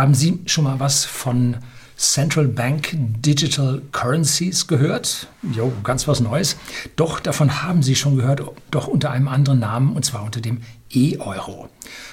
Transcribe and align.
Haben 0.00 0.14
Sie 0.14 0.40
schon 0.46 0.64
mal 0.64 0.80
was 0.80 1.04
von 1.04 1.58
Central 1.98 2.48
Bank 2.48 2.88
Digital 2.94 3.82
Currencies 3.92 4.66
gehört? 4.66 5.26
Jo, 5.52 5.70
ganz 5.84 6.08
was 6.08 6.20
Neues. 6.20 6.56
Doch, 6.96 7.20
davon 7.20 7.62
haben 7.62 7.82
Sie 7.82 7.94
schon 7.94 8.16
gehört, 8.16 8.40
doch 8.70 8.88
unter 8.88 9.10
einem 9.10 9.28
anderen 9.28 9.58
Namen, 9.58 9.94
und 9.94 10.02
zwar 10.06 10.22
unter 10.22 10.40
dem 10.40 10.62
E-Euro. 10.88 11.68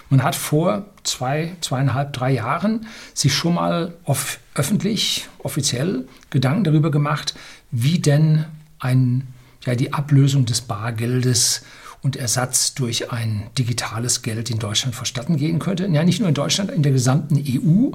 Man 0.09 0.21
hat 0.21 0.35
vor 0.35 0.87
zwei, 1.03 1.55
zweieinhalb, 1.61 2.11
drei 2.11 2.31
Jahren 2.31 2.87
sich 3.13 3.33
schon 3.33 3.53
mal 3.53 3.93
off 4.03 4.39
öffentlich, 4.53 5.29
offiziell 5.37 6.09
Gedanken 6.29 6.65
darüber 6.65 6.91
gemacht, 6.91 7.35
wie 7.71 7.99
denn 7.99 8.43
ein, 8.79 9.25
ja, 9.65 9.75
die 9.75 9.93
Ablösung 9.93 10.45
des 10.45 10.59
Bargeldes 10.59 11.63
und 12.01 12.15
Ersatz 12.15 12.73
durch 12.73 13.11
ein 13.11 13.43
digitales 13.57 14.21
Geld 14.21 14.49
in 14.49 14.59
Deutschland 14.59 14.95
verstatten 14.95 15.37
gehen 15.37 15.59
könnte. 15.59 15.87
Ja, 15.87 16.03
nicht 16.03 16.19
nur 16.19 16.29
in 16.29 16.35
Deutschland, 16.35 16.71
in 16.71 16.83
der 16.83 16.91
gesamten 16.91 17.43
EU 17.47 17.91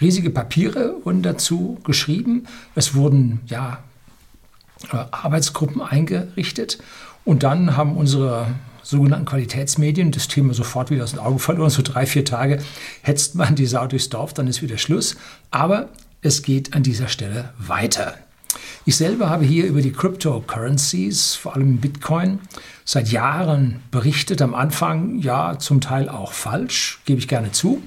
Riesige 0.00 0.30
Papiere 0.30 0.94
wurden 1.04 1.22
dazu 1.22 1.78
geschrieben. 1.84 2.46
Es 2.74 2.94
wurden 2.94 3.40
ja, 3.46 3.82
äh, 4.92 4.96
Arbeitsgruppen 5.10 5.80
eingerichtet. 5.80 6.78
Und 7.24 7.42
dann 7.42 7.76
haben 7.76 7.96
unsere 7.96 8.46
sogenannten 8.82 9.26
Qualitätsmedien 9.26 10.12
das 10.12 10.28
Thema 10.28 10.54
sofort 10.54 10.90
wieder 10.90 11.04
aus 11.04 11.12
dem 11.12 11.20
Auge 11.20 11.38
verloren. 11.38 11.70
So 11.70 11.82
drei, 11.82 12.06
vier 12.06 12.24
Tage 12.24 12.62
hetzt 13.02 13.34
man 13.34 13.56
die 13.56 13.66
Sau 13.66 13.86
durchs 13.86 14.10
Dorf, 14.10 14.34
dann 14.34 14.46
ist 14.46 14.62
wieder 14.62 14.78
Schluss. 14.78 15.16
Aber 15.50 15.88
es 16.22 16.42
geht 16.42 16.74
an 16.74 16.82
dieser 16.82 17.08
Stelle 17.08 17.52
weiter. 17.58 18.14
Ich 18.88 18.94
selber 18.94 19.28
habe 19.28 19.44
hier 19.44 19.66
über 19.66 19.82
die 19.82 19.90
Cryptocurrencies, 19.90 21.34
vor 21.34 21.56
allem 21.56 21.78
Bitcoin, 21.78 22.38
seit 22.84 23.10
Jahren 23.10 23.80
berichtet. 23.90 24.40
Am 24.40 24.54
Anfang 24.54 25.18
ja 25.18 25.58
zum 25.58 25.80
Teil 25.80 26.08
auch 26.08 26.30
falsch, 26.30 27.00
gebe 27.04 27.18
ich 27.18 27.26
gerne 27.26 27.50
zu. 27.50 27.82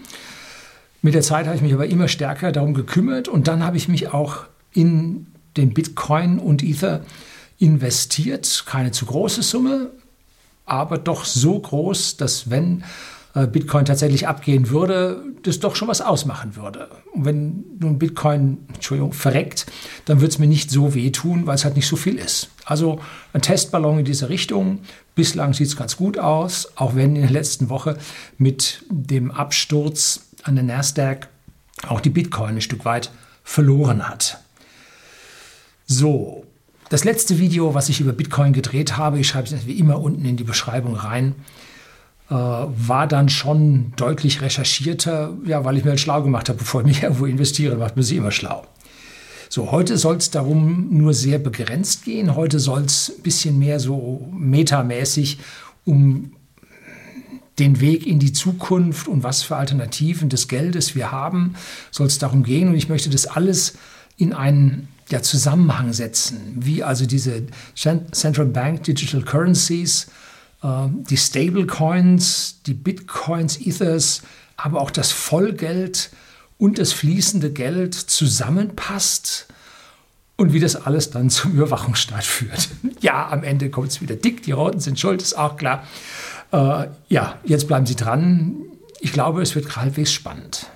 Mit 1.01 1.13
der 1.13 1.21
Zeit 1.21 1.45
habe 1.45 1.55
ich 1.55 1.61
mich 1.61 1.73
aber 1.73 1.87
immer 1.87 2.09
stärker 2.09 2.51
darum 2.51 2.73
gekümmert 2.73 3.29
und 3.29 3.47
dann 3.47 3.63
habe 3.63 3.77
ich 3.77 3.87
mich 3.87 4.13
auch 4.13 4.43
in 4.73 5.27
den 5.55 5.73
Bitcoin 5.73 6.37
und 6.37 6.61
Ether 6.63 7.05
investiert. 7.59 8.65
Keine 8.65 8.91
zu 8.91 9.05
große 9.05 9.41
Summe, 9.41 9.91
aber 10.65 10.97
doch 10.97 11.23
so 11.23 11.57
groß, 11.57 12.17
dass 12.17 12.49
wenn 12.49 12.83
Bitcoin 13.33 13.85
tatsächlich 13.85 14.27
abgehen 14.27 14.69
würde, 14.69 15.23
das 15.43 15.59
doch 15.59 15.75
schon 15.75 15.87
was 15.87 16.01
ausmachen 16.01 16.55
würde. 16.55 16.89
Und 17.13 17.25
wenn 17.25 17.63
nun 17.79 17.99
Bitcoin, 17.99 18.57
Entschuldigung, 18.73 19.13
verreckt, 19.13 19.67
dann 20.05 20.19
wird 20.19 20.31
es 20.31 20.39
mir 20.39 20.47
nicht 20.47 20.71
so 20.71 20.95
wehtun, 20.95 21.45
weil 21.45 21.55
es 21.55 21.63
halt 21.63 21.75
nicht 21.75 21.87
so 21.87 21.95
viel 21.95 22.15
ist. 22.15 22.49
Also 22.65 22.99
ein 23.33 23.41
Testballon 23.41 23.99
in 23.99 24.05
diese 24.05 24.29
Richtung. 24.29 24.79
Bislang 25.13 25.53
sieht 25.53 25.67
es 25.67 25.77
ganz 25.77 25.95
gut 25.95 26.17
aus, 26.17 26.71
auch 26.75 26.95
wenn 26.95 27.15
in 27.15 27.21
der 27.21 27.31
letzten 27.31 27.69
Woche 27.69 27.97
mit 28.37 28.83
dem 28.89 29.29
Absturz 29.31 30.21
an 30.43 30.55
der 30.55 30.63
Nasdaq 30.63 31.27
auch 31.87 32.01
die 32.01 32.09
Bitcoin 32.09 32.55
ein 32.55 32.61
Stück 32.61 32.83
weit 32.83 33.11
verloren 33.43 34.09
hat. 34.09 34.39
So, 35.85 36.45
das 36.89 37.03
letzte 37.03 37.37
Video, 37.37 37.75
was 37.75 37.89
ich 37.89 38.01
über 38.01 38.13
Bitcoin 38.13 38.53
gedreht 38.53 38.97
habe, 38.97 39.19
ich 39.19 39.27
schreibe 39.27 39.47
es 39.47 39.67
wie 39.67 39.77
immer 39.77 40.01
unten 40.01 40.25
in 40.25 40.37
die 40.37 40.43
Beschreibung 40.43 40.95
rein, 40.95 41.35
äh, 42.29 42.33
war 42.33 43.07
dann 43.07 43.29
schon 43.29 43.93
deutlich 43.95 44.41
recherchierter, 44.41 45.35
ja, 45.45 45.65
weil 45.65 45.77
ich 45.77 45.83
mir 45.83 45.91
halt 45.91 45.99
schlau 45.99 46.21
gemacht 46.21 46.49
habe, 46.49 46.59
bevor 46.59 46.81
ich 46.81 46.87
mich 46.87 47.03
irgendwo 47.03 47.25
investiere, 47.25 47.75
macht 47.75 47.95
man 47.95 48.03
sich 48.03 48.17
immer 48.17 48.31
schlau. 48.31 48.65
So, 49.51 49.71
heute 49.71 49.97
soll 49.97 50.17
es 50.17 50.29
darum 50.29 50.89
nur 50.91 51.15
sehr 51.15 51.39
begrenzt 51.39 52.05
gehen. 52.05 52.35
Heute 52.35 52.59
soll 52.59 52.83
es 52.83 53.13
ein 53.17 53.23
bisschen 53.23 53.57
mehr 53.57 53.79
so 53.79 54.29
metamäßig 54.31 55.39
um 55.85 56.33
den 57.57 57.81
Weg 57.81 58.05
in 58.05 58.19
die 58.19 58.31
Zukunft 58.31 59.07
und 59.07 59.23
was 59.23 59.41
für 59.41 59.55
Alternativen 59.55 60.29
des 60.29 60.47
Geldes 60.47 60.95
wir 60.95 61.11
haben, 61.11 61.55
soll 61.89 62.07
es 62.07 62.19
darum 62.19 62.43
gehen. 62.43 62.69
Und 62.69 62.75
ich 62.75 62.89
möchte 62.89 63.09
das 63.09 63.25
alles 63.25 63.73
in 64.17 64.33
einen 64.33 64.87
ja, 65.09 65.23
Zusammenhang 65.23 65.93
setzen, 65.93 66.57
wie 66.59 66.83
also 66.83 67.07
diese 67.07 67.43
Central 67.75 68.45
Bank 68.45 68.83
Digital 68.83 69.23
Currencies, 69.23 70.07
die 70.61 71.17
Stablecoins, 71.17 72.61
die 72.65 72.73
Bitcoins, 72.73 73.59
Ethers, 73.61 74.23
aber 74.57 74.81
auch 74.81 74.91
das 74.91 75.11
Vollgeld 75.11 76.09
und 76.57 76.79
das 76.79 76.91
fließende 76.91 77.51
Geld 77.51 77.95
zusammenpasst 77.95 79.47
und 80.35 80.53
wie 80.53 80.59
das 80.59 80.75
alles 80.75 81.11
dann 81.11 81.29
zum 81.29 81.53
Überwachungsstaat 81.53 82.23
führt. 82.25 82.69
Ja, 83.01 83.29
am 83.29 83.43
Ende 83.43 83.69
kommt 83.69 83.89
es 83.89 84.01
wieder 84.01 84.15
dick, 84.15 84.43
die 84.43 84.51
Roten 84.51 84.79
sind 84.79 84.99
schuld, 84.99 85.21
ist 85.21 85.37
auch 85.37 85.57
klar. 85.57 85.83
Äh, 86.51 86.87
ja, 87.09 87.39
jetzt 87.43 87.67
bleiben 87.67 87.85
Sie 87.85 87.95
dran. 87.95 88.55
Ich 88.99 89.13
glaube, 89.13 89.41
es 89.41 89.55
wird 89.55 89.75
halbwegs 89.77 90.11
spannend. 90.11 90.67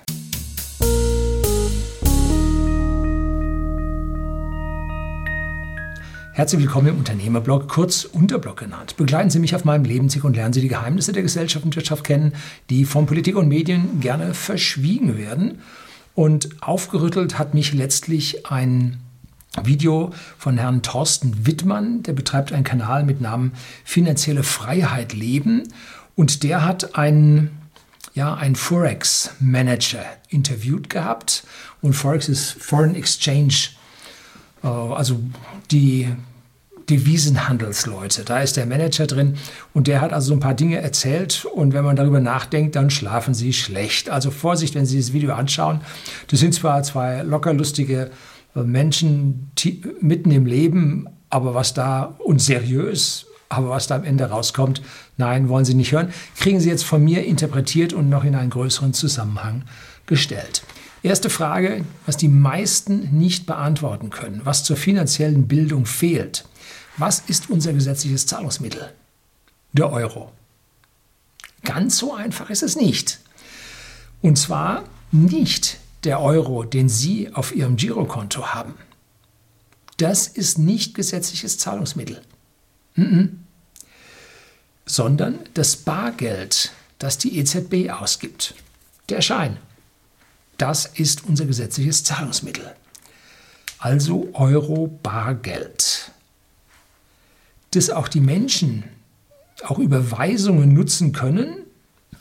Herzlich 6.36 6.62
willkommen 6.62 6.88
im 6.88 6.98
Unternehmerblog, 6.98 7.68
kurz 7.68 8.04
Unterblog 8.04 8.56
genannt. 8.56 8.96
Begleiten 8.96 9.30
Sie 9.30 9.38
mich 9.38 9.54
auf 9.54 9.64
meinem 9.64 9.84
Lebensweg 9.84 10.24
und 10.24 10.34
lernen 10.34 10.52
Sie 10.52 10.62
die 10.62 10.66
Geheimnisse 10.66 11.12
der 11.12 11.22
Gesellschaft 11.22 11.64
und 11.64 11.76
Wirtschaft 11.76 12.02
kennen, 12.02 12.32
die 12.70 12.86
von 12.86 13.06
Politik 13.06 13.36
und 13.36 13.46
Medien 13.46 14.00
gerne 14.00 14.34
verschwiegen 14.34 15.16
werden. 15.16 15.60
Und 16.16 16.48
aufgerüttelt 16.60 17.38
hat 17.38 17.54
mich 17.54 17.72
letztlich 17.72 18.46
ein 18.50 18.98
Video 19.62 20.12
von 20.36 20.58
Herrn 20.58 20.82
Thorsten 20.82 21.46
Wittmann, 21.46 22.02
der 22.02 22.14
betreibt 22.14 22.52
einen 22.52 22.64
Kanal 22.64 23.04
mit 23.04 23.20
Namen 23.20 23.52
Finanzielle 23.84 24.42
Freiheit 24.42 25.12
leben 25.12 25.68
und 26.16 26.42
der 26.42 26.64
hat 26.64 26.96
einen 26.96 27.52
ja, 28.14 28.34
ein 28.34 28.56
Forex 28.56 29.30
Manager 29.38 30.04
interviewt 30.30 30.90
gehabt 30.90 31.44
und 31.80 31.92
Forex 31.92 32.28
ist 32.28 32.60
Foreign 32.60 32.96
Exchange, 32.96 33.54
äh, 33.54 33.83
also 34.68 35.20
die 35.70 36.08
Devisenhandelsleute. 36.90 38.24
Da 38.24 38.40
ist 38.40 38.56
der 38.56 38.66
Manager 38.66 39.06
drin 39.06 39.36
und 39.72 39.86
der 39.86 40.00
hat 40.00 40.12
also 40.12 40.28
so 40.28 40.34
ein 40.34 40.40
paar 40.40 40.54
Dinge 40.54 40.78
erzählt 40.78 41.44
und 41.44 41.72
wenn 41.72 41.84
man 41.84 41.96
darüber 41.96 42.20
nachdenkt, 42.20 42.76
dann 42.76 42.90
schlafen 42.90 43.34
Sie 43.34 43.52
schlecht. 43.52 44.10
Also 44.10 44.30
Vorsicht, 44.30 44.74
wenn 44.74 44.86
Sie 44.86 44.98
das 44.98 45.12
Video 45.12 45.32
anschauen. 45.32 45.80
Das 46.28 46.40
sind 46.40 46.54
zwar 46.54 46.82
zwei 46.82 47.22
locker 47.22 47.54
lustige 47.54 48.10
Menschen 48.54 49.50
mitten 50.00 50.30
im 50.30 50.46
Leben, 50.46 51.08
aber 51.30 51.54
was 51.54 51.74
da 51.74 52.14
und 52.18 52.40
seriös, 52.40 53.26
aber 53.48 53.70
was 53.70 53.86
da 53.86 53.96
am 53.96 54.04
Ende 54.04 54.24
rauskommt, 54.24 54.82
nein, 55.16 55.48
wollen 55.48 55.64
Sie 55.64 55.74
nicht 55.74 55.92
hören, 55.92 56.12
kriegen 56.38 56.60
Sie 56.60 56.68
jetzt 56.68 56.84
von 56.84 57.02
mir 57.02 57.24
interpretiert 57.24 57.92
und 57.92 58.08
noch 58.08 58.24
in 58.24 58.34
einen 58.34 58.50
größeren 58.50 58.92
Zusammenhang 58.92 59.62
gestellt. 60.06 60.62
Erste 61.04 61.28
Frage, 61.28 61.84
was 62.06 62.16
die 62.16 62.28
meisten 62.28 63.18
nicht 63.18 63.44
beantworten 63.44 64.08
können, 64.08 64.40
was 64.44 64.64
zur 64.64 64.78
finanziellen 64.78 65.46
Bildung 65.46 65.84
fehlt. 65.84 66.46
Was 66.96 67.18
ist 67.26 67.50
unser 67.50 67.74
gesetzliches 67.74 68.24
Zahlungsmittel? 68.24 68.90
Der 69.74 69.92
Euro. 69.92 70.32
Ganz 71.62 71.98
so 71.98 72.14
einfach 72.14 72.48
ist 72.48 72.62
es 72.62 72.74
nicht. 72.74 73.18
Und 74.22 74.38
zwar 74.38 74.84
nicht 75.12 75.76
der 76.04 76.22
Euro, 76.22 76.64
den 76.64 76.88
Sie 76.88 77.30
auf 77.34 77.54
Ihrem 77.54 77.76
Girokonto 77.76 78.54
haben, 78.54 78.72
das 79.98 80.26
ist 80.26 80.56
nicht 80.56 80.94
gesetzliches 80.94 81.58
Zahlungsmittel, 81.58 82.22
mhm. 82.94 83.44
sondern 84.86 85.38
das 85.52 85.76
Bargeld, 85.76 86.72
das 86.98 87.18
die 87.18 87.38
EZB 87.38 87.90
ausgibt. 87.90 88.54
Der 89.10 89.20
Schein, 89.20 89.58
das 90.58 90.86
ist 90.86 91.24
unser 91.24 91.46
gesetzliches 91.46 92.04
Zahlungsmittel. 92.04 92.74
Also 93.78 94.28
Euro 94.32 94.98
Bargeld. 95.02 96.10
Dass 97.72 97.90
auch 97.90 98.08
die 98.08 98.20
Menschen 98.20 98.84
auch 99.62 99.78
Überweisungen 99.78 100.72
nutzen 100.72 101.12
können, 101.12 101.64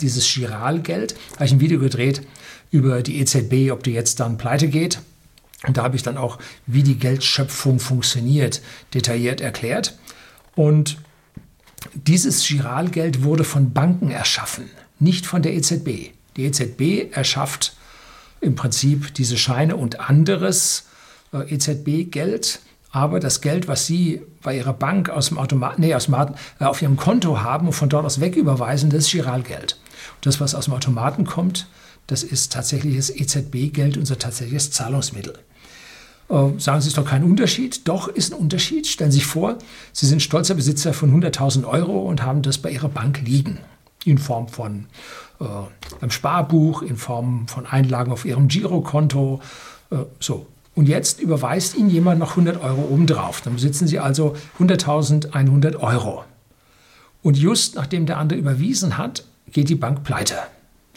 dieses 0.01 0.33
Giralgeld, 0.33 1.15
habe 1.35 1.45
ich 1.45 1.51
ein 1.51 1.59
Video 1.59 1.79
gedreht, 1.79 2.25
über 2.71 3.03
die 3.03 3.19
EZB, 3.19 3.71
ob 3.71 3.83
die 3.83 3.91
jetzt 3.91 4.19
dann 4.19 4.37
pleite 4.37 4.67
geht. 4.67 4.99
Und 5.65 5.77
da 5.77 5.83
habe 5.83 5.95
ich 5.95 6.03
dann 6.03 6.17
auch, 6.17 6.39
wie 6.65 6.83
die 6.83 6.97
Geldschöpfung 6.97 7.79
funktioniert, 7.79 8.61
detailliert 8.93 9.41
erklärt. 9.41 9.97
Und 10.55 10.97
dieses 11.93 12.45
Giralgeld 12.45 13.23
wurde 13.23 13.43
von 13.43 13.73
Banken 13.73 14.09
erschaffen, 14.09 14.69
nicht 14.99 15.25
von 15.25 15.41
der 15.41 15.53
EZB. 15.53 16.11
Die 16.35 16.45
EZB 16.45 17.15
erschafft 17.15 17.75
im 18.43 18.55
Prinzip 18.55 19.13
diese 19.13 19.37
Scheine 19.37 19.75
und 19.75 19.99
anderes 19.99 20.85
äh, 21.33 21.53
EZB-Geld. 21.53 22.59
Aber 22.91 23.19
das 23.19 23.41
Geld, 23.41 23.67
was 23.67 23.87
Sie 23.87 24.21
bei 24.43 24.55
Ihrer 24.55 24.73
Bank 24.73 25.09
aus 25.09 25.29
dem 25.29 25.39
Automaten, 25.39 25.81
nee, 25.81 25.95
aus 25.95 26.05
dem, 26.05 26.13
äh, 26.13 26.65
auf 26.65 26.81
Ihrem 26.81 26.97
Konto 26.97 27.41
haben 27.41 27.67
und 27.67 27.73
von 27.73 27.89
dort 27.89 28.05
aus 28.05 28.21
wegüberweisen, 28.21 28.89
das 28.89 29.05
ist 29.05 29.11
Giralgeld. 29.11 29.79
Und 30.15 30.25
das, 30.25 30.39
was 30.39 30.53
aus 30.53 30.65
dem 30.65 30.73
Automaten 30.73 31.25
kommt, 31.25 31.67
das 32.07 32.23
ist 32.23 32.53
tatsächliches 32.53 33.09
EZB-Geld, 33.09 33.97
unser 33.97 34.19
tatsächliches 34.19 34.71
Zahlungsmittel. 34.71 35.39
Äh, 36.29 36.59
sagen 36.59 36.81
Sie, 36.81 36.87
ist 36.87 36.97
doch 36.97 37.05
kein 37.05 37.23
Unterschied? 37.23 37.87
Doch, 37.87 38.07
ist 38.07 38.33
ein 38.33 38.39
Unterschied. 38.39 38.87
Stellen 38.87 39.11
Sie 39.11 39.19
sich 39.19 39.27
vor, 39.27 39.57
Sie 39.91 40.05
sind 40.05 40.21
stolzer 40.21 40.55
Besitzer 40.55 40.93
von 40.93 41.13
100.000 41.13 41.65
Euro 41.65 41.99
und 42.01 42.23
haben 42.23 42.41
das 42.41 42.57
bei 42.57 42.69
Ihrer 42.71 42.89
Bank 42.89 43.21
liegen. 43.21 43.59
In 44.05 44.17
Form 44.17 44.49
von 44.49 44.87
äh, 45.43 45.97
beim 45.99 46.09
Sparbuch, 46.09 46.81
in 46.81 46.97
Form 46.97 47.47
von 47.47 47.65
Einlagen 47.65 48.11
auf 48.11 48.25
Ihrem 48.25 48.47
Girokonto. 48.47 49.41
Äh, 49.91 49.97
so. 50.19 50.47
Und 50.75 50.89
jetzt 50.89 51.19
überweist 51.19 51.75
Ihnen 51.75 51.89
jemand 51.89 52.19
noch 52.19 52.31
100 52.31 52.61
Euro 52.61 52.81
obendrauf. 52.89 53.41
Dann 53.41 53.53
besitzen 53.53 53.87
Sie 53.87 53.99
also 53.99 54.35
100.100 54.59 55.77
Euro. 55.77 56.23
Und 57.21 57.37
just 57.37 57.75
nachdem 57.75 58.05
der 58.05 58.17
andere 58.17 58.39
überwiesen 58.39 58.97
hat, 58.97 59.23
geht 59.51 59.69
die 59.69 59.75
Bank 59.75 60.03
pleite. 60.03 60.35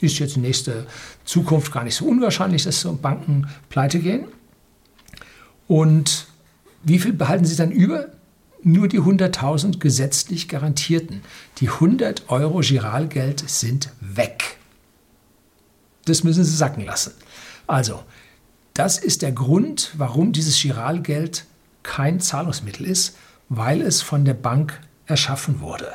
Ist 0.01 0.19
jetzt 0.19 0.37
in 0.37 0.43
nächster 0.43 0.85
Zukunft 1.25 1.73
gar 1.73 1.85
nicht 1.85 1.95
so 1.95 2.07
unwahrscheinlich, 2.07 2.65
dass 2.65 2.81
so 2.81 2.95
Banken 2.95 3.49
pleite 3.69 3.99
gehen. 3.99 4.27
Und 5.69 6.27
wie 6.83 6.99
viel 6.99 7.13
behalten 7.13 7.45
Sie 7.45 7.57
dann 7.57 7.71
über? 7.71 8.09
Nur 8.69 8.89
die 8.89 8.99
100.000 8.99 9.79
gesetzlich 9.79 10.49
garantierten. 10.49 11.23
Die 11.59 11.69
100 11.69 12.25
Euro 12.31 12.59
Giralgeld 12.63 13.49
sind 13.49 13.91
weg. 14.01 14.59
Das 16.05 16.25
müssen 16.25 16.43
Sie 16.43 16.57
sacken 16.57 16.85
lassen. 16.85 17.13
Also, 17.69 18.03
das 18.75 18.99
ist 18.99 19.23
der 19.23 19.31
Grund, 19.31 19.93
warum 19.97 20.33
dieses 20.33 20.61
Giralgeld 20.61 21.45
kein 21.85 22.19
Zahlungsmittel 22.19 22.87
ist, 22.87 23.17
weil 23.49 23.83
es 23.83 24.03
von 24.03 24.25
der 24.25 24.35
Bank 24.35 24.81
erschaffen 25.07 25.61
wurde. 25.61 25.93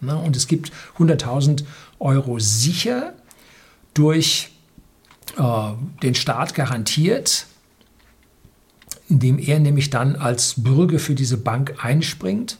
Und 0.00 0.36
es 0.36 0.46
gibt 0.46 0.72
100.000 0.98 1.64
Euro 1.98 2.38
sicher 2.38 3.12
durch 3.92 4.52
äh, 5.36 5.72
den 6.02 6.14
Staat 6.14 6.54
garantiert 6.54 7.46
indem 9.08 9.38
er 9.38 9.58
nämlich 9.58 9.90
dann 9.90 10.16
als 10.16 10.54
Bürger 10.56 10.98
für 10.98 11.14
diese 11.14 11.36
Bank 11.36 11.84
einspringt, 11.84 12.58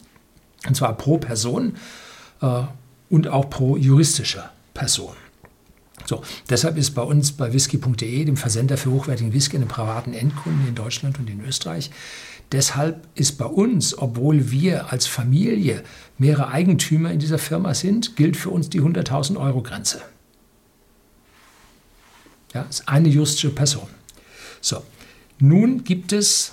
und 0.66 0.76
zwar 0.76 0.96
pro 0.96 1.19
Person 1.19 1.76
äh, 2.40 2.62
und 3.10 3.28
auch 3.28 3.50
pro 3.50 3.76
juristische 3.76 4.44
Person. 4.75 5.14
So, 6.06 6.22
deshalb 6.48 6.76
ist 6.76 6.93
bei 6.93 7.02
uns 7.02 7.32
bei 7.32 7.52
whisky.de, 7.52 8.25
dem 8.25 8.37
Versender 8.37 8.76
für 8.76 8.90
hochwertigen 8.90 9.32
Whisky 9.32 9.58
den 9.58 9.66
privaten 9.66 10.14
Endkunden 10.14 10.69
in 10.69 10.75
Deutschland 10.75 11.19
und 11.19 11.28
in 11.28 11.44
Österreich, 11.44 11.90
deshalb 12.52 13.08
ist 13.14 13.38
bei 13.38 13.46
uns, 13.46 13.99
obwohl 13.99 14.52
wir 14.52 14.92
als 14.92 15.06
Familie 15.06 15.82
mehrere 16.16 16.49
Eigentümer 16.49 17.10
in 17.10 17.19
dieser 17.19 17.38
Firma 17.38 17.75
sind, 17.75 18.14
gilt 18.14 18.37
für 18.37 18.50
uns 18.50 18.70
die 18.70 18.81
100.000 18.81 19.37
Euro 19.37 19.62
Grenze. 19.62 20.00
Ja, 22.54 22.62
ist 22.62 22.88
eine 22.88 23.08
juristische 23.08 23.50
Person. 23.50 23.88
So, 24.60 24.82
nun 25.38 25.84
gibt 25.84 26.12
es, 26.12 26.52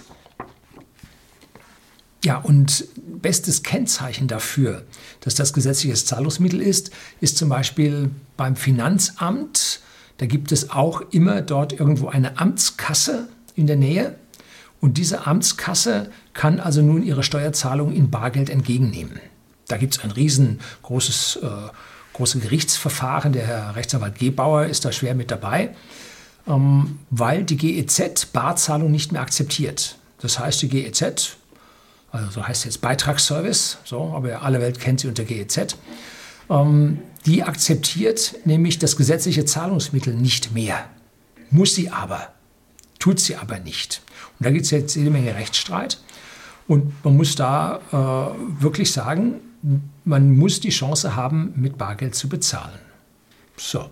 ja, 2.24 2.38
und 2.38 2.85
bestes 3.21 3.63
Kennzeichen 3.63 4.27
dafür, 4.27 4.83
dass 5.21 5.35
das 5.35 5.53
gesetzliches 5.53 6.06
Zahlungsmittel 6.06 6.62
ist, 6.62 6.91
ist 7.21 7.38
zum 7.38 7.50
Beispiel 7.50 8.12
beim 8.38 8.56
Finanzamt. 8.56 9.81
Da 10.18 10.25
gibt 10.25 10.51
es 10.51 10.69
auch 10.69 11.01
immer 11.12 11.41
dort 11.41 11.74
irgendwo 11.74 12.07
eine 12.07 12.38
Amtskasse 12.38 13.30
in 13.56 13.68
der 13.68 13.77
Nähe. 13.77 14.15
Und 14.80 14.97
diese 14.97 15.25
Amtskasse 15.27 16.12
kann 16.33 16.59
also 16.59 16.81
nun 16.81 17.03
ihre 17.03 17.24
Steuerzahlung 17.24 17.94
in 17.94 18.12
Bargeld 18.12 18.50
entgegennehmen. 18.50 19.19
Da 19.68 19.77
gibt 19.77 19.95
es 19.95 20.03
ein 20.03 20.12
riesengroßes 20.12 21.39
äh, 21.41 21.50
große 22.13 22.39
Gerichtsverfahren. 22.39 23.31
Der 23.31 23.47
Herr 23.47 23.75
Rechtsanwalt 23.75 24.19
Gebauer 24.19 24.65
ist 24.65 24.83
da 24.83 24.91
schwer 24.91 25.15
mit 25.15 25.31
dabei 25.31 25.74
ähm, 26.48 27.00
weil 27.10 27.44
die 27.44 27.57
GEZ 27.57 28.28
Barzahlung 28.28 28.92
nicht 28.92 29.12
mehr 29.12 29.22
akzeptiert. 29.22 29.98
Das 30.19 30.40
heißt, 30.40 30.62
die 30.62 30.69
GEZ, 30.69 31.38
also 32.12 32.30
so 32.30 32.48
heißt 32.48 32.66
jetzt 32.66 32.81
Beitragsservice, 32.81 33.80
so, 33.84 34.13
aber 34.16 34.42
alle 34.42 34.62
Welt 34.62 34.80
kennt 34.80 35.00
sie 35.00 35.07
unter 35.07 35.24
GEZ, 35.24 35.75
ähm, 36.50 37.00
die 37.25 37.44
akzeptiert 37.44 38.36
nämlich 38.45 38.80
das 38.80 38.98
gesetzliche 38.98 39.45
Zahlungsmittel 39.45 40.13
nicht 40.13 40.54
mehr. 40.54 40.86
Muss 41.50 41.75
sie 41.75 41.90
aber, 41.90 42.34
tut 43.00 43.19
sie 43.19 43.36
aber 43.36 43.60
nicht. 43.60 44.01
Und 44.39 44.46
da 44.46 44.51
gibt 44.51 44.66
es 44.66 44.72
jetzt 44.72 44.96
jede 44.96 45.10
Menge 45.10 45.36
Rechtsstreit. 45.36 46.00
Und 46.68 47.04
man 47.04 47.18
muss 47.18 47.36
da 47.36 47.80
äh, 47.92 48.62
wirklich 48.62 48.92
sagen, 48.92 49.36
man 50.04 50.36
muss 50.36 50.60
die 50.60 50.69
Chance 50.69 51.16
haben, 51.16 51.54
mit 51.56 51.78
Bargeld 51.78 52.16
zu 52.16 52.28
bezahlen. 52.28 52.80
So. 53.57 53.89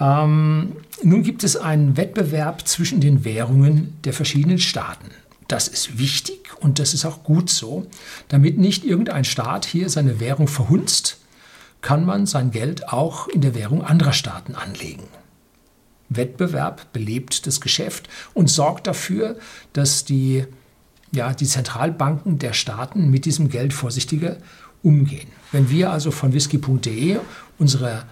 Ähm, 0.00 0.76
nun 1.02 1.22
gibt 1.22 1.44
es 1.44 1.56
einen 1.56 1.96
Wettbewerb 1.96 2.66
zwischen 2.66 3.00
den 3.00 3.24
Währungen 3.24 3.96
der 4.04 4.12
verschiedenen 4.12 4.58
Staaten. 4.58 5.10
Das 5.48 5.66
ist 5.66 5.98
wichtig 5.98 6.50
und 6.60 6.78
das 6.78 6.94
ist 6.94 7.04
auch 7.04 7.24
gut 7.24 7.50
so. 7.50 7.86
Damit 8.28 8.58
nicht 8.58 8.84
irgendein 8.84 9.24
Staat 9.24 9.64
hier 9.64 9.88
seine 9.88 10.20
Währung 10.20 10.46
verhunzt, 10.46 11.18
kann 11.80 12.04
man 12.04 12.26
sein 12.26 12.50
Geld 12.50 12.88
auch 12.88 13.28
in 13.28 13.40
der 13.40 13.54
Währung 13.54 13.82
anderer 13.82 14.12
Staaten 14.12 14.54
anlegen. 14.54 15.04
Wettbewerb 16.10 16.92
belebt 16.92 17.46
das 17.46 17.60
Geschäft 17.60 18.08
und 18.34 18.50
sorgt 18.50 18.86
dafür, 18.86 19.36
dass 19.72 20.04
die, 20.04 20.44
ja, 21.12 21.32
die 21.34 21.46
Zentralbanken 21.46 22.38
der 22.38 22.52
Staaten 22.52 23.10
mit 23.10 23.24
diesem 23.24 23.48
Geld 23.48 23.72
vorsichtiger 23.72 24.38
umgehen. 24.82 25.28
Wenn 25.52 25.70
wir 25.70 25.90
also 25.90 26.10
von 26.10 26.32
whisky.de 26.32 27.18
unsere 27.58 28.04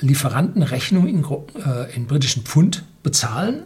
Lieferantenrechnung 0.00 1.06
in, 1.06 1.24
äh, 1.24 1.94
in 1.94 2.06
britischen 2.06 2.42
Pfund 2.42 2.84
bezahlen, 3.02 3.62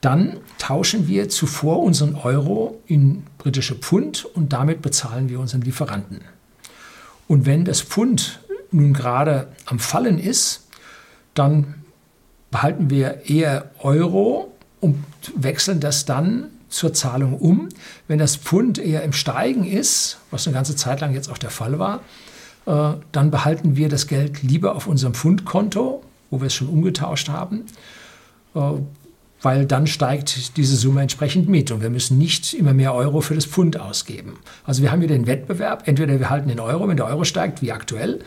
dann 0.00 0.38
tauschen 0.58 1.08
wir 1.08 1.28
zuvor 1.28 1.82
unseren 1.82 2.14
Euro 2.14 2.80
in 2.86 3.24
britische 3.38 3.74
Pfund 3.74 4.24
und 4.24 4.52
damit 4.52 4.82
bezahlen 4.82 5.28
wir 5.28 5.40
unseren 5.40 5.60
Lieferanten. 5.60 6.20
Und 7.28 7.46
wenn 7.46 7.64
das 7.64 7.80
Pfund 7.80 8.40
nun 8.72 8.92
gerade 8.92 9.48
am 9.66 9.78
Fallen 9.78 10.18
ist, 10.18 10.68
dann 11.34 11.74
behalten 12.50 12.90
wir 12.90 13.28
eher 13.28 13.70
Euro 13.80 14.52
und 14.80 15.04
wechseln 15.36 15.80
das 15.80 16.04
dann 16.06 16.48
zur 16.68 16.94
Zahlung 16.94 17.38
um. 17.38 17.68
Wenn 18.08 18.18
das 18.18 18.36
Pfund 18.36 18.78
eher 18.78 19.02
im 19.02 19.12
Steigen 19.12 19.64
ist, 19.64 20.18
was 20.30 20.46
eine 20.46 20.54
ganze 20.54 20.76
Zeit 20.76 21.00
lang 21.00 21.14
jetzt 21.14 21.30
auch 21.30 21.38
der 21.38 21.50
Fall 21.50 21.78
war, 21.78 22.00
dann 22.70 23.30
behalten 23.30 23.76
wir 23.76 23.88
das 23.88 24.06
Geld 24.06 24.42
lieber 24.42 24.76
auf 24.76 24.86
unserem 24.86 25.14
Fundkonto, 25.14 26.02
wo 26.30 26.40
wir 26.40 26.46
es 26.46 26.54
schon 26.54 26.68
umgetauscht 26.68 27.28
haben, 27.28 27.64
äh, 28.54 28.60
weil 29.42 29.66
dann 29.66 29.86
steigt 29.86 30.56
diese 30.56 30.76
Summe 30.76 31.00
entsprechend 31.02 31.48
mit 31.48 31.70
und 31.70 31.82
wir 31.82 31.90
müssen 31.90 32.18
nicht 32.18 32.52
immer 32.52 32.74
mehr 32.74 32.94
Euro 32.94 33.22
für 33.22 33.34
das 33.34 33.46
Pfund 33.46 33.80
ausgeben. 33.80 34.38
Also 34.64 34.82
wir 34.82 34.92
haben 34.92 35.00
hier 35.00 35.08
den 35.08 35.26
Wettbewerb, 35.26 35.88
entweder 35.88 36.18
wir 36.18 36.30
halten 36.30 36.48
den 36.48 36.60
Euro, 36.60 36.86
wenn 36.88 36.96
der 36.96 37.06
Euro 37.06 37.24
steigt, 37.24 37.62
wie 37.62 37.72
aktuell, 37.72 38.20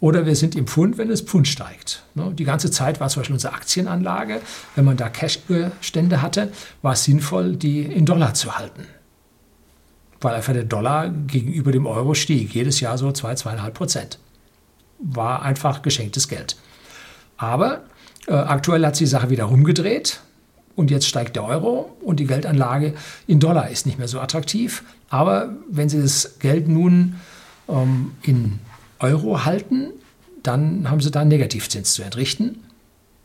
oder 0.00 0.26
wir 0.26 0.34
sind 0.34 0.56
im 0.56 0.66
Pfund, 0.66 0.98
wenn 0.98 1.08
das 1.08 1.20
Pfund 1.20 1.46
steigt. 1.46 2.02
Ne, 2.14 2.32
die 2.34 2.44
ganze 2.44 2.70
Zeit 2.70 2.98
war 3.00 3.08
zum 3.08 3.20
Beispiel 3.20 3.34
unsere 3.34 3.54
Aktienanlage, 3.54 4.40
wenn 4.74 4.84
man 4.84 4.96
da 4.96 5.08
Cashbestände 5.08 6.20
hatte, 6.22 6.50
war 6.82 6.94
es 6.94 7.04
sinnvoll, 7.04 7.56
die 7.56 7.82
in 7.82 8.06
Dollar 8.06 8.34
zu 8.34 8.56
halten 8.56 8.86
weil 10.24 10.34
einfach 10.34 10.54
der 10.54 10.64
Dollar 10.64 11.10
gegenüber 11.10 11.70
dem 11.70 11.86
Euro 11.86 12.14
stieg. 12.14 12.54
Jedes 12.54 12.80
Jahr 12.80 12.96
so 12.96 13.12
2, 13.12 13.34
2,5 13.34 13.70
Prozent. 13.70 14.18
War 14.98 15.42
einfach 15.42 15.82
geschenktes 15.82 16.28
Geld. 16.28 16.56
Aber 17.36 17.84
äh, 18.26 18.32
aktuell 18.32 18.84
hat 18.86 18.96
sich 18.96 19.06
die 19.06 19.10
Sache 19.10 19.28
wieder 19.28 19.44
rumgedreht 19.44 20.20
und 20.76 20.90
jetzt 20.90 21.06
steigt 21.06 21.36
der 21.36 21.44
Euro 21.44 21.94
und 22.00 22.20
die 22.20 22.26
Geldanlage 22.26 22.94
in 23.26 23.38
Dollar 23.38 23.68
ist 23.68 23.86
nicht 23.86 23.98
mehr 23.98 24.08
so 24.08 24.18
attraktiv. 24.18 24.82
Aber 25.10 25.54
wenn 25.70 25.88
Sie 25.88 26.00
das 26.00 26.38
Geld 26.38 26.68
nun 26.68 27.16
ähm, 27.68 28.12
in 28.22 28.60
Euro 29.00 29.44
halten, 29.44 29.90
dann 30.42 30.90
haben 30.90 31.00
Sie 31.00 31.10
da 31.10 31.20
einen 31.20 31.28
Negativzins 31.28 31.92
zu 31.92 32.02
entrichten. 32.02 32.60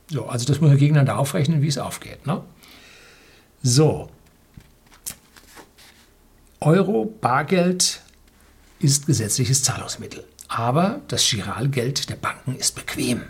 So, 0.09 0.25
also 0.25 0.45
das 0.45 0.59
muss 0.59 0.69
man 0.69 0.77
gegeneinander 0.77 1.17
aufrechnen, 1.17 1.61
wie 1.61 1.67
es 1.67 1.77
aufgeht. 1.77 2.27
Ne? 2.27 2.41
So, 3.63 4.09
Euro, 6.61 7.05
Bargeld 7.05 8.01
ist 8.79 9.05
gesetzliches 9.05 9.63
Zahlungsmittel. 9.63 10.25
Aber 10.49 11.01
das 11.07 11.29
Giralgeld 11.29 12.09
der 12.09 12.15
Banken 12.15 12.55
ist 12.55 12.75
bequem. 12.75 13.21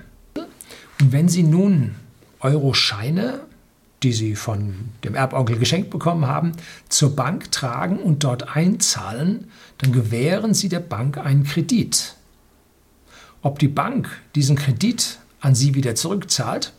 Und 0.99 1.11
wenn 1.11 1.29
Sie 1.29 1.43
nun 1.43 1.95
Euro-Scheine, 2.39 3.41
die 4.01 4.13
Sie 4.13 4.35
von 4.35 4.89
dem 5.03 5.13
Erbonkel 5.13 5.59
geschenkt 5.59 5.91
bekommen 5.91 6.25
haben, 6.25 6.53
zur 6.87 7.15
Bank 7.15 7.51
tragen 7.51 7.99
und 7.99 8.23
dort 8.23 8.55
einzahlen, 8.55 9.51
dann 9.77 9.91
gewähren 9.91 10.55
Sie 10.55 10.69
der 10.69 10.79
Bank 10.79 11.17
einen 11.17 11.43
Kredit. 11.43 12.15
Ob 13.43 13.59
die 13.59 13.67
Bank 13.67 14.09
diesen 14.33 14.55
Kredit 14.55 15.19
an 15.39 15.53
Sie 15.53 15.75
wieder 15.75 15.93
zurückzahlt, 15.93 16.73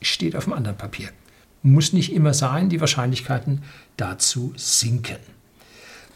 steht 0.00 0.36
auf 0.36 0.44
dem 0.44 0.52
anderen 0.52 0.78
Papier. 0.78 1.08
Muss 1.62 1.92
nicht 1.92 2.12
immer 2.12 2.34
sein, 2.34 2.68
die 2.68 2.80
Wahrscheinlichkeiten 2.80 3.62
dazu 3.96 4.52
sinken. 4.56 5.37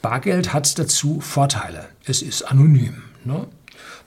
Bargeld 0.02 0.52
hat 0.52 0.78
dazu 0.78 1.20
Vorteile. 1.20 1.88
Es 2.04 2.22
ist 2.22 2.42
anonym. 2.42 3.02
Ne? 3.24 3.46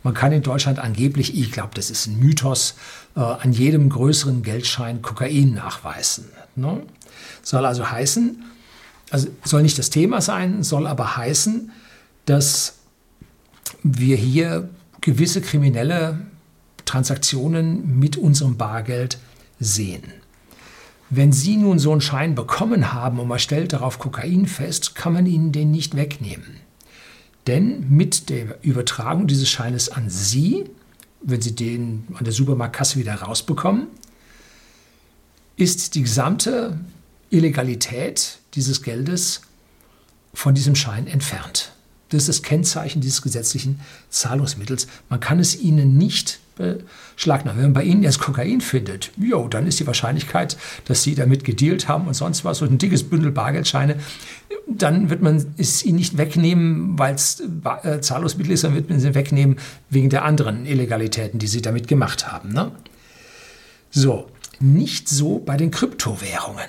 Man 0.03 0.13
kann 0.13 0.31
in 0.31 0.43
Deutschland 0.43 0.77
angeblich, 0.77 1.35
ich 1.35 1.51
glaube, 1.51 1.71
das 1.73 1.89
ist 1.89 2.05
ein 2.05 2.19
Mythos, 2.19 2.75
äh, 3.15 3.21
an 3.21 3.53
jedem 3.53 3.89
größeren 3.89 4.43
Geldschein 4.43 5.01
Kokain 5.01 5.53
nachweisen. 5.53 6.25
Ne? 6.55 6.83
Soll 7.41 7.65
also 7.65 7.89
heißen, 7.89 8.43
also 9.09 9.29
soll 9.43 9.63
nicht 9.63 9.79
das 9.79 9.89
Thema 9.89 10.21
sein, 10.21 10.61
soll 10.63 10.85
aber 10.85 11.17
heißen, 11.17 11.71
dass 12.25 12.75
wir 13.83 14.17
hier 14.17 14.69
gewisse 15.01 15.41
Kriminelle 15.41 16.19
Transaktionen 16.85 17.99
mit 17.99 18.17
unserem 18.17 18.57
Bargeld 18.57 19.17
sehen. 19.59 20.03
Wenn 21.09 21.31
Sie 21.31 21.57
nun 21.57 21.77
so 21.79 21.91
einen 21.91 22.01
Schein 22.01 22.35
bekommen 22.35 22.93
haben 22.93 23.19
und 23.19 23.27
man 23.27 23.39
stellt 23.39 23.73
darauf 23.73 23.99
Kokain 23.99 24.47
fest, 24.47 24.95
kann 24.95 25.13
man 25.13 25.25
Ihnen 25.25 25.51
den 25.51 25.71
nicht 25.71 25.95
wegnehmen. 25.95 26.57
Denn 27.47 27.89
mit 27.89 28.29
der 28.29 28.63
Übertragung 28.63 29.27
dieses 29.27 29.49
Scheines 29.49 29.89
an 29.89 30.09
Sie, 30.09 30.65
wenn 31.21 31.41
Sie 31.41 31.53
den 31.53 32.07
an 32.15 32.23
der 32.23 32.33
Supermarktkasse 32.33 32.97
wieder 32.97 33.13
rausbekommen, 33.15 33.87
ist 35.57 35.95
die 35.95 36.01
gesamte 36.01 36.79
Illegalität 37.29 38.39
dieses 38.55 38.81
Geldes 38.81 39.41
von 40.33 40.55
diesem 40.55 40.75
Schein 40.75 41.07
entfernt. 41.07 41.71
Das 42.09 42.23
ist 42.23 42.29
das 42.29 42.43
Kennzeichen 42.43 43.01
dieses 43.01 43.21
gesetzlichen 43.21 43.79
Zahlungsmittels. 44.09 44.87
Man 45.09 45.19
kann 45.19 45.39
es 45.39 45.59
ihnen 45.59 45.97
nicht 45.97 46.39
beschlagnahmen. 46.55 47.57
Wenn 47.57 47.65
man 47.67 47.73
bei 47.73 47.83
ihnen 47.83 48.03
jetzt 48.03 48.19
Kokain 48.19 48.61
findet, 48.61 49.11
jo, 49.17 49.47
dann 49.47 49.67
ist 49.67 49.79
die 49.79 49.87
Wahrscheinlichkeit, 49.87 50.57
dass 50.85 51.03
sie 51.03 51.15
damit 51.15 51.43
gedealt 51.43 51.87
haben 51.87 52.07
und 52.07 52.13
sonst 52.13 52.45
was, 52.45 52.59
so 52.59 52.65
ein 52.65 52.77
dickes 52.77 53.03
Bündel 53.03 53.31
Bargeldscheine, 53.31 53.97
dann 54.67 55.09
wird 55.09 55.21
man 55.21 55.45
es 55.57 55.83
ihnen 55.83 55.97
nicht 55.97 56.17
wegnehmen, 56.17 56.97
weil 56.97 57.15
es 57.15 57.43
äh, 57.83 58.01
Zahlungsmittel 58.01 58.53
ist, 58.53 58.63
dann 58.63 58.75
wird 58.75 58.89
man 58.89 58.99
sie 58.99 59.13
wegnehmen 59.13 59.57
wegen 59.89 60.09
der 60.09 60.25
anderen 60.25 60.65
Illegalitäten, 60.65 61.39
die 61.39 61.47
sie 61.47 61.61
damit 61.61 61.87
gemacht 61.87 62.31
haben. 62.31 62.51
Ne? 62.53 62.71
So, 63.91 64.27
nicht 64.59 65.09
so 65.09 65.39
bei 65.39 65.57
den 65.57 65.71
Kryptowährungen. 65.71 66.67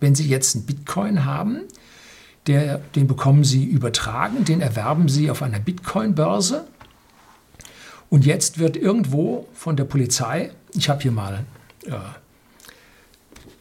Wenn 0.00 0.14
Sie 0.14 0.26
jetzt 0.26 0.56
einen 0.56 0.66
Bitcoin 0.66 1.24
haben, 1.24 1.62
der, 2.46 2.78
den 2.96 3.06
bekommen 3.06 3.44
Sie 3.44 3.64
übertragen, 3.64 4.44
den 4.44 4.60
erwerben 4.60 5.08
Sie 5.08 5.30
auf 5.30 5.42
einer 5.42 5.60
Bitcoin-Börse. 5.60 6.66
Und 8.10 8.26
jetzt 8.26 8.58
wird 8.58 8.76
irgendwo 8.76 9.48
von 9.54 9.76
der 9.76 9.84
Polizei, 9.84 10.50
ich 10.74 10.88
habe 10.90 11.00
hier 11.00 11.12
mal 11.12 11.44
äh, 11.86 11.92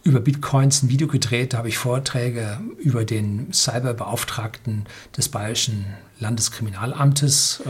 über 0.03 0.20
Bitcoins 0.20 0.82
ein 0.82 0.89
Video 0.89 1.08
gedreht, 1.08 1.53
da 1.53 1.60
habe 1.60 1.70
ich 1.70 1.77
Vorträge 1.77 2.60
über 2.79 3.06
den 3.06 3.53
Cyberbeauftragten 3.53 4.86
des 5.15 5.29
Bayerischen 5.29 5.86
Landeskriminalamtes 6.20 7.62
äh, 7.65 7.70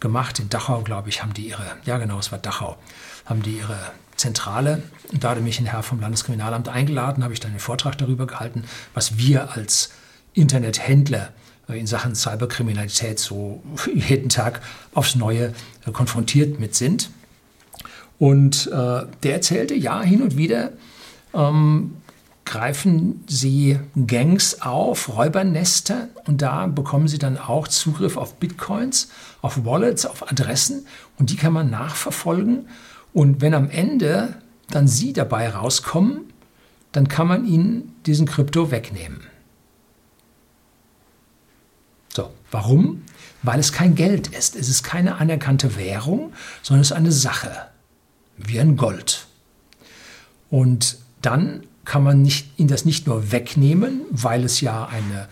gemacht. 0.00 0.38
In 0.38 0.48
Dachau, 0.48 0.80
glaube 0.80 1.10
ich, 1.10 1.22
haben 1.22 1.34
die 1.34 1.48
ihre, 1.48 1.66
ja 1.84 1.98
genau, 1.98 2.18
es 2.18 2.32
war 2.32 2.38
Dachau, 2.38 2.78
haben 3.26 3.42
die 3.42 3.58
ihre 3.58 3.78
Zentrale. 4.16 4.82
Und 5.12 5.22
da 5.22 5.30
hatte 5.30 5.42
mich 5.42 5.60
ein 5.60 5.66
Herr 5.66 5.82
vom 5.82 6.00
Landeskriminalamt 6.00 6.68
eingeladen, 6.68 7.22
habe 7.22 7.34
ich 7.34 7.40
dann 7.40 7.50
einen 7.50 7.60
Vortrag 7.60 7.98
darüber 7.98 8.26
gehalten, 8.26 8.64
was 8.94 9.18
wir 9.18 9.52
als 9.52 9.90
Internethändler 10.32 11.32
in 11.74 11.86
Sachen 11.86 12.14
Cyberkriminalität 12.14 13.18
so 13.18 13.62
jeden 13.94 14.28
Tag 14.28 14.60
aufs 14.94 15.14
Neue 15.14 15.52
äh, 15.86 15.90
konfrontiert 15.92 16.60
mit 16.60 16.74
sind. 16.74 17.10
Und 18.18 18.66
äh, 18.66 19.06
der 19.22 19.34
erzählte, 19.34 19.74
ja, 19.74 20.02
hin 20.02 20.22
und 20.22 20.36
wieder 20.36 20.72
ähm, 21.32 21.96
greifen 22.44 23.24
sie 23.28 23.78
Gangs 24.06 24.60
auf, 24.60 25.16
Räubernester, 25.16 26.08
und 26.26 26.42
da 26.42 26.66
bekommen 26.66 27.06
sie 27.06 27.18
dann 27.18 27.38
auch 27.38 27.68
Zugriff 27.68 28.16
auf 28.16 28.34
Bitcoins, 28.34 29.08
auf 29.40 29.64
Wallets, 29.64 30.04
auf 30.04 30.28
Adressen, 30.30 30.84
und 31.18 31.30
die 31.30 31.36
kann 31.36 31.52
man 31.52 31.70
nachverfolgen. 31.70 32.66
Und 33.12 33.40
wenn 33.40 33.54
am 33.54 33.70
Ende 33.70 34.34
dann 34.68 34.88
sie 34.88 35.12
dabei 35.12 35.48
rauskommen, 35.48 36.22
dann 36.92 37.08
kann 37.08 37.28
man 37.28 37.46
ihnen 37.46 37.94
diesen 38.06 38.26
Krypto 38.26 38.70
wegnehmen. 38.70 39.20
So, 42.12 42.30
warum? 42.50 43.02
Weil 43.42 43.60
es 43.60 43.72
kein 43.72 43.94
Geld 43.94 44.28
ist. 44.28 44.56
Es 44.56 44.68
ist 44.68 44.82
keine 44.82 45.16
anerkannte 45.16 45.76
Währung, 45.76 46.32
sondern 46.62 46.82
es 46.82 46.90
ist 46.90 46.96
eine 46.96 47.12
Sache, 47.12 47.52
wie 48.36 48.60
ein 48.60 48.76
Gold. 48.76 49.26
Und 50.50 50.98
dann 51.22 51.64
kann 51.84 52.02
man 52.02 52.22
nicht, 52.22 52.58
ihn 52.58 52.68
das 52.68 52.84
nicht 52.84 53.06
nur 53.06 53.32
wegnehmen, 53.32 54.02
weil 54.10 54.44
es 54.44 54.60
ja 54.60 54.86
eine, 54.86 55.28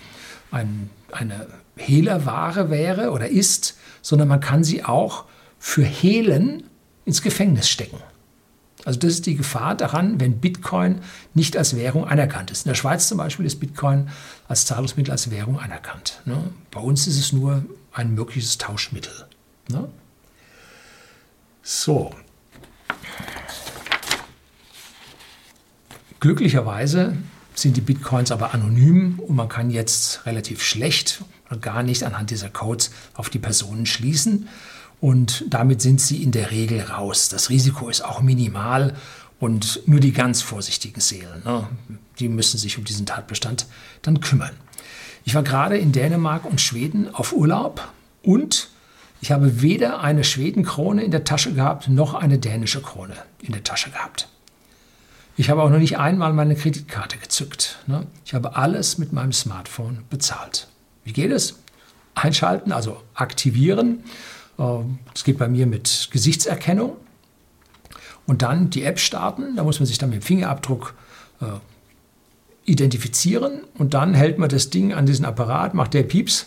ein, 0.50 0.90
eine 1.12 1.46
Hehlerware 1.76 2.70
wäre 2.70 3.10
oder 3.10 3.28
ist, 3.28 3.76
sondern 4.02 4.28
man 4.28 4.40
kann 4.40 4.64
sie 4.64 4.84
auch 4.84 5.24
für 5.58 5.84
Hehlen 5.84 6.64
ins 7.04 7.22
Gefängnis 7.22 7.68
stecken. 7.68 7.98
Also 8.88 9.00
das 9.00 9.10
ist 9.10 9.26
die 9.26 9.36
Gefahr 9.36 9.74
daran, 9.74 10.18
wenn 10.18 10.40
Bitcoin 10.40 11.02
nicht 11.34 11.58
als 11.58 11.76
Währung 11.76 12.06
anerkannt 12.06 12.50
ist. 12.50 12.64
In 12.64 12.70
der 12.70 12.74
Schweiz 12.74 13.06
zum 13.06 13.18
Beispiel 13.18 13.44
ist 13.44 13.60
Bitcoin 13.60 14.08
als 14.48 14.64
Zahlungsmittel, 14.64 15.12
als 15.12 15.30
Währung 15.30 15.60
anerkannt. 15.60 16.22
Ne? 16.24 16.42
Bei 16.70 16.80
uns 16.80 17.06
ist 17.06 17.18
es 17.18 17.34
nur 17.34 17.66
ein 17.92 18.14
mögliches 18.14 18.56
Tauschmittel. 18.56 19.12
Ne? 19.68 19.90
So. 21.62 22.14
Glücklicherweise 26.18 27.14
sind 27.54 27.76
die 27.76 27.82
Bitcoins 27.82 28.30
aber 28.30 28.54
anonym 28.54 29.18
und 29.18 29.36
man 29.36 29.50
kann 29.50 29.68
jetzt 29.68 30.24
relativ 30.24 30.62
schlecht 30.62 31.22
oder 31.50 31.60
gar 31.60 31.82
nicht 31.82 32.04
anhand 32.04 32.30
dieser 32.30 32.48
Codes 32.48 32.90
auf 33.12 33.28
die 33.28 33.38
Personen 33.38 33.84
schließen 33.84 34.48
und 35.00 35.44
damit 35.48 35.80
sind 35.80 36.00
sie 36.00 36.22
in 36.22 36.32
der 36.32 36.50
Regel 36.50 36.80
raus. 36.80 37.28
Das 37.28 37.50
Risiko 37.50 37.88
ist 37.88 38.04
auch 38.04 38.20
minimal 38.20 38.94
und 39.40 39.86
nur 39.86 40.00
die 40.00 40.12
ganz 40.12 40.42
vorsichtigen 40.42 41.00
Seelen, 41.00 41.42
ne, 41.44 41.68
die 42.18 42.28
müssen 42.28 42.58
sich 42.58 42.78
um 42.78 42.84
diesen 42.84 43.06
Tatbestand 43.06 43.66
dann 44.02 44.20
kümmern. 44.20 44.56
Ich 45.24 45.34
war 45.34 45.42
gerade 45.42 45.78
in 45.78 45.92
Dänemark 45.92 46.44
und 46.44 46.60
Schweden 46.60 47.14
auf 47.14 47.32
Urlaub 47.32 47.86
und 48.22 48.70
ich 49.20 49.32
habe 49.32 49.62
weder 49.62 50.00
eine 50.00 50.24
Schwedenkrone 50.24 51.02
in 51.02 51.10
der 51.10 51.24
Tasche 51.24 51.52
gehabt, 51.52 51.88
noch 51.88 52.14
eine 52.14 52.38
dänische 52.38 52.80
Krone 52.80 53.14
in 53.40 53.52
der 53.52 53.64
Tasche 53.64 53.90
gehabt. 53.90 54.28
Ich 55.36 55.50
habe 55.50 55.62
auch 55.62 55.70
noch 55.70 55.78
nicht 55.78 55.98
einmal 55.98 56.32
meine 56.32 56.56
Kreditkarte 56.56 57.18
gezückt. 57.18 57.78
Ne. 57.86 58.06
Ich 58.24 58.34
habe 58.34 58.56
alles 58.56 58.98
mit 58.98 59.12
meinem 59.12 59.32
Smartphone 59.32 60.04
bezahlt. 60.10 60.66
Wie 61.04 61.12
geht 61.12 61.30
es? 61.30 61.60
Einschalten, 62.14 62.72
also 62.72 63.00
aktivieren 63.14 64.02
das 64.58 65.24
geht 65.24 65.38
bei 65.38 65.48
mir 65.48 65.66
mit 65.66 66.08
Gesichtserkennung. 66.10 66.96
Und 68.26 68.42
dann 68.42 68.68
die 68.70 68.82
App 68.82 68.98
starten. 68.98 69.56
Da 69.56 69.64
muss 69.64 69.80
man 69.80 69.86
sich 69.86 69.96
dann 69.96 70.10
mit 70.10 70.20
dem 70.20 70.22
Fingerabdruck 70.22 70.94
äh, 71.40 71.46
identifizieren. 72.64 73.62
Und 73.74 73.94
dann 73.94 74.12
hält 74.14 74.38
man 74.38 74.48
das 74.48 74.68
Ding 74.68 74.92
an 74.92 75.06
diesen 75.06 75.24
Apparat, 75.24 75.72
macht 75.74 75.94
der 75.94 76.02
Pieps 76.02 76.46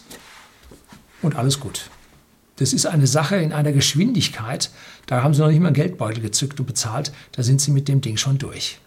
und 1.21 1.35
alles 1.35 1.59
gut. 1.59 1.89
Das 2.57 2.73
ist 2.73 2.85
eine 2.85 3.07
Sache 3.07 3.37
in 3.37 3.53
einer 3.53 3.71
Geschwindigkeit. 3.71 4.69
Da 5.07 5.23
haben 5.23 5.33
sie 5.33 5.41
noch 5.41 5.47
nicht 5.47 5.59
mal 5.59 5.67
einen 5.67 5.75
Geldbeutel 5.75 6.21
gezückt 6.21 6.59
und 6.59 6.67
bezahlt. 6.67 7.11
Da 7.31 7.41
sind 7.41 7.59
sie 7.59 7.71
mit 7.71 7.87
dem 7.87 8.01
Ding 8.01 8.17
schon 8.17 8.37
durch. 8.37 8.79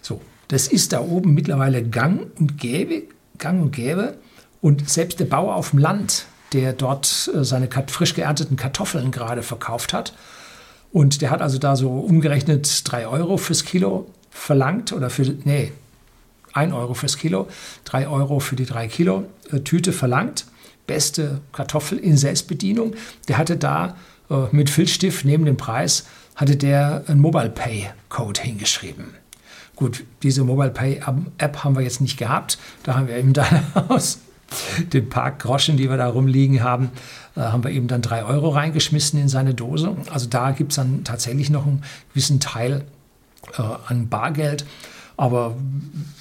So, 0.00 0.20
das 0.48 0.68
ist 0.68 0.92
da 0.92 1.00
oben 1.00 1.34
mittlerweile 1.34 1.82
gang 1.82 2.30
und 2.38 2.58
gäbe, 2.58 3.04
gang 3.38 3.60
und 3.62 3.72
gäbe. 3.72 4.18
Und 4.60 4.88
selbst 4.88 5.18
der 5.18 5.24
Bauer 5.24 5.56
auf 5.56 5.70
dem 5.70 5.80
Land, 5.80 6.26
der 6.52 6.72
dort 6.72 7.30
äh, 7.34 7.44
seine 7.44 7.68
frisch 7.88 8.14
geernteten 8.14 8.56
Kartoffeln 8.56 9.10
gerade 9.10 9.42
verkauft 9.42 9.92
hat. 9.92 10.14
Und 10.92 11.22
der 11.22 11.30
hat 11.30 11.42
also 11.42 11.58
da 11.58 11.76
so 11.76 11.90
umgerechnet 11.90 12.90
drei 12.90 13.06
Euro 13.06 13.36
fürs 13.36 13.64
Kilo 13.64 14.06
verlangt 14.30 14.92
oder 14.92 15.10
für, 15.10 15.22
nee, 15.44 15.72
ein 16.52 16.72
Euro 16.72 16.94
fürs 16.94 17.16
Kilo, 17.16 17.48
drei 17.84 18.08
Euro 18.08 18.40
für 18.40 18.56
die 18.56 18.66
drei 18.66 18.88
Kilo 18.88 19.24
äh, 19.52 19.60
Tüte 19.60 19.92
verlangt. 19.92 20.46
Beste 20.86 21.40
Kartoffel 21.52 21.98
in 21.98 22.16
Selbstbedienung. 22.16 22.94
Der 23.28 23.38
hatte 23.38 23.56
da 23.56 23.96
äh, 24.28 24.34
mit 24.50 24.70
Filzstift 24.70 25.24
neben 25.24 25.44
dem 25.44 25.56
Preis, 25.56 26.06
hatte 26.34 26.56
der 26.56 27.04
einen 27.06 27.20
Mobile 27.20 27.50
Pay 27.50 27.90
Code 28.08 28.40
hingeschrieben. 28.40 29.14
Gut, 29.76 30.04
diese 30.22 30.44
Mobile 30.44 30.70
Pay 30.70 31.00
App 31.38 31.64
haben 31.64 31.76
wir 31.76 31.82
jetzt 31.82 32.00
nicht 32.00 32.18
gehabt. 32.18 32.58
Da 32.82 32.96
haben 32.96 33.06
wir 33.06 33.16
eben 33.16 33.32
dann 33.34 33.62
aus 33.88 34.18
den 34.92 35.08
paar 35.08 35.30
Groschen, 35.32 35.76
die 35.76 35.88
wir 35.88 35.96
da 35.96 36.08
rumliegen 36.08 36.62
haben, 36.62 36.90
äh, 37.36 37.40
haben 37.40 37.64
wir 37.64 37.70
eben 37.70 37.88
dann 37.88 38.02
drei 38.02 38.24
Euro 38.24 38.50
reingeschmissen 38.50 39.20
in 39.20 39.28
seine 39.28 39.54
Dose. 39.54 39.96
Also 40.10 40.28
da 40.28 40.50
gibt 40.50 40.72
es 40.72 40.76
dann 40.76 41.04
tatsächlich 41.04 41.50
noch 41.50 41.66
einen 41.66 41.82
gewissen 42.10 42.40
Teil 42.40 42.84
äh, 43.56 43.62
an 43.86 44.08
Bargeld. 44.08 44.64
Aber 45.16 45.54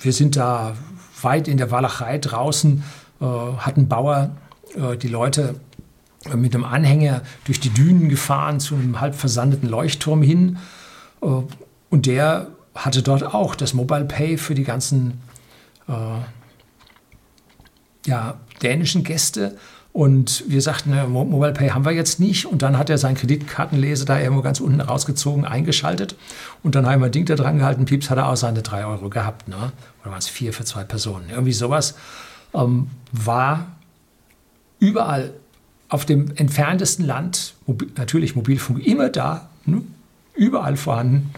wir 0.02 0.14
sind 0.14 0.36
da 0.36 0.76
weit 1.22 1.48
in 1.48 1.58
der 1.58 1.72
Walachei 1.72 2.18
draußen, 2.18 2.84
äh, 3.22 3.26
hat 3.26 3.78
ein 3.78 3.88
Bauer 3.88 4.32
äh, 4.76 4.98
die 4.98 5.08
Leute 5.08 5.56
äh, 6.26 6.36
mit 6.36 6.54
einem 6.54 6.66
Anhänger 6.66 7.22
durch 7.46 7.60
die 7.60 7.70
Dünen 7.70 8.10
gefahren 8.10 8.60
zu 8.60 8.76
einem 8.76 9.00
halb 9.00 9.16
versandeten 9.16 9.70
Leuchtturm 9.70 10.22
hin. 10.22 10.58
Äh, 11.22 11.28
und 11.90 12.06
der 12.06 12.48
hatte 12.76 13.02
dort 13.02 13.24
auch 13.24 13.56
das 13.56 13.74
Mobile 13.74 14.06
Pay 14.06 14.38
für 14.38 14.56
die 14.56 14.64
ganzen 14.64 15.22
ja, 18.06 18.40
dänischen 18.62 19.04
Gäste. 19.04 19.58
Und 19.92 20.44
wir 20.48 20.62
sagten, 20.62 20.94
Mobile 21.12 21.54
Pay 21.54 21.70
haben 21.70 21.84
wir 21.84 21.92
jetzt 21.92 22.20
nicht. 22.20 22.46
Und 22.46 22.62
dann 22.62 22.78
hat 22.78 22.90
er 22.90 22.98
seinen 22.98 23.16
Kreditkartenleser 23.16 24.06
da 24.06 24.20
irgendwo 24.20 24.42
ganz 24.42 24.60
unten 24.60 24.82
rausgezogen, 24.82 25.46
eingeschaltet. 25.46 26.16
Und 26.64 26.76
dann 26.76 26.86
haben 26.86 27.02
wir 27.02 27.08
ein 27.08 27.12
Ding 27.12 27.26
da 27.26 27.36
dran 27.36 27.58
gehalten. 27.58 27.86
Pieps 27.86 28.10
hat 28.10 28.18
er 28.18 28.30
auch 28.30 28.38
seine 28.38 28.62
drei 28.62 28.86
Euro 28.86 29.10
gehabt. 29.10 29.48
Ne? 29.48 29.72
Oder 30.02 30.12
waren 30.12 30.20
es 30.20 30.28
vier 30.28 30.54
für 30.54 30.64
zwei 30.64 30.84
Personen? 30.84 31.30
Irgendwie 31.30 31.54
sowas. 31.54 31.96
Ähm, 32.54 32.90
war 33.12 33.68
überall 34.80 35.34
auf 35.90 36.06
dem 36.06 36.32
entferntesten 36.36 37.06
Land, 37.06 37.56
mobil, 37.66 37.90
natürlich 37.98 38.36
Mobilfunk 38.36 38.86
immer 38.86 39.10
da, 39.10 39.50
ne, 39.66 39.82
überall 40.36 40.78
vorhanden, 40.78 41.34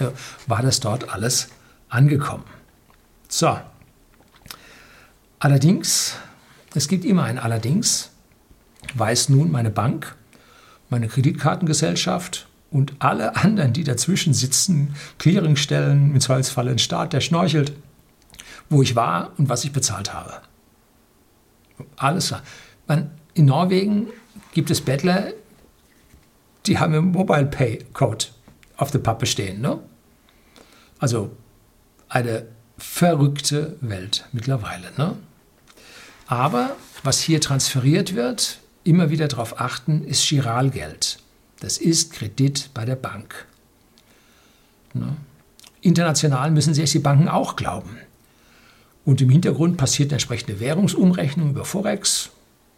äh, 0.00 0.06
war 0.46 0.62
das 0.62 0.80
dort 0.80 1.10
alles 1.10 1.48
angekommen. 1.90 2.44
So. 3.28 3.56
Allerdings, 5.44 6.16
es 6.74 6.88
gibt 6.88 7.04
immer 7.04 7.24
ein 7.24 7.38
Allerdings, 7.38 8.12
weiß 8.94 9.28
nun 9.28 9.52
meine 9.52 9.68
Bank, 9.68 10.16
meine 10.88 11.06
Kreditkartengesellschaft 11.06 12.48
und 12.70 12.94
alle 12.98 13.36
anderen, 13.36 13.74
die 13.74 13.84
dazwischen 13.84 14.32
sitzen, 14.32 14.96
Clearingstellen, 15.18 16.14
im 16.14 16.20
Zweifelsfall 16.22 16.68
ein 16.68 16.78
Staat, 16.78 17.12
der 17.12 17.20
schnorchelt, 17.20 17.74
wo 18.70 18.80
ich 18.80 18.96
war 18.96 19.32
und 19.36 19.50
was 19.50 19.66
ich 19.66 19.72
bezahlt 19.72 20.14
habe. 20.14 20.40
Alles 21.96 22.28
klar. 22.28 22.42
in 23.34 23.44
Norwegen 23.44 24.06
gibt 24.54 24.70
es 24.70 24.80
Bettler, 24.80 25.34
die 26.64 26.78
haben 26.78 26.94
einen 26.94 27.12
Mobile 27.12 27.44
Pay 27.44 27.84
Code 27.92 28.24
auf 28.78 28.92
der 28.92 29.00
Pappe 29.00 29.26
stehen. 29.26 29.60
Ne? 29.60 29.78
Also 30.98 31.36
eine 32.08 32.46
verrückte 32.78 33.76
Welt 33.82 34.24
mittlerweile. 34.32 34.90
Ne? 34.96 35.18
Aber 36.26 36.76
was 37.02 37.20
hier 37.20 37.40
transferiert 37.40 38.14
wird, 38.14 38.58
immer 38.82 39.10
wieder 39.10 39.28
darauf 39.28 39.60
achten, 39.60 40.04
ist 40.04 40.28
Giralgeld. 40.28 41.18
Das 41.60 41.78
ist 41.78 42.12
Kredit 42.12 42.70
bei 42.74 42.84
der 42.84 42.96
Bank. 42.96 43.46
Ne? 44.92 45.16
International 45.80 46.50
müssen 46.50 46.74
sich 46.74 46.92
die 46.92 46.98
Banken 46.98 47.28
auch 47.28 47.56
glauben. 47.56 47.98
Und 49.04 49.20
im 49.20 49.28
Hintergrund 49.28 49.76
passiert 49.76 50.08
eine 50.08 50.14
entsprechende 50.14 50.60
Währungsumrechnung 50.60 51.50
über 51.50 51.64
Forex. 51.64 52.30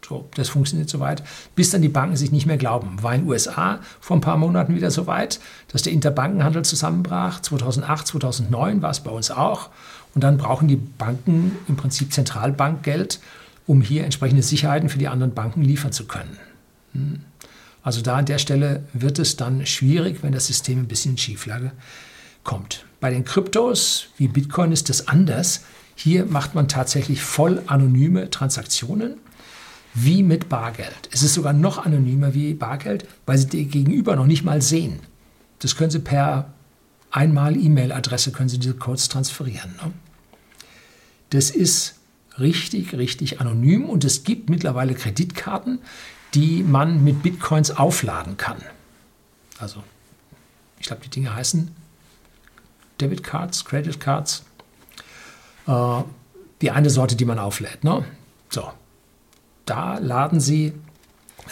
So, 0.07 0.29
das 0.35 0.49
funktioniert 0.49 0.89
soweit, 0.89 1.23
bis 1.55 1.71
dann 1.71 1.81
die 1.81 1.89
Banken 1.89 2.15
sich 2.15 2.31
nicht 2.31 2.45
mehr 2.45 2.57
glauben. 2.57 3.01
War 3.03 3.13
in 3.13 3.21
den 3.21 3.29
USA 3.29 3.79
vor 3.99 4.15
ein 4.17 4.21
paar 4.21 4.37
Monaten 4.37 4.75
wieder 4.75 4.91
so 4.91 5.07
weit, 5.07 5.39
dass 5.69 5.81
der 5.81 5.91
Interbankenhandel 5.91 6.63
zusammenbrach. 6.63 7.41
2008, 7.41 8.07
2009 8.07 8.81
war 8.81 8.91
es 8.91 9.01
bei 9.01 9.11
uns 9.11 9.31
auch. 9.31 9.69
Und 10.15 10.23
dann 10.23 10.37
brauchen 10.37 10.67
die 10.67 10.77
Banken 10.77 11.51
im 11.67 11.75
Prinzip 11.75 12.11
Zentralbankgeld, 12.11 13.19
um 13.67 13.81
hier 13.81 14.03
entsprechende 14.03 14.41
Sicherheiten 14.41 14.89
für 14.89 14.97
die 14.97 15.07
anderen 15.07 15.33
Banken 15.33 15.61
liefern 15.61 15.91
zu 15.91 16.05
können. 16.05 16.37
Hm. 16.93 17.21
Also 17.83 18.01
da 18.01 18.17
an 18.17 18.25
der 18.25 18.37
Stelle 18.37 18.83
wird 18.91 19.17
es 19.19 19.37
dann 19.37 19.65
schwierig, 19.65 20.21
wenn 20.21 20.33
das 20.33 20.47
System 20.47 20.79
ein 20.79 20.87
bisschen 20.87 21.11
in 21.11 21.17
Schieflage 21.17 21.71
kommt. 22.43 22.85
Bei 22.99 23.11
den 23.11 23.23
Kryptos 23.23 24.07
wie 24.17 24.27
Bitcoin 24.27 24.71
ist 24.71 24.89
das 24.89 25.07
anders. 25.07 25.63
Hier 25.95 26.25
macht 26.25 26.53
man 26.53 26.67
tatsächlich 26.67 27.21
voll 27.21 27.63
anonyme 27.67 28.29
Transaktionen, 28.29 29.15
wie 29.93 30.21
mit 30.21 30.49
Bargeld. 30.49 31.09
Es 31.11 31.23
ist 31.23 31.33
sogar 31.33 31.53
noch 31.53 31.85
anonymer 31.85 32.33
wie 32.33 32.53
Bargeld, 32.53 33.07
weil 33.25 33.37
Sie 33.37 33.47
die 33.47 33.65
Gegenüber 33.65 34.15
noch 34.15 34.27
nicht 34.27 34.43
mal 34.43 34.61
sehen. 34.61 34.99
Das 35.59 35.75
können 35.75 35.91
Sie 35.91 35.99
per 35.99 36.53
einmal 37.17 37.57
E-Mail-Adresse 37.57 38.31
können 38.31 38.47
Sie 38.47 38.59
diese 38.59 38.75
Codes 38.75 39.09
transferieren. 39.09 39.71
Ne? 39.83 39.91
Das 41.31 41.49
ist 41.49 41.95
richtig, 42.37 42.93
richtig 42.93 43.41
anonym 43.41 43.89
und 43.89 44.05
es 44.05 44.23
gibt 44.23 44.49
mittlerweile 44.49 44.93
Kreditkarten, 44.93 45.79
die 46.35 46.61
man 46.61 47.03
mit 47.03 47.23
Bitcoins 47.23 47.71
aufladen 47.71 48.37
kann. 48.37 48.57
Also, 49.57 49.83
ich 50.79 50.85
glaube, 50.85 51.01
die 51.03 51.09
Dinge 51.09 51.35
heißen 51.35 51.71
Debit 53.01 53.23
Cards, 53.23 53.65
Credit 53.65 53.99
Cards 53.99 54.43
äh, 55.65 56.01
die 56.61 56.71
eine 56.71 56.89
Sorte, 56.89 57.15
die 57.15 57.25
man 57.25 57.39
auflädt. 57.39 57.83
Ne? 57.83 58.05
So, 58.49 58.71
da 59.65 59.97
laden 59.97 60.39
Sie 60.39 60.73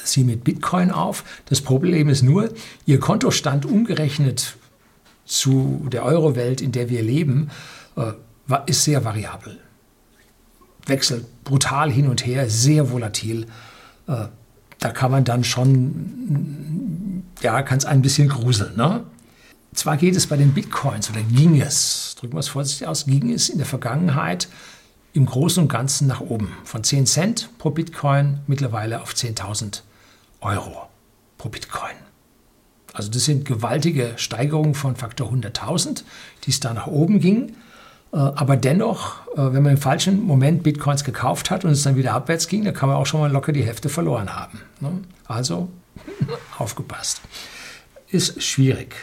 sie 0.04 0.24
mit 0.24 0.44
Bitcoin 0.44 0.92
auf. 0.92 1.24
Das 1.46 1.62
Problem 1.62 2.10
ist 2.10 2.22
nur, 2.22 2.54
Ihr 2.86 3.00
Kontostand 3.00 3.66
umgerechnet 3.66 4.58
zu 5.26 5.88
der 5.92 6.04
Euro-Welt, 6.04 6.62
in 6.62 6.72
der 6.72 6.90
wir 6.90 7.02
leben, 7.02 7.50
äh, 7.98 8.14
ist 8.68 8.84
sehr 8.84 9.04
variabel. 9.04 9.60
Wechselt 10.86 11.44
brutal 11.44 11.92
hin 11.92 12.08
und 12.08 12.26
her, 12.26 12.50
sehr 12.50 12.92
volatil. 12.92 13.48
Äh, 14.08 14.28
da 14.80 14.92
kann 14.92 15.12
man 15.12 15.24
dann 15.24 15.44
schon, 15.44 17.24
ja, 17.42 17.62
kann 17.64 17.80
es 17.80 17.86
ein 17.86 18.02
bisschen 18.02 18.30
gruseln. 18.30 18.76
Ne? 18.76 19.04
Zwar 19.74 19.98
geht 19.98 20.16
es 20.16 20.28
bei 20.28 20.38
den 20.38 20.54
Bitcoins 20.54 21.10
oder 21.10 21.22
ging 21.22 21.60
es, 21.60 22.16
drücken 22.20 22.36
wir 22.36 22.40
es 22.40 22.50
vorsichtig 22.50 22.88
aus, 22.88 23.06
ging 23.06 23.32
es 23.32 23.50
in 23.50 23.58
der 23.58 23.66
Vergangenheit 23.66 24.48
im 25.14 25.26
Großen 25.26 25.64
und 25.64 25.70
Ganzen 25.70 26.08
nach 26.08 26.22
oben. 26.22 26.52
Von 26.66 26.84
10 26.84 27.06
Cent 27.06 27.50
pro 27.58 27.72
Bitcoin 27.72 28.42
mittlerweile 28.48 29.02
auf 29.02 29.14
10.000 29.14 29.82
Euro 30.42 30.88
pro 31.38 31.50
Bitcoin. 31.50 31.96
Also 32.96 33.12
das 33.12 33.26
sind 33.26 33.44
gewaltige 33.44 34.14
Steigerungen 34.16 34.74
von 34.74 34.96
Faktor 34.96 35.32
100.000, 35.32 36.04
die 36.46 36.52
es 36.52 36.62
da 36.62 36.74
nach 36.74 36.88
oben 36.88 37.20
ging. 37.20 37.50
Äh, 38.14 38.18
aber 38.18 38.56
dennoch, 38.56 39.28
äh, 39.34 39.54
wenn 39.54 39.64
man 39.64 39.74
im 39.74 39.78
falschen 39.78 40.24
Moment 40.24 40.64
Bitcoins 40.64 41.04
gekauft 41.04 41.52
hat 41.52 41.66
und 41.66 41.72
es 41.72 41.84
dann 41.84 41.98
wieder 41.98 42.14
abwärts 42.14 42.48
ging, 42.48 42.64
dann 42.64 42.74
kann 42.74 42.88
man 42.88 42.98
auch 42.98 43.06
schon 43.06 43.20
mal 43.20 43.30
locker 43.30 43.52
die 43.52 43.66
Hälfte 43.66 43.90
verloren 43.90 44.34
haben. 44.34 44.62
Ne? 44.80 45.02
Also 45.26 45.68
aufgepasst. 46.58 47.20
Ist 48.08 48.42
schwierig. 48.42 48.96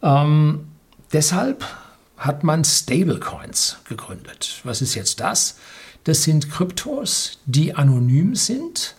Ähm, 0.00 0.68
deshalb 1.12 1.64
hat 2.16 2.44
man 2.44 2.64
Stablecoins 2.64 3.78
gegründet. 3.88 4.60
Was 4.62 4.80
ist 4.80 4.94
jetzt 4.94 5.18
das? 5.18 5.58
Das 6.04 6.22
sind 6.22 6.50
Kryptos, 6.50 7.40
die 7.46 7.74
anonym 7.74 8.36
sind, 8.36 8.94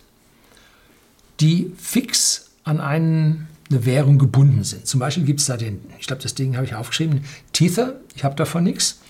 die 1.40 1.72
fix 1.78 2.49
an 2.64 2.80
einen, 2.80 3.48
eine 3.70 3.84
Währung 3.84 4.18
gebunden 4.18 4.64
sind. 4.64 4.86
Zum 4.86 5.00
Beispiel 5.00 5.24
gibt 5.24 5.40
es 5.40 5.46
da 5.46 5.56
den, 5.56 5.80
ich 5.98 6.06
glaube, 6.06 6.22
das 6.22 6.34
Ding 6.34 6.56
habe 6.56 6.66
ich 6.66 6.74
aufgeschrieben, 6.74 7.24
Tether, 7.52 8.00
ich 8.14 8.24
habe 8.24 8.34
davon 8.36 8.64
nichts. 8.64 9.00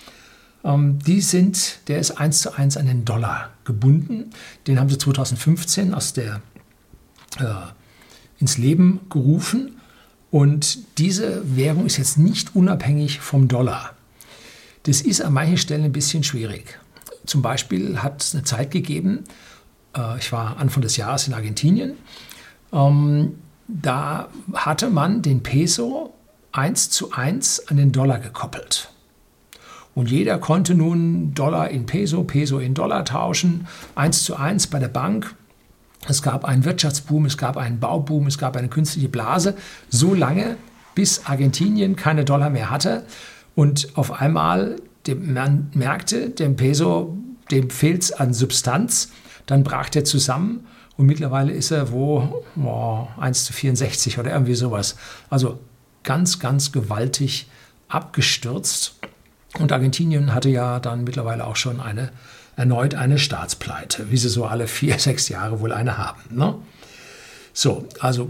Ähm, 0.65 0.99
die 1.01 1.21
sind, 1.21 1.79
der 1.89 1.99
ist 1.99 2.13
eins 2.13 2.41
zu 2.41 2.53
eins 2.53 2.77
an 2.77 2.87
den 2.87 3.05
Dollar 3.05 3.51
gebunden. 3.65 4.31
Den 4.67 4.79
haben 4.79 4.89
sie 4.89 4.99
2015 4.99 5.95
aus 5.95 6.13
der, 6.13 6.43
äh, 7.39 7.45
ins 8.39 8.59
Leben 8.59 9.01
gerufen 9.11 9.81
und 10.31 10.99
diese 10.99 11.57
Währung 11.57 11.87
ist 11.87 11.97
jetzt 11.97 12.19
nicht 12.19 12.55
unabhängig 12.55 13.21
vom 13.21 13.49
Dollar. 13.49 13.95
Das 14.85 15.01
ist 15.01 15.21
an 15.21 15.33
manchen 15.33 15.59
Stellen 15.59 15.85
ein 15.85 15.93
bisschen 15.93 16.23
schwierig. 16.23 16.79
Zum 17.27 17.43
Beispiel 17.43 18.03
hat 18.03 18.23
es 18.23 18.35
eine 18.35 18.45
Zeit 18.45 18.71
gegeben, 18.71 19.25
äh, 19.97 20.19
ich 20.19 20.33
war 20.33 20.57
Anfang 20.59 20.83
des 20.83 20.97
Jahres 20.97 21.27
in 21.27 21.35
Argentinien, 21.35 21.95
ähm, 22.73 23.35
da 23.69 24.29
hatte 24.53 24.91
man 24.91 25.23
den 25.23 25.43
Peso 25.43 26.13
eins 26.53 26.91
zu 26.91 27.13
eins 27.13 27.69
an 27.69 27.77
den 27.77 27.93
Dollar 27.93 28.19
gekoppelt. 28.19 28.91
Und 29.95 30.11
jeder 30.11 30.39
konnte 30.39 30.75
nun 30.75 31.35
Dollar 31.35 31.69
in 31.69 31.87
Peso, 31.87 32.23
Peso 32.25 32.59
in 32.59 32.75
Dollar 32.75 33.05
tauschen, 33.05 33.67
eins 33.95 34.25
zu 34.25 34.37
eins 34.37 34.67
bei 34.67 34.79
der 34.79 34.89
Bank. 34.89 35.35
Es 36.09 36.23
gab 36.23 36.45
einen 36.45 36.65
Wirtschaftsboom, 36.65 37.27
es 37.27 37.37
gab 37.37 37.57
einen 37.57 37.81
Bauboom, 37.81 38.27
es 38.27 38.39
gab 38.39 38.57
eine 38.57 38.69
künstliche 38.69 39.09
Blase, 39.09 39.55
so 39.89 40.15
lange, 40.15 40.57
bis 40.95 41.27
Argentinien 41.27 41.97
keine 41.97 42.25
Dollar 42.25 42.51
mehr 42.51 42.71
hatte 42.71 43.05
und 43.55 43.89
auf 43.97 44.21
einmal 44.21 44.77
man 45.09 45.71
merkte, 45.75 46.31
dem 46.31 46.57
Peso, 46.57 47.17
dem 47.51 47.71
fehlt 47.71 48.03
es 48.03 48.13
an 48.13 48.33
Substanz, 48.33 49.11
dann 49.47 49.65
brach 49.65 49.89
der 49.89 50.05
zusammen 50.05 50.67
und 51.01 51.07
mittlerweile 51.07 51.53
ist 51.53 51.71
er 51.71 51.93
wo 51.93 52.45
oh, 52.63 53.09
1 53.19 53.47
zu 53.47 53.55
64 53.55 54.19
oder 54.19 54.33
irgendwie 54.33 54.55
sowas. 54.55 54.97
Also 55.31 55.59
ganz, 56.03 56.41
ganz 56.41 56.73
gewaltig 56.73 57.49
abgestürzt. 57.89 58.97
Und 59.59 59.73
Argentinien 59.73 60.35
hatte 60.35 60.51
ja 60.51 60.79
dann 60.79 61.05
mittlerweile 61.05 61.47
auch 61.47 61.57
schon 61.57 61.81
eine 61.81 62.11
erneut 62.55 62.95
eine 62.95 63.19
Staatspleite, 63.19 64.11
wie 64.11 64.19
sie 64.19 64.29
so 64.29 64.45
alle 64.45 64.67
vier, 64.67 64.99
sechs 64.99 65.31
Jahre 65.31 65.61
wohl 65.61 65.73
eine 65.73 65.97
haben. 65.97 66.21
Ne? 66.29 66.57
So, 67.55 67.89
also 68.01 68.29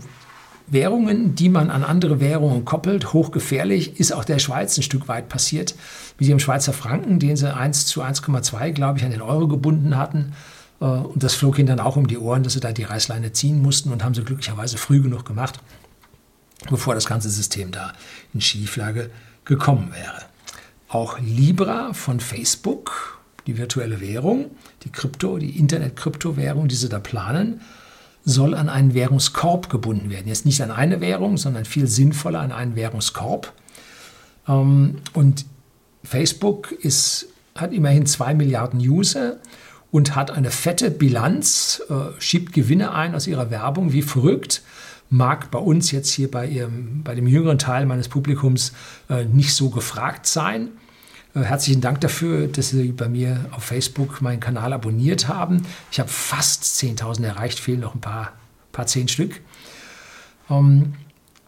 Währungen, 0.68 1.34
die 1.34 1.48
man 1.48 1.70
an 1.70 1.82
andere 1.82 2.20
Währungen 2.20 2.64
koppelt, 2.64 3.12
hochgefährlich, 3.12 3.98
ist 3.98 4.12
auch 4.12 4.24
der 4.24 4.38
Schweiz 4.38 4.78
ein 4.78 4.84
Stück 4.84 5.08
weit 5.08 5.28
passiert, 5.28 5.74
wie 6.18 6.26
dem 6.26 6.38
Schweizer 6.38 6.72
Franken, 6.72 7.18
den 7.18 7.36
sie 7.36 7.52
1 7.52 7.86
zu 7.86 8.04
1,2, 8.04 8.70
glaube 8.70 9.00
ich, 9.00 9.04
an 9.04 9.10
den 9.10 9.22
Euro 9.22 9.48
gebunden 9.48 9.96
hatten. 9.96 10.34
Äh, 10.80 10.84
und 10.84 11.22
das 11.22 11.34
flog 11.34 11.58
ihnen 11.58 11.68
dann 11.68 11.80
auch 11.80 11.96
um 11.96 12.06
die 12.06 12.18
Ohren, 12.18 12.42
dass 12.42 12.54
sie 12.54 12.60
da 12.60 12.72
die 12.72 12.84
Reißleine 12.84 13.32
ziehen 13.32 13.62
mussten 13.62 13.92
und 13.92 14.04
haben 14.04 14.14
sie 14.14 14.24
glücklicherweise 14.24 14.78
früh 14.78 15.00
genug 15.00 15.24
gemacht, 15.24 15.60
bevor 16.68 16.94
das 16.94 17.06
ganze 17.06 17.30
System 17.30 17.70
da 17.70 17.92
in 18.34 18.40
Schieflage 18.40 19.10
gekommen 19.44 19.92
wäre. 19.92 20.22
Auch 20.88 21.18
Libra 21.20 21.92
von 21.92 22.20
Facebook 22.20 23.20
die 23.46 23.58
virtuelle 23.58 24.00
Währung, 24.00 24.50
die 24.84 24.90
Krypto, 24.90 25.38
die 25.38 25.58
Internet-Kryptowährung, 25.58 26.68
die 26.68 26.74
sie 26.74 26.88
da 26.88 26.98
planen, 26.98 27.60
soll 28.24 28.54
an 28.54 28.68
einen 28.68 28.94
Währungskorb 28.94 29.70
gebunden 29.70 30.10
werden. 30.10 30.28
Jetzt 30.28 30.44
nicht 30.44 30.62
an 30.62 30.70
eine 30.70 31.00
Währung, 31.00 31.36
sondern 31.36 31.64
viel 31.64 31.86
sinnvoller 31.86 32.40
an 32.40 32.52
einen 32.52 32.76
Währungskorb. 32.76 33.52
Ähm, 34.46 34.98
und 35.14 35.46
Facebook 36.04 36.70
ist, 36.72 37.28
hat 37.54 37.72
immerhin 37.72 38.06
zwei 38.06 38.34
Milliarden 38.34 38.78
User 38.78 39.38
und 39.90 40.14
hat 40.14 40.30
eine 40.30 40.50
fette 40.50 40.90
Bilanz, 40.90 41.82
äh, 41.88 42.20
schiebt 42.20 42.52
Gewinne 42.52 42.92
ein 42.92 43.14
aus 43.14 43.26
ihrer 43.26 43.50
Werbung 43.50 43.92
wie 43.92 44.02
verrückt, 44.02 44.62
mag 45.08 45.50
bei 45.50 45.58
uns 45.58 45.90
jetzt 45.90 46.12
hier 46.12 46.30
bei, 46.30 46.46
ihrem, 46.46 47.02
bei 47.02 47.14
dem 47.14 47.26
jüngeren 47.26 47.58
Teil 47.58 47.86
meines 47.86 48.08
Publikums 48.08 48.72
äh, 49.08 49.24
nicht 49.24 49.54
so 49.54 49.70
gefragt 49.70 50.26
sein. 50.26 50.68
Äh, 51.34 51.40
herzlichen 51.40 51.80
Dank 51.80 52.00
dafür, 52.00 52.46
dass 52.46 52.70
Sie 52.70 52.92
bei 52.92 53.08
mir 53.08 53.46
auf 53.50 53.64
Facebook 53.64 54.22
meinen 54.22 54.40
Kanal 54.40 54.72
abonniert 54.72 55.28
haben. 55.28 55.62
Ich 55.90 55.98
habe 55.98 56.08
fast 56.08 56.62
10.000 56.64 57.24
erreicht, 57.24 57.58
fehlen 57.58 57.80
noch 57.80 57.94
ein 57.94 58.00
paar, 58.00 58.32
paar 58.70 58.86
zehn 58.86 59.08
Stück. 59.08 59.40
Ähm, 60.48 60.94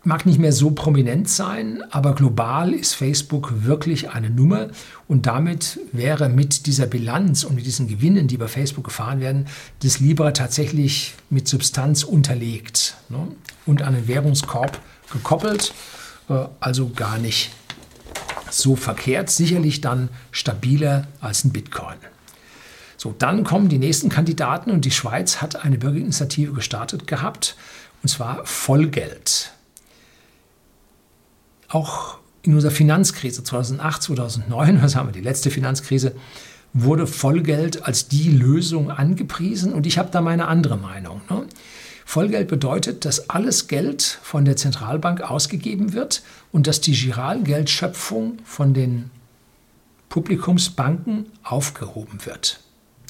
mag 0.05 0.27
nicht 0.27 0.39
mehr 0.39 0.53
so 0.53 0.73
prominent 0.73 1.29
sein, 1.29 1.83
aber 1.91 2.15
global 2.15 2.73
ist 2.73 2.95
Facebook 2.95 3.65
wirklich 3.65 4.11
eine 4.11 4.31
Nummer 4.31 4.69
und 5.07 5.27
damit 5.27 5.79
wäre 5.93 6.29
mit 6.29 6.67
dieser 6.67 6.87
Bilanz 6.87 7.45
und 7.45 7.55
mit 7.55 7.67
diesen 7.67 7.87
Gewinnen, 7.87 8.27
die 8.27 8.37
bei 8.37 8.49
Facebook 8.49 8.85
gefahren 8.85 9.21
werden, 9.21 9.47
das 9.83 10.01
Libra 10.01 10.33
tatsächlich 10.33 11.15
mit 11.31 11.47
Substanz 11.47 12.03
unterlegt 12.03 12.97
ne? 13.09 13.29
und 13.65 13.83
an 13.83 13.95
den 13.95 14.09
Währungskorb 14.09 14.81
gekoppelt, 15.13 15.73
äh, 16.29 16.47
also 16.59 16.91
gar 16.91 17.19
nicht 17.19 17.53
so 18.51 18.77
verkehrt, 18.77 19.31
sicherlich 19.31 19.81
dann 19.81 20.09
stabiler 20.31 21.07
als 21.21 21.45
ein 21.45 21.53
Bitcoin. 21.53 21.97
So, 22.97 23.15
dann 23.17 23.45
kommen 23.45 23.69
die 23.69 23.79
nächsten 23.79 24.09
Kandidaten 24.09 24.71
und 24.71 24.85
die 24.85 24.91
Schweiz 24.91 25.41
hat 25.41 25.65
eine 25.65 25.79
Bürgerinitiative 25.79 26.53
gestartet 26.53 27.07
gehabt, 27.07 27.57
und 28.03 28.09
zwar 28.09 28.45
Vollgeld 28.45 29.53
auch 31.73 32.19
in 32.43 32.55
unserer 32.55 32.73
Finanzkrise 32.73 33.45
2008, 33.45 34.03
2009, 34.03 34.83
was 34.83 34.97
haben 34.97 35.09
wir, 35.09 35.13
die 35.13 35.21
letzte 35.21 35.51
Finanzkrise, 35.51 36.15
wurde 36.75 37.07
Vollgeld 37.07 37.85
als 37.85 38.09
die 38.09 38.31
Lösung 38.31 38.91
angepriesen 38.91 39.73
und 39.73 39.87
ich 39.87 39.99
habe 39.99 40.11
da 40.11 40.21
meine 40.21 40.49
andere 40.49 40.79
Meinung. 40.79 41.21
Ne? 41.29 41.47
Vollgeld 42.05 42.49
bedeutet, 42.49 43.05
dass 43.05 43.31
alles 43.31 43.69
Geld 43.69 44.03
von 44.03 44.45
der 44.45 44.57
Zentralbank 44.57 45.21
ausgegeben 45.21 45.93
wird 45.93 46.23
und 46.51 46.67
dass 46.67 46.81
die 46.81 46.93
Giralgeldschöpfung 46.93 48.39
von 48.45 48.75
den 48.75 49.11
Publikumsbanken 50.09 51.27
aufgehoben 51.43 52.25
wird. 52.27 52.61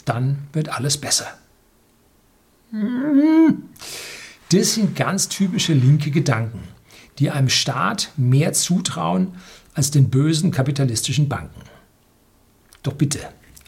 Dann 0.04 0.38
wird 0.52 0.68
alles 0.68 0.98
besser. 0.98 1.26
Das 4.50 4.74
sind 4.74 4.96
ganz 4.96 5.28
typische 5.28 5.72
linke 5.72 6.10
Gedanken 6.10 6.71
die 7.22 7.30
einem 7.30 7.48
Staat 7.48 8.10
mehr 8.16 8.52
zutrauen 8.52 9.36
als 9.74 9.92
den 9.92 10.10
bösen 10.10 10.50
kapitalistischen 10.50 11.28
Banken. 11.28 11.62
Doch 12.82 12.94
bitte, 12.94 13.20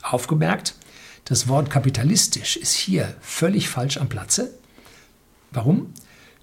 aufgemerkt, 0.03 0.75
das 1.25 1.47
Wort 1.47 1.71
kapitalistisch 1.71 2.57
ist 2.57 2.75
hier 2.75 3.15
völlig 3.21 3.69
falsch 3.69 3.99
am 3.99 4.09
Platze. 4.09 4.53
Warum? 5.53 5.93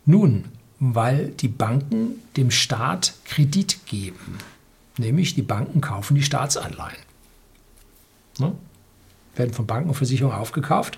Nun, 0.05 0.45
weil 0.79 1.31
die 1.31 1.49
Banken 1.49 2.21
dem 2.37 2.49
Staat 2.49 3.13
Kredit 3.25 3.85
geben. 3.87 4.37
Nämlich 4.97 5.35
die 5.35 5.41
Banken 5.41 5.81
kaufen 5.81 6.15
die 6.15 6.23
Staatsanleihen. 6.23 7.03
Ne? 8.39 8.55
Werden 9.35 9.53
von 9.53 9.67
Banken 9.67 9.89
und 9.89 9.95
Versicherungen 9.95 10.37
aufgekauft. 10.37 10.97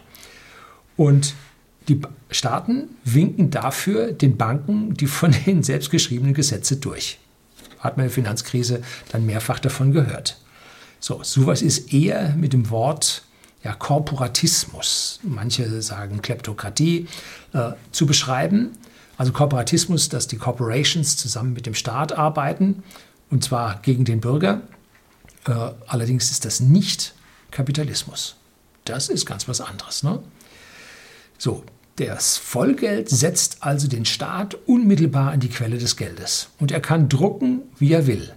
Und 0.95 1.33
die 1.87 2.01
Staaten 2.31 2.89
winken 3.03 3.49
dafür 3.49 4.11
den 4.11 4.37
Banken 4.37 4.93
die 4.95 5.07
von 5.07 5.33
denen 5.45 5.63
selbst 5.63 5.91
geschriebenen 5.91 6.33
Gesetze 6.33 6.77
durch. 6.77 7.19
Hat 7.79 7.97
man 7.97 8.05
in 8.05 8.09
der 8.09 8.15
Finanzkrise 8.15 8.81
dann 9.11 9.25
mehrfach 9.25 9.59
davon 9.59 9.91
gehört. 9.91 10.37
So, 10.99 11.21
sowas 11.21 11.61
ist 11.61 11.93
eher 11.93 12.33
mit 12.35 12.53
dem 12.53 12.69
Wort 12.69 13.23
ja, 13.63 13.73
Korporatismus, 13.73 15.19
manche 15.23 15.81
sagen 15.81 16.21
Kleptokratie, 16.21 17.07
äh, 17.53 17.71
zu 17.91 18.05
beschreiben. 18.05 18.71
Also 19.17 19.31
Korporatismus, 19.31 20.09
dass 20.09 20.27
die 20.27 20.37
Corporations 20.37 21.17
zusammen 21.17 21.53
mit 21.53 21.65
dem 21.65 21.75
Staat 21.75 22.11
arbeiten, 22.13 22.83
und 23.29 23.43
zwar 23.43 23.79
gegen 23.81 24.05
den 24.05 24.21
Bürger. 24.21 24.61
Äh, 25.45 25.51
allerdings 25.87 26.31
ist 26.31 26.45
das 26.45 26.59
nicht 26.59 27.13
Kapitalismus. 27.51 28.35
Das 28.85 29.09
ist 29.09 29.25
ganz 29.25 29.47
was 29.47 29.61
anderes. 29.61 30.03
Ne? 30.03 30.19
So, 31.37 31.63
das 31.95 32.37
Vollgeld 32.37 33.09
setzt 33.09 33.57
also 33.61 33.87
den 33.87 34.05
Staat 34.05 34.55
unmittelbar 34.65 35.31
an 35.31 35.39
die 35.39 35.49
Quelle 35.49 35.77
des 35.77 35.95
Geldes 35.95 36.49
und 36.59 36.71
er 36.71 36.81
kann 36.81 37.07
drucken, 37.07 37.61
wie 37.77 37.93
er 37.93 38.07
will. 38.07 38.33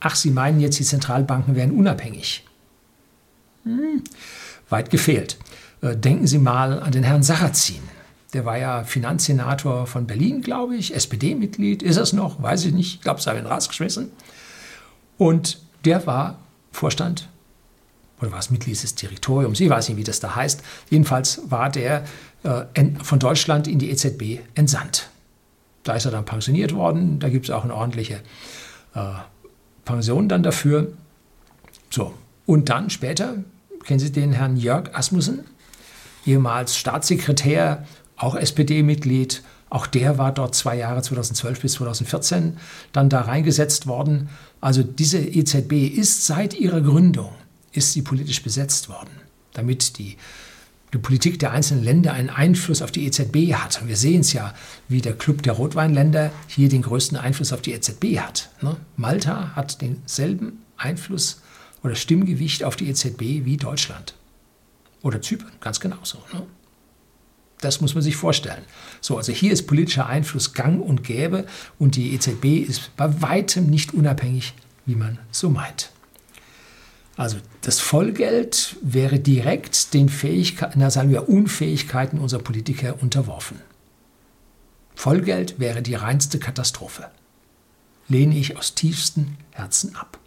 Ach, 0.00 0.14
Sie 0.14 0.30
meinen 0.30 0.60
jetzt, 0.60 0.78
die 0.78 0.84
Zentralbanken 0.84 1.56
wären 1.56 1.72
unabhängig? 1.72 2.44
Hm, 3.64 4.04
weit 4.68 4.90
gefehlt. 4.90 5.38
Äh, 5.80 5.96
denken 5.96 6.26
Sie 6.26 6.38
mal 6.38 6.80
an 6.80 6.92
den 6.92 7.04
Herrn 7.04 7.22
Sarrazin. 7.22 7.82
Der 8.34 8.44
war 8.44 8.58
ja 8.58 8.84
Finanzsenator 8.84 9.86
von 9.86 10.06
Berlin, 10.06 10.42
glaube 10.42 10.76
ich, 10.76 10.94
SPD-Mitglied. 10.94 11.82
Ist 11.82 11.96
es 11.96 12.12
noch? 12.12 12.42
Weiß 12.42 12.66
ich 12.66 12.74
nicht. 12.74 12.96
Ich 12.96 13.00
glaube, 13.00 13.18
es 13.18 13.26
habe 13.26 13.38
ihn 13.38 13.46
rausgeschmissen. 13.46 14.10
Und 15.16 15.60
der 15.84 16.06
war 16.06 16.38
Vorstand 16.70 17.28
oder 18.20 18.32
war 18.32 18.38
es 18.38 18.50
Mitglied 18.50 18.80
des 18.82 18.94
Territoriums, 18.94 19.60
ich 19.60 19.70
weiß 19.70 19.88
nicht, 19.88 19.98
wie 19.98 20.04
das 20.04 20.20
da 20.20 20.34
heißt. 20.34 20.62
Jedenfalls 20.90 21.42
war 21.48 21.70
der 21.70 22.04
von 23.02 23.18
Deutschland 23.18 23.66
in 23.66 23.78
die 23.78 23.90
EZB 23.90 24.40
entsandt. 24.54 25.10
Da 25.82 25.94
ist 25.94 26.04
er 26.04 26.10
dann 26.10 26.24
pensioniert 26.24 26.74
worden, 26.74 27.18
da 27.18 27.28
gibt 27.28 27.46
es 27.46 27.50
auch 27.50 27.64
eine 27.64 27.74
ordentliche 27.74 28.20
äh, 28.94 29.00
Pension 29.84 30.28
dann 30.28 30.42
dafür. 30.42 30.92
So, 31.90 32.14
und 32.46 32.68
dann 32.68 32.90
später, 32.90 33.36
kennen 33.84 33.98
Sie 33.98 34.12
den 34.12 34.32
Herrn 34.32 34.56
Jörg 34.56 34.94
Asmussen, 34.94 35.44
ehemals 36.26 36.76
Staatssekretär, 36.76 37.86
auch 38.16 38.34
SPD-Mitglied, 38.34 39.42
auch 39.70 39.86
der 39.86 40.18
war 40.18 40.32
dort 40.32 40.54
zwei 40.54 40.76
Jahre, 40.76 41.02
2012 41.02 41.60
bis 41.60 41.72
2014, 41.74 42.56
dann 42.92 43.08
da 43.08 43.22
reingesetzt 43.22 43.86
worden. 43.86 44.28
Also 44.60 44.82
diese 44.82 45.18
EZB 45.18 45.88
ist 45.88 46.26
seit 46.26 46.54
ihrer 46.54 46.80
Gründung 46.80 47.30
ist 47.72 47.92
sie 47.92 48.02
politisch 48.02 48.42
besetzt 48.42 48.88
worden, 48.88 49.10
damit 49.52 49.98
die, 49.98 50.16
die 50.92 50.98
Politik 50.98 51.38
der 51.38 51.50
einzelnen 51.52 51.84
Länder 51.84 52.12
einen 52.12 52.30
Einfluss 52.30 52.82
auf 52.82 52.90
die 52.90 53.06
EZB 53.06 53.54
hat. 53.54 53.80
Und 53.82 53.88
wir 53.88 53.96
sehen 53.96 54.20
es 54.20 54.32
ja, 54.32 54.54
wie 54.88 55.00
der 55.00 55.14
Club 55.14 55.42
der 55.42 55.54
Rotweinländer 55.54 56.32
hier 56.46 56.68
den 56.68 56.82
größten 56.82 57.18
Einfluss 57.18 57.52
auf 57.52 57.62
die 57.62 57.72
EZB 57.72 58.18
hat. 58.18 58.50
Ne? 58.62 58.76
Malta 58.96 59.54
hat 59.54 59.82
denselben 59.82 60.64
Einfluss 60.76 61.42
oder 61.82 61.94
Stimmgewicht 61.94 62.64
auf 62.64 62.76
die 62.76 62.88
EZB 62.88 63.44
wie 63.44 63.56
Deutschland. 63.56 64.14
Oder 65.02 65.20
Zypern, 65.20 65.52
ganz 65.60 65.80
genauso. 65.80 66.18
Ne? 66.32 66.42
Das 67.60 67.80
muss 67.80 67.94
man 67.94 68.02
sich 68.02 68.16
vorstellen. 68.16 68.62
So, 69.00 69.16
also 69.16 69.32
hier 69.32 69.52
ist 69.52 69.66
politischer 69.66 70.06
Einfluss 70.06 70.54
gang 70.54 70.80
und 70.80 71.02
gäbe 71.02 71.44
und 71.78 71.96
die 71.96 72.14
EZB 72.14 72.68
ist 72.68 72.96
bei 72.96 73.20
weitem 73.20 73.66
nicht 73.66 73.94
unabhängig, 73.94 74.54
wie 74.86 74.94
man 74.94 75.18
so 75.30 75.50
meint. 75.50 75.90
Also 77.18 77.38
das 77.62 77.80
Vollgeld 77.80 78.76
wäre 78.80 79.18
direkt 79.18 79.92
den 79.92 80.08
Fähigkeiten, 80.08 80.78
na 80.78 80.88
sagen 80.88 81.10
wir 81.10 81.28
Unfähigkeiten 81.28 82.20
unserer 82.20 82.42
Politiker 82.42 83.02
unterworfen. 83.02 83.60
Vollgeld 84.94 85.58
wäre 85.58 85.82
die 85.82 85.96
reinste 85.96 86.38
Katastrophe. 86.38 87.10
Lehne 88.06 88.38
ich 88.38 88.56
aus 88.56 88.76
tiefstem 88.76 89.36
Herzen 89.50 89.96
ab. 89.96 90.20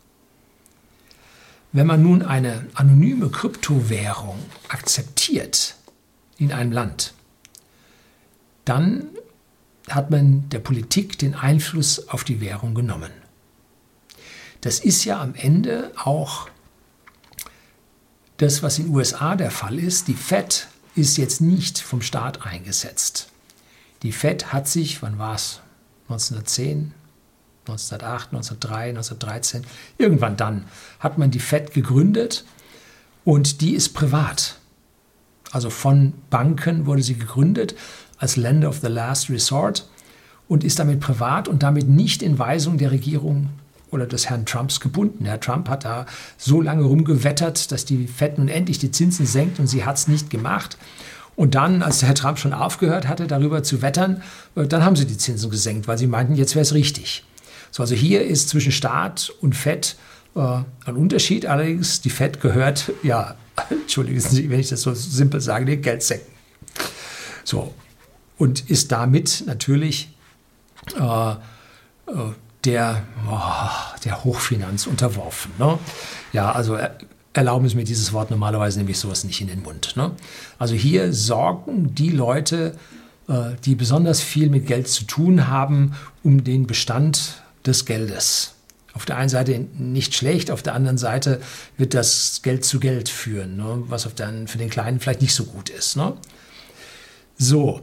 Wenn 1.71 1.87
man 1.87 2.03
nun 2.03 2.23
eine 2.23 2.67
anonyme 2.73 3.29
Kryptowährung 3.29 4.39
akzeptiert 4.67 5.75
in 6.37 6.51
einem 6.51 6.73
Land, 6.73 7.13
dann 8.65 9.05
hat 9.87 10.11
man 10.11 10.49
der 10.49 10.59
Politik 10.59 11.17
den 11.17 11.35
Einfluss 11.35 12.09
auf 12.09 12.25
die 12.25 12.41
Währung 12.41 12.75
genommen. 12.75 13.11
Das 14.59 14.79
ist 14.79 15.05
ja 15.05 15.21
am 15.21 15.35
Ende 15.35 15.93
auch 15.95 16.50
das, 18.41 18.63
was 18.63 18.79
in 18.79 18.85
den 18.85 18.95
USA 18.95 19.35
der 19.35 19.51
Fall 19.51 19.77
ist, 19.77 20.07
die 20.07 20.15
Fed 20.15 20.67
ist 20.95 21.17
jetzt 21.17 21.41
nicht 21.41 21.79
vom 21.79 22.01
Staat 22.01 22.45
eingesetzt. 22.45 23.29
Die 24.01 24.11
Fed 24.11 24.51
hat 24.51 24.67
sich, 24.67 25.01
wann 25.03 25.19
war 25.19 25.35
es? 25.35 25.61
1910, 26.09 26.93
1908, 27.67 28.33
1903, 28.33 28.89
1913, 28.89 29.65
irgendwann 29.99 30.37
dann 30.37 30.65
hat 30.99 31.19
man 31.19 31.29
die 31.29 31.39
Fed 31.39 31.73
gegründet 31.73 32.43
und 33.23 33.61
die 33.61 33.75
ist 33.75 33.89
privat. 33.89 34.57
Also 35.51 35.69
von 35.69 36.13
Banken 36.31 36.87
wurde 36.87 37.03
sie 37.03 37.15
gegründet 37.15 37.75
als 38.17 38.37
Lender 38.37 38.69
of 38.69 38.79
the 38.79 38.87
Last 38.87 39.29
Resort 39.29 39.87
und 40.47 40.63
ist 40.63 40.79
damit 40.79 40.99
privat 40.99 41.47
und 41.47 41.61
damit 41.61 41.87
nicht 41.87 42.23
in 42.23 42.39
Weisung 42.39 42.79
der 42.79 42.91
Regierung 42.91 43.49
oder 43.91 44.07
des 44.07 44.29
Herrn 44.29 44.45
Trumps 44.45 44.79
gebunden. 44.79 45.25
Herr 45.25 45.39
Trump 45.39 45.69
hat 45.69 45.85
da 45.85 46.05
so 46.37 46.61
lange 46.61 46.83
rumgewettert, 46.83 47.71
dass 47.71 47.85
die 47.85 48.07
Fed 48.07 48.37
nun 48.37 48.47
endlich 48.47 48.79
die 48.79 48.91
Zinsen 48.91 49.25
senkt 49.25 49.59
und 49.59 49.67
sie 49.67 49.85
hat 49.85 49.97
es 49.97 50.07
nicht 50.07 50.29
gemacht. 50.29 50.77
Und 51.35 51.55
dann, 51.55 51.81
als 51.81 52.03
Herr 52.03 52.15
Trump 52.15 52.39
schon 52.39 52.53
aufgehört 52.53 53.07
hatte, 53.07 53.27
darüber 53.27 53.63
zu 53.63 53.81
wettern, 53.81 54.21
äh, 54.55 54.67
dann 54.67 54.83
haben 54.83 54.95
sie 54.95 55.05
die 55.05 55.17
Zinsen 55.17 55.49
gesenkt, 55.49 55.87
weil 55.87 55.97
sie 55.97 56.07
meinten, 56.07 56.35
jetzt 56.35 56.55
wäre 56.55 56.63
es 56.63 56.73
richtig. 56.73 57.23
So, 57.71 57.83
also 57.83 57.95
hier 57.95 58.23
ist 58.23 58.49
zwischen 58.49 58.71
Staat 58.71 59.31
und 59.41 59.55
Fed 59.55 59.95
äh, 60.35 60.39
ein 60.39 60.95
Unterschied. 60.95 61.45
Allerdings, 61.45 62.01
die 62.01 62.09
Fed 62.09 62.41
gehört, 62.41 62.91
ja, 63.03 63.35
entschuldigen 63.69 64.19
Sie, 64.19 64.49
wenn 64.49 64.59
ich 64.59 64.69
das 64.69 64.81
so 64.81 64.93
simpel 64.93 65.41
sage, 65.41 65.65
den 65.65 65.81
Geldsäcken. 65.81 66.31
So. 67.43 67.73
und 68.37 68.69
ist 68.69 68.91
damit 68.91 69.43
natürlich 69.47 70.15
äh, 70.97 71.31
äh, 71.31 71.35
der, 72.65 73.03
oh, 73.29 73.97
der 74.05 74.23
Hochfinanz 74.23 74.87
unterworfen. 74.87 75.51
Ne? 75.57 75.79
Ja, 76.33 76.51
also 76.51 76.75
äh, 76.75 76.89
erlauben 77.33 77.67
Sie 77.67 77.75
mir 77.75 77.83
dieses 77.83 78.13
Wort, 78.13 78.29
normalerweise 78.31 78.79
nehme 78.79 78.91
ich 78.91 78.99
sowas 78.99 79.23
nicht 79.23 79.41
in 79.41 79.47
den 79.47 79.63
Mund. 79.63 79.95
Ne? 79.95 80.11
Also 80.59 80.75
hier 80.75 81.13
sorgen 81.13 81.95
die 81.95 82.09
Leute, 82.09 82.75
äh, 83.27 83.55
die 83.65 83.75
besonders 83.75 84.21
viel 84.21 84.49
mit 84.49 84.67
Geld 84.67 84.87
zu 84.87 85.05
tun 85.05 85.47
haben, 85.47 85.95
um 86.23 86.43
den 86.43 86.67
Bestand 86.67 87.41
des 87.65 87.85
Geldes. 87.85 88.55
Auf 88.93 89.05
der 89.05 89.17
einen 89.17 89.29
Seite 89.29 89.57
nicht 89.77 90.15
schlecht, 90.15 90.51
auf 90.51 90.61
der 90.61 90.75
anderen 90.75 90.97
Seite 90.97 91.39
wird 91.77 91.93
das 91.93 92.41
Geld 92.43 92.65
zu 92.65 92.79
Geld 92.79 93.07
führen, 93.07 93.55
ne? 93.55 93.83
was 93.87 94.05
auf 94.05 94.13
der, 94.13 94.33
für 94.47 94.57
den 94.57 94.69
Kleinen 94.69 94.99
vielleicht 94.99 95.21
nicht 95.21 95.33
so 95.33 95.45
gut 95.45 95.69
ist. 95.69 95.95
Ne? 95.95 96.13
So, 97.37 97.81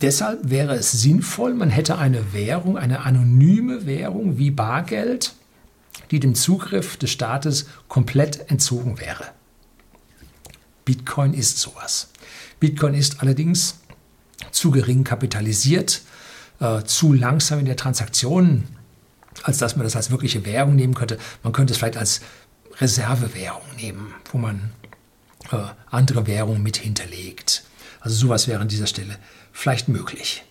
deshalb 0.00 0.50
wäre 0.50 0.74
es 0.74 0.92
sinnvoll, 0.92 1.54
man 1.54 1.70
hätte 1.70 1.98
eine 1.98 2.32
Währung, 2.32 2.76
eine 2.78 3.00
anonyme 3.00 3.86
Währung 3.86 4.38
wie 4.38 4.50
Bargeld, 4.50 5.34
die 6.10 6.20
dem 6.20 6.34
Zugriff 6.34 6.96
des 6.96 7.10
Staates 7.10 7.66
komplett 7.88 8.50
entzogen 8.50 8.98
wäre. 8.98 9.24
Bitcoin 10.84 11.34
ist 11.34 11.58
sowas. 11.58 12.08
Bitcoin 12.60 12.94
ist 12.94 13.20
allerdings 13.20 13.80
zu 14.50 14.70
gering 14.70 15.04
kapitalisiert, 15.04 16.02
äh, 16.60 16.82
zu 16.84 17.12
langsam 17.12 17.58
in 17.58 17.66
der 17.66 17.76
Transaktion, 17.76 18.64
als 19.42 19.58
dass 19.58 19.76
man 19.76 19.84
das 19.84 19.96
als 19.96 20.10
wirkliche 20.10 20.46
Währung 20.46 20.76
nehmen 20.76 20.94
könnte. 20.94 21.18
Man 21.42 21.52
könnte 21.52 21.72
es 21.72 21.78
vielleicht 21.78 21.96
als 21.96 22.20
Reservewährung 22.80 23.62
nehmen, 23.76 24.14
wo 24.32 24.38
man 24.38 24.70
äh, 25.50 25.56
andere 25.90 26.26
Währungen 26.26 26.62
mit 26.62 26.78
hinterlegt. 26.78 27.64
Also 28.00 28.16
sowas 28.16 28.48
wäre 28.48 28.60
an 28.60 28.68
dieser 28.68 28.86
Stelle 28.86 29.18
vielleicht 29.58 29.88
möglich. 29.88 30.44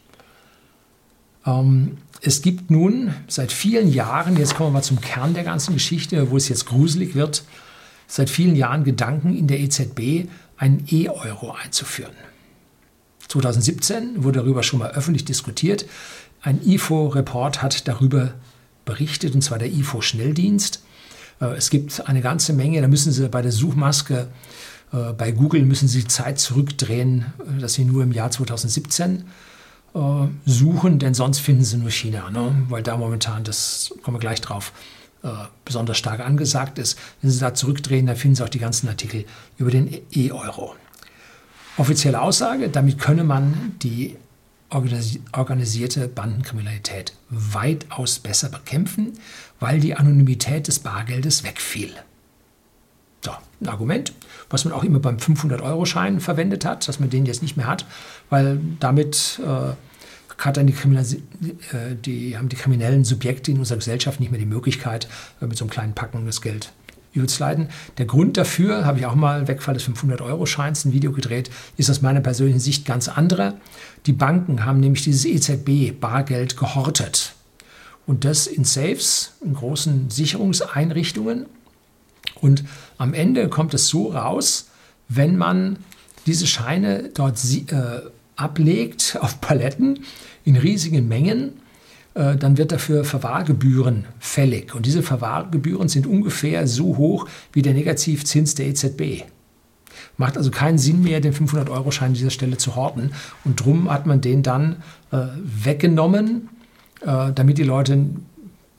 Ähm, 1.46 1.98
es 2.22 2.42
gibt 2.42 2.70
nun 2.70 3.14
seit 3.30 3.54
vielen 3.54 3.88
Jahren, 3.88 4.36
jetzt 4.36 4.56
kommen 4.56 4.70
wir 4.70 4.74
mal 4.80 4.84
zum 4.84 5.00
Kern 5.00 5.34
der 5.34 5.46
ganzen 5.46 5.74
Geschichte, 5.74 6.30
wo 6.30 6.36
es 6.36 6.50
jetzt 6.50 6.66
gruselig 6.66 7.16
wird, 7.16 7.46
seit 8.08 8.30
vielen 8.30 8.58
Jahren 8.58 8.84
Gedanken 8.84 9.36
in 9.36 9.48
der 9.48 9.62
EZB, 9.62 10.28
einen 10.58 10.86
E-Euro 10.92 11.52
einzuführen. 11.54 12.16
2017 13.30 14.26
wurde 14.26 14.40
darüber 14.40 14.62
schon 14.62 14.80
mal 14.80 14.92
öffentlich 14.92 15.24
diskutiert. 15.24 15.86
Ein 16.42 16.60
IFO-Report 16.66 17.62
hat 17.62 17.88
darüber 17.88 18.34
berichtet, 18.84 19.36
und 19.36 19.42
zwar 19.42 19.58
der 19.58 19.72
IFO-Schnelldienst. 19.72 20.84
Äh, 21.40 21.56
es 21.56 21.70
gibt 21.70 22.10
eine 22.10 22.22
ganze 22.22 22.52
Menge, 22.52 22.82
da 22.82 22.90
müssen 22.90 23.14
Sie 23.14 23.30
bei 23.30 23.42
der 23.42 23.54
Suchmaske 23.54 24.28
bei 24.92 25.32
Google 25.32 25.64
müssen 25.64 25.88
Sie 25.88 26.08
Zeit 26.08 26.40
zurückdrehen, 26.40 27.26
äh, 27.40 27.60
dass 27.60 27.74
Sie 27.74 27.86
nur 27.86 28.04
im 28.04 28.12
Jahr 28.12 28.32
2017 28.32 29.26
suchen, 30.46 31.00
denn 31.00 31.16
sonst 31.16 31.40
finden 31.40 31.64
Sie 31.64 31.78
nur 31.78 31.90
China, 31.90 32.30
ne? 32.30 32.54
weil 32.70 32.84
da 32.84 32.98
momentan, 32.98 33.44
das 33.44 33.92
kommen 34.04 34.18
wir 34.18 34.20
gleich 34.20 34.42
drauf, 34.42 34.72
besonders 35.66 35.98
stark 35.98 36.20
angesagt 36.20 36.78
ist. 36.78 37.00
Wenn 37.22 37.32
Sie 37.32 37.40
da 37.40 37.56
zurückdrehen, 37.56 38.06
dann 38.06 38.16
finden 38.16 38.36
Sie 38.36 38.44
auch 38.44 38.50
die 38.50 38.60
ganzen 38.60 38.90
Artikel 38.90 39.26
über 39.58 39.72
den 39.72 39.92
E-Euro. 40.12 40.76
Offizielle 41.78 42.22
Aussage, 42.22 42.70
damit 42.70 43.00
könne 43.00 43.24
man 43.24 43.74
die 43.82 44.18
organisierte 44.70 46.08
Bandenkriminalität 46.08 47.14
weitaus 47.30 48.20
besser 48.20 48.50
bekämpfen, 48.50 49.14
weil 49.60 49.80
die 49.80 49.96
Anonymität 49.96 50.68
des 50.68 50.80
Bargeldes 50.80 51.44
wegfiel. 51.44 51.92
Ein 53.62 53.70
Argument, 53.70 54.14
was 54.50 54.66
man 54.66 54.74
auch 54.74 54.84
immer 54.84 55.00
beim 55.00 55.18
500-Euro-Schein 55.18 56.20
verwendet 56.20 56.64
hat, 56.66 56.88
dass 56.88 57.00
man 57.00 57.10
den 57.10 57.26
jetzt 57.26 57.42
nicht 57.42 57.58
mehr 57.58 57.68
hat, 57.68 57.86
weil 58.30 58.60
damit 58.80 59.40
äh, 59.44 59.74
hat 60.38 60.58
dann 60.58 60.68
die, 60.68 60.74
äh, 60.74 61.96
die, 61.96 62.38
haben 62.38 62.50
die 62.50 62.56
kriminellen 62.56 63.04
Subjekte 63.04 63.52
in 63.52 63.60
unserer 63.60 63.78
Gesellschaft 63.78 64.20
nicht 64.20 64.32
mehr 64.32 64.40
die 64.40 64.46
Möglichkeit, 64.46 65.08
äh, 65.42 65.48
mit 65.48 65.58
so 65.58 65.66
einem 65.66 65.72
kleinen 65.72 65.94
Packen 65.94 66.26
das 66.26 66.42
Geld 66.42 66.72
überzuleiten. 67.14 67.70
Der 67.98 68.06
Grund 68.06 68.38
dafür, 68.38 68.86
habe 68.86 69.00
ich 69.00 69.06
auch 69.06 69.16
mal 69.16 69.48
Wegfall 69.48 69.74
des 69.74 69.88
500-Euro-Scheins 69.88 70.86
ein 70.86 70.94
Video 70.94 71.12
gedreht, 71.12 71.50
ist 71.76 71.90
aus 71.90 72.02
meiner 72.02 72.22
persönlichen 72.22 72.60
Sicht 72.60 72.86
ganz 72.86 73.08
andere. 73.08 73.56
Die 74.06 74.14
Banken 74.14 74.66
haben 74.66 74.80
nämlich 74.80 75.04
dieses 75.04 75.26
EZB-Bargeld 75.26 76.58
gehortet. 76.58 77.34
Und 78.06 78.24
das 78.24 78.48
in 78.48 78.64
Safes, 78.64 79.34
in 79.44 79.54
großen 79.54 80.10
Sicherungseinrichtungen. 80.10 81.48
Und 82.36 82.64
am 82.98 83.14
Ende 83.14 83.50
kommt 83.50 83.74
es 83.74 83.88
so 83.88 84.12
raus, 84.12 84.70
wenn 85.10 85.38
man 85.38 85.78
diese 86.26 86.48
Scheine 86.48 87.10
dort 87.14 87.40
äh, 87.54 88.02
ablegt 88.36 89.18
auf 89.22 89.42
Paletten 89.42 90.00
in 90.44 90.56
riesigen 90.56 91.08
Mengen, 91.08 91.54
äh, 92.14 92.36
dann 92.36 92.58
wird 92.58 92.72
dafür 92.72 93.04
Verwahrgebühren 93.04 94.06
fällig. 94.20 94.74
Und 94.76 94.86
diese 94.86 95.04
Verwahrgebühren 95.04 95.90
sind 95.90 96.08
ungefähr 96.08 96.68
so 96.68 96.98
hoch 96.98 97.28
wie 97.54 97.62
der 97.62 97.74
Negativzins 97.74 98.56
der 98.56 98.68
EZB. 98.68 99.24
Macht 100.18 100.38
also 100.38 100.52
keinen 100.52 100.78
Sinn 100.78 101.04
mehr, 101.04 101.22
den 101.22 101.34
500-Euro-Schein 101.34 102.10
an 102.10 102.14
dieser 102.14 102.30
Stelle 102.30 102.58
zu 102.58 102.76
horten. 102.76 103.12
Und 103.46 103.64
drum 103.64 103.92
hat 103.92 104.06
man 104.06 104.22
den 104.22 104.44
dann 104.44 104.78
äh, 105.12 105.26
weggenommen, 105.44 106.50
äh, 107.02 107.32
damit 107.34 107.58
die 107.58 107.64
Leute 107.64 108.06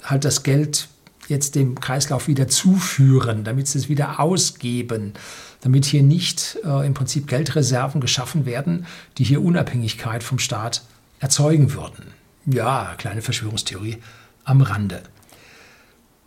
halt 0.02 0.24
das 0.24 0.42
Geld 0.42 0.88
jetzt 1.28 1.54
dem 1.54 1.80
Kreislauf 1.80 2.28
wieder 2.28 2.48
zuführen, 2.48 3.44
damit 3.44 3.68
sie 3.68 3.78
es 3.78 3.88
wieder 3.88 4.20
ausgeben, 4.20 5.12
damit 5.60 5.84
hier 5.84 6.02
nicht 6.02 6.58
äh, 6.64 6.86
im 6.86 6.94
Prinzip 6.94 7.26
Geldreserven 7.26 8.00
geschaffen 8.00 8.46
werden, 8.46 8.86
die 9.18 9.24
hier 9.24 9.42
Unabhängigkeit 9.42 10.22
vom 10.22 10.38
Staat 10.38 10.82
erzeugen 11.20 11.74
würden. 11.74 12.12
Ja, 12.46 12.94
kleine 12.96 13.22
Verschwörungstheorie 13.22 13.98
am 14.44 14.62
Rande. 14.62 15.02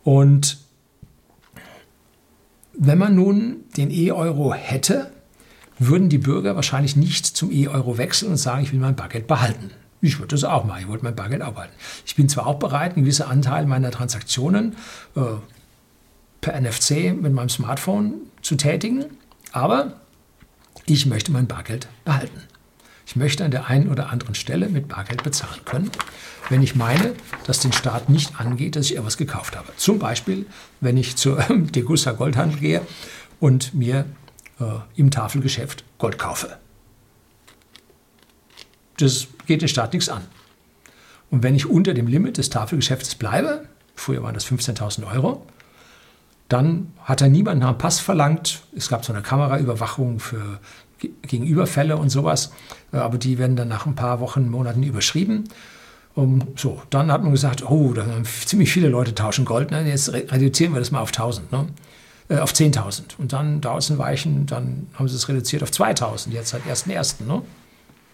Und 0.03 0.57
wenn 2.73 2.97
man 2.97 3.15
nun 3.15 3.63
den 3.77 3.91
E-Euro 3.91 4.53
hätte, 4.53 5.11
würden 5.79 6.09
die 6.09 6.19
Bürger 6.19 6.55
wahrscheinlich 6.55 6.95
nicht 6.95 7.25
zum 7.25 7.51
E-Euro 7.51 7.97
wechseln 7.97 8.31
und 8.31 8.37
sagen, 8.37 8.63
ich 8.63 8.71
will 8.71 8.79
mein 8.79 8.95
Bargeld 8.95 9.27
behalten. 9.27 9.71
Ich 10.01 10.17
würde 10.17 10.35
das 10.35 10.43
auch 10.43 10.63
machen. 10.63 10.81
Ich 10.81 10.87
wollte 10.87 11.03
mein 11.03 11.15
Bargeld 11.15 11.41
auch 11.43 11.53
behalten. 11.53 11.75
Ich 12.05 12.15
bin 12.15 12.27
zwar 12.27 12.47
auch 12.47 12.59
bereit, 12.59 12.95
einen 12.95 13.03
gewissen 13.03 13.23
Anteil 13.23 13.65
meiner 13.65 13.91
Transaktionen 13.91 14.75
äh, 15.15 15.21
per 16.41 16.59
NFC 16.59 17.13
mit 17.13 17.33
meinem 17.33 17.49
Smartphone 17.49 18.15
zu 18.41 18.55
tätigen, 18.55 19.05
aber 19.51 19.93
ich 20.87 21.05
möchte 21.05 21.31
mein 21.31 21.47
Bargeld 21.47 21.87
behalten. 22.03 22.41
Ich 23.05 23.15
möchte 23.15 23.43
an 23.43 23.51
der 23.51 23.67
einen 23.67 23.89
oder 23.89 24.09
anderen 24.09 24.35
Stelle 24.35 24.69
mit 24.69 24.87
Bargeld 24.87 25.23
bezahlen 25.23 25.59
können, 25.65 25.91
wenn 26.49 26.63
ich 26.63 26.75
meine, 26.75 27.13
dass 27.45 27.59
den 27.59 27.73
Staat 27.73 28.09
nicht 28.09 28.39
angeht, 28.39 28.75
dass 28.75 28.89
ich 28.89 28.97
etwas 28.97 29.17
gekauft 29.17 29.55
habe. 29.57 29.67
Zum 29.75 29.99
Beispiel, 29.99 30.45
wenn 30.79 30.97
ich 30.97 31.17
zur 31.17 31.43
Degussa 31.49 32.13
Goldhandel 32.13 32.59
gehe 32.59 32.81
und 33.39 33.73
mir 33.73 34.05
äh, 34.59 34.63
im 34.95 35.11
Tafelgeschäft 35.11 35.83
Gold 35.97 36.17
kaufe. 36.17 36.57
Das 39.01 39.27
geht 39.47 39.61
den 39.61 39.69
Staat 39.69 39.93
nichts 39.93 40.09
an. 40.09 40.21
Und 41.29 41.43
wenn 41.43 41.55
ich 41.55 41.69
unter 41.69 41.93
dem 41.93 42.07
Limit 42.07 42.37
des 42.37 42.49
Tafelgeschäftes 42.49 43.15
bleibe, 43.15 43.65
früher 43.95 44.21
waren 44.21 44.33
das 44.33 44.45
15.000 44.45 45.11
Euro, 45.11 45.45
dann 46.49 46.91
hat 47.03 47.21
er 47.21 47.29
niemand 47.29 47.61
nach 47.61 47.71
dem 47.71 47.77
Pass 47.77 47.99
verlangt. 47.99 48.63
Es 48.75 48.89
gab 48.89 49.05
so 49.05 49.13
eine 49.13 49.21
Kameraüberwachung 49.21 50.19
für 50.19 50.59
Gegenüberfälle 51.21 51.97
und 51.97 52.09
sowas, 52.09 52.51
äh, 52.91 52.97
aber 52.97 53.17
die 53.17 53.37
werden 53.37 53.55
dann 53.55 53.69
nach 53.69 53.85
ein 53.85 53.95
paar 53.95 54.19
Wochen, 54.19 54.49
Monaten 54.49 54.83
überschrieben. 54.83 55.45
Um, 56.13 56.41
so, 56.57 56.81
dann 56.89 57.09
hat 57.09 57.23
man 57.23 57.31
gesagt, 57.31 57.63
oh, 57.69 57.93
da 57.93 58.05
haben 58.05 58.25
ziemlich 58.25 58.69
viele 58.69 58.89
Leute 58.89 59.15
tauschen 59.15 59.45
Gold, 59.45 59.71
ne? 59.71 59.87
jetzt 59.87 60.11
reduzieren 60.11 60.73
wir 60.73 60.79
das 60.79 60.91
mal 60.91 60.99
auf 60.99 61.11
1000, 61.11 61.53
ne? 61.53 61.67
äh, 62.27 62.39
auf 62.39 62.51
10.000. 62.51 63.17
Und 63.17 63.31
dann 63.31 63.61
dauert 63.61 63.83
es 63.83 63.89
ein 63.89 63.97
Weichen, 63.97 64.45
dann 64.45 64.87
haben 64.95 65.07
sie 65.07 65.15
es 65.15 65.29
reduziert 65.29 65.63
auf 65.63 65.71
2000, 65.71 66.35
jetzt 66.35 66.49
seit 66.49 66.63
1.1. 66.63 67.23
Ne? 67.23 67.41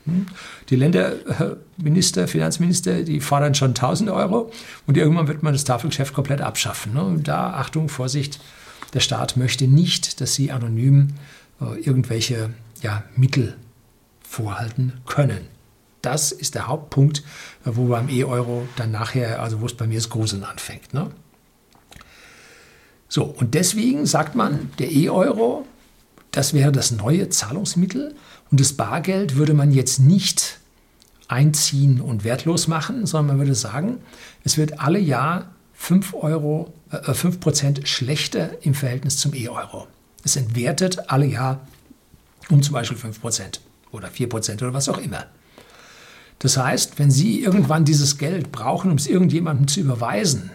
Hm? 0.07 0.25
Die 0.69 0.75
Länderminister, 0.75 2.27
Finanzminister, 2.27 3.03
die 3.03 3.19
fordern 3.19 3.53
schon 3.53 3.69
1000 3.69 4.09
Euro 4.09 4.51
und 4.87 4.97
irgendwann 4.97 5.27
wird 5.27 5.43
man 5.43 5.53
das 5.53 5.63
Tafelgeschäft 5.63 6.13
komplett 6.13 6.41
abschaffen. 6.41 6.93
Ne? 6.93 7.03
Und 7.03 7.27
da, 7.27 7.51
Achtung, 7.51 7.89
Vorsicht, 7.89 8.39
der 8.93 9.01
Staat 9.01 9.37
möchte 9.37 9.67
nicht, 9.67 10.21
dass 10.21 10.33
sie 10.33 10.51
anonym 10.51 11.09
äh, 11.61 11.79
irgendwelche 11.79 12.51
ja, 12.81 13.03
Mittel 13.15 13.55
vorhalten 14.21 14.93
können. 15.05 15.47
Das 16.01 16.31
ist 16.31 16.55
der 16.55 16.67
Hauptpunkt, 16.67 17.19
äh, 17.65 17.71
wo 17.73 17.87
beim 17.87 18.09
E-Euro 18.09 18.67
dann 18.75 18.91
nachher, 18.91 19.41
also 19.41 19.61
wo 19.61 19.65
es 19.65 19.73
bei 19.73 19.87
mir 19.87 19.99
das 19.99 20.09
Gruseln 20.09 20.43
anfängt. 20.43 20.93
Ne? 20.93 21.11
So, 23.09 23.23
und 23.23 23.53
deswegen 23.53 24.05
sagt 24.05 24.35
man, 24.35 24.71
der 24.79 24.91
E-Euro, 24.91 25.65
das 26.31 26.53
wäre 26.53 26.71
das 26.71 26.91
neue 26.91 27.29
Zahlungsmittel 27.29 28.15
und 28.51 28.59
das 28.59 28.73
Bargeld 28.73 29.35
würde 29.35 29.53
man 29.53 29.71
jetzt 29.71 29.99
nicht 29.99 30.59
einziehen 31.27 31.99
und 31.99 32.23
wertlos 32.23 32.67
machen, 32.67 33.05
sondern 33.05 33.37
man 33.37 33.45
würde 33.45 33.55
sagen, 33.55 33.97
es 34.43 34.57
wird 34.57 34.79
alle 34.79 34.99
Jahr 34.99 35.51
5 35.73 36.13
Euro, 36.13 36.73
äh, 36.91 37.13
5% 37.13 37.85
schlechter 37.85 38.51
im 38.65 38.73
Verhältnis 38.73 39.17
zum 39.17 39.33
E-Euro. 39.33 39.87
Es 40.23 40.35
entwertet 40.35 41.09
alle 41.09 41.25
Jahr 41.25 41.67
um 42.49 42.63
zum 42.63 42.73
Beispiel 42.73 42.97
5% 42.97 43.59
oder 43.91 44.09
4% 44.09 44.63
oder 44.63 44.73
was 44.73 44.89
auch 44.89 44.97
immer. 44.97 45.25
Das 46.39 46.57
heißt, 46.57 46.99
wenn 46.99 47.11
Sie 47.11 47.41
irgendwann 47.41 47.83
dieses 47.83 48.17
Geld 48.17 48.51
brauchen, 48.51 48.91
um 48.91 48.97
es 48.97 49.07
irgendjemandem 49.07 49.67
zu 49.67 49.79
überweisen, 49.79 50.51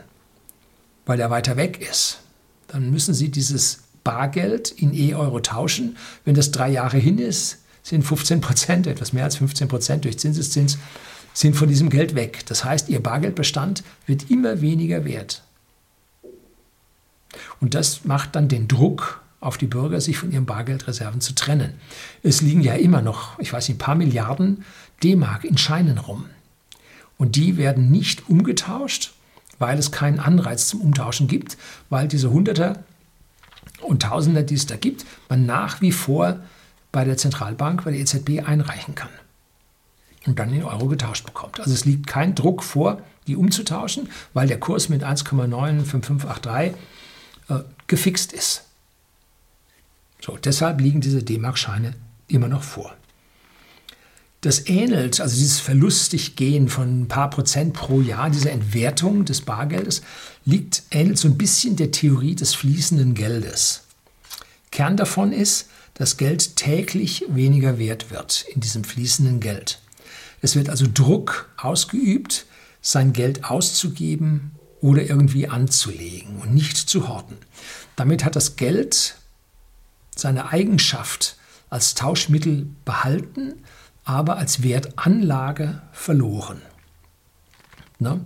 weil 1.07 1.21
er 1.21 1.31
weiter 1.31 1.57
weg 1.57 1.81
ist, 1.81 2.21
dann 2.69 2.91
müssen 2.91 3.15
Sie 3.15 3.31
dieses 3.31 3.83
Bargeld 4.05 4.71
in 4.71 4.95
E-Euro 4.95 5.41
tauschen. 5.41 5.97
Wenn 6.25 6.35
das 6.35 6.51
drei 6.51 6.71
Jahre 6.71 6.99
hin 6.99 7.19
ist, 7.19 7.59
sind 7.83 8.03
15 8.03 8.40
Prozent, 8.40 8.87
etwas 8.87 9.12
mehr 9.12 9.25
als 9.25 9.37
15 9.37 9.68
Prozent 9.68 10.05
durch 10.05 10.18
Zinseszins, 10.18 10.79
sind 11.35 11.57
von 11.57 11.68
diesem 11.68 11.90
Geld 11.90 12.14
weg. 12.14 12.45
Das 12.47 12.64
heißt, 12.64 12.88
Ihr 12.88 13.03
Bargeldbestand 13.03 13.83
wird 14.07 14.31
immer 14.31 14.61
weniger 14.61 15.05
wert. 15.05 15.42
Und 17.61 17.75
das 17.75 18.05
macht 18.05 18.37
dann 18.37 18.49
den 18.49 18.68
Druck 18.68 19.23
auf 19.40 19.59
die 19.59 19.66
Bürger, 19.66 20.01
sich 20.01 20.18
von 20.18 20.31
ihren 20.31 20.47
Bargeldreserven 20.47 21.21
zu 21.21 21.35
trennen. 21.35 21.75
Es 22.23 22.42
liegen 22.42 22.61
ja 22.61 22.75
immer 22.75 23.03
noch, 23.03 23.38
ich 23.40 23.53
weiß 23.53 23.68
nicht, 23.68 23.77
ein 23.77 23.85
paar 23.85 23.95
Milliarden 23.97 24.64
D-Mark 25.03 25.45
in 25.45 25.59
Scheinen 25.59 25.99
rum. 25.99 26.27
Und 27.18 27.37
die 27.37 27.57
werden 27.57 27.90
nicht 27.90 28.29
umgetauscht, 28.29 29.14
weil 29.59 29.79
es 29.79 29.90
keinen 29.90 30.21
Anreiz 30.21 30.68
zum 30.68 30.81
Umtauschen 30.81 31.27
gibt, 31.27 31.57
weil 31.90 32.09
diese 32.09 32.31
Hunderter 32.31 32.85
und 33.81 34.03
Tausender, 34.03 34.42
die 34.42 34.55
es 34.55 34.66
da 34.66 34.77
gibt, 34.77 35.05
man 35.29 35.45
nach 35.45 35.81
wie 35.81 35.92
vor 35.92 36.40
bei 36.93 37.05
der 37.05 37.17
Zentralbank, 37.17 37.85
bei 37.85 37.91
der 37.91 38.01
EZB 38.01 38.47
einreichen 38.47 38.95
kann 38.95 39.09
und 40.27 40.39
dann 40.39 40.53
in 40.53 40.63
Euro 40.63 40.87
getauscht 40.87 41.25
bekommt. 41.25 41.59
Also 41.61 41.73
es 41.73 41.85
liegt 41.85 42.07
kein 42.07 42.35
Druck 42.35 42.63
vor, 42.63 43.03
die 43.27 43.37
umzutauschen, 43.37 44.09
weil 44.35 44.47
der 44.47 44.61
Kurs 44.61 44.89
mit 44.89 45.03
1,95583 45.03 46.75
äh, 47.49 47.59
gefixt 47.87 48.33
ist. 48.33 48.65
So, 50.21 50.37
deshalb 50.37 50.81
liegen 50.81 51.01
diese 51.01 51.23
D-Mark-Scheine 51.23 51.95
immer 52.29 52.49
noch 52.49 52.63
vor. 52.63 52.95
Das 54.43 54.67
ähnelt, 54.67 55.21
also 55.21 55.37
dieses 55.37 55.61
verlustig 55.61 56.35
Gehen 56.35 56.69
von 56.69 57.03
ein 57.03 57.09
paar 57.09 57.31
Prozent 57.31 57.75
pro 57.75 58.01
Jahr, 58.01 58.29
diese 58.29 58.51
Entwertung 58.51 59.25
des 59.25 59.41
Bargeldes, 59.41 60.03
liegt, 60.45 60.83
ähnelt 60.91 61.19
so 61.19 61.29
ein 61.29 61.39
bisschen 61.39 61.77
der 61.77 61.93
Theorie 61.93 62.35
des 62.35 62.55
fließenden 62.55 63.15
Geldes. 63.15 63.85
Kern 64.73 64.97
davon 64.97 65.33
ist, 65.33 65.69
dass 66.03 66.17
Geld 66.17 66.57
täglich 66.57 67.27
weniger 67.29 67.79
wert 67.79 68.11
wird 68.11 68.45
in 68.53 68.61
diesem 68.61 68.83
fließenden 68.83 69.38
Geld. 69.38 69.79
Es 70.41 70.57
wird 70.57 70.69
also 70.69 70.85
Druck 70.93 71.49
ausgeübt, 71.57 72.47
sein 72.81 73.12
Geld 73.12 73.45
auszugeben 73.45 74.51
oder 74.81 75.05
irgendwie 75.05 75.47
anzulegen 75.47 76.41
und 76.41 76.55
nicht 76.55 76.77
zu 76.77 77.07
horten. 77.07 77.37
Damit 77.95 78.25
hat 78.25 78.35
das 78.35 78.57
Geld 78.57 79.15
seine 80.17 80.51
Eigenschaft 80.51 81.37
als 81.71 81.95
Tauschmittel 81.95 82.67
behalten, 82.85 83.62
aber 84.03 84.38
als 84.38 84.65
Wertanlage 84.65 85.83
verloren. 85.93 86.62
Ne? 88.01 88.21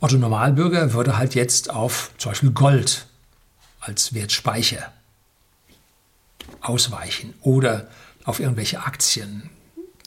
Otto 0.00 0.18
Normalbürger 0.18 0.92
würde 0.92 1.16
halt 1.16 1.34
jetzt 1.34 1.70
auf 1.70 2.10
zum 2.18 2.32
Beispiel 2.32 2.50
Gold 2.50 3.06
als 3.80 4.12
Wertspeicher 4.12 4.92
ausweichen 6.62 7.34
oder 7.42 7.88
auf 8.24 8.40
irgendwelche 8.40 8.84
Aktien, 8.84 9.50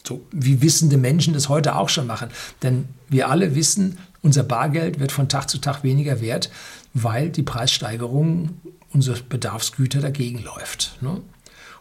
so 0.04 0.26
wie 0.32 0.62
wissende 0.62 0.98
Menschen 0.98 1.34
das 1.34 1.50
heute 1.50 1.76
auch 1.76 1.90
schon 1.90 2.08
machen. 2.08 2.30
Denn 2.64 2.86
wir 3.10 3.30
alle 3.30 3.56
wissen, 3.56 3.98
unser 4.22 4.44
Bargeld 4.44 5.00
wird 5.00 5.12
von 5.12 5.30
Tag 5.30 5.50
zu 5.50 5.60
Tag 5.60 5.84
weniger 5.84 6.22
wert, 6.22 6.50
weil 6.94 7.30
die 7.30 7.44
Preissteigerung 7.44 8.62
unserer 8.92 9.18
Bedarfsgüter 9.28 10.00
dagegen 10.00 10.42
läuft. 10.42 10.98
Ne? 11.02 11.22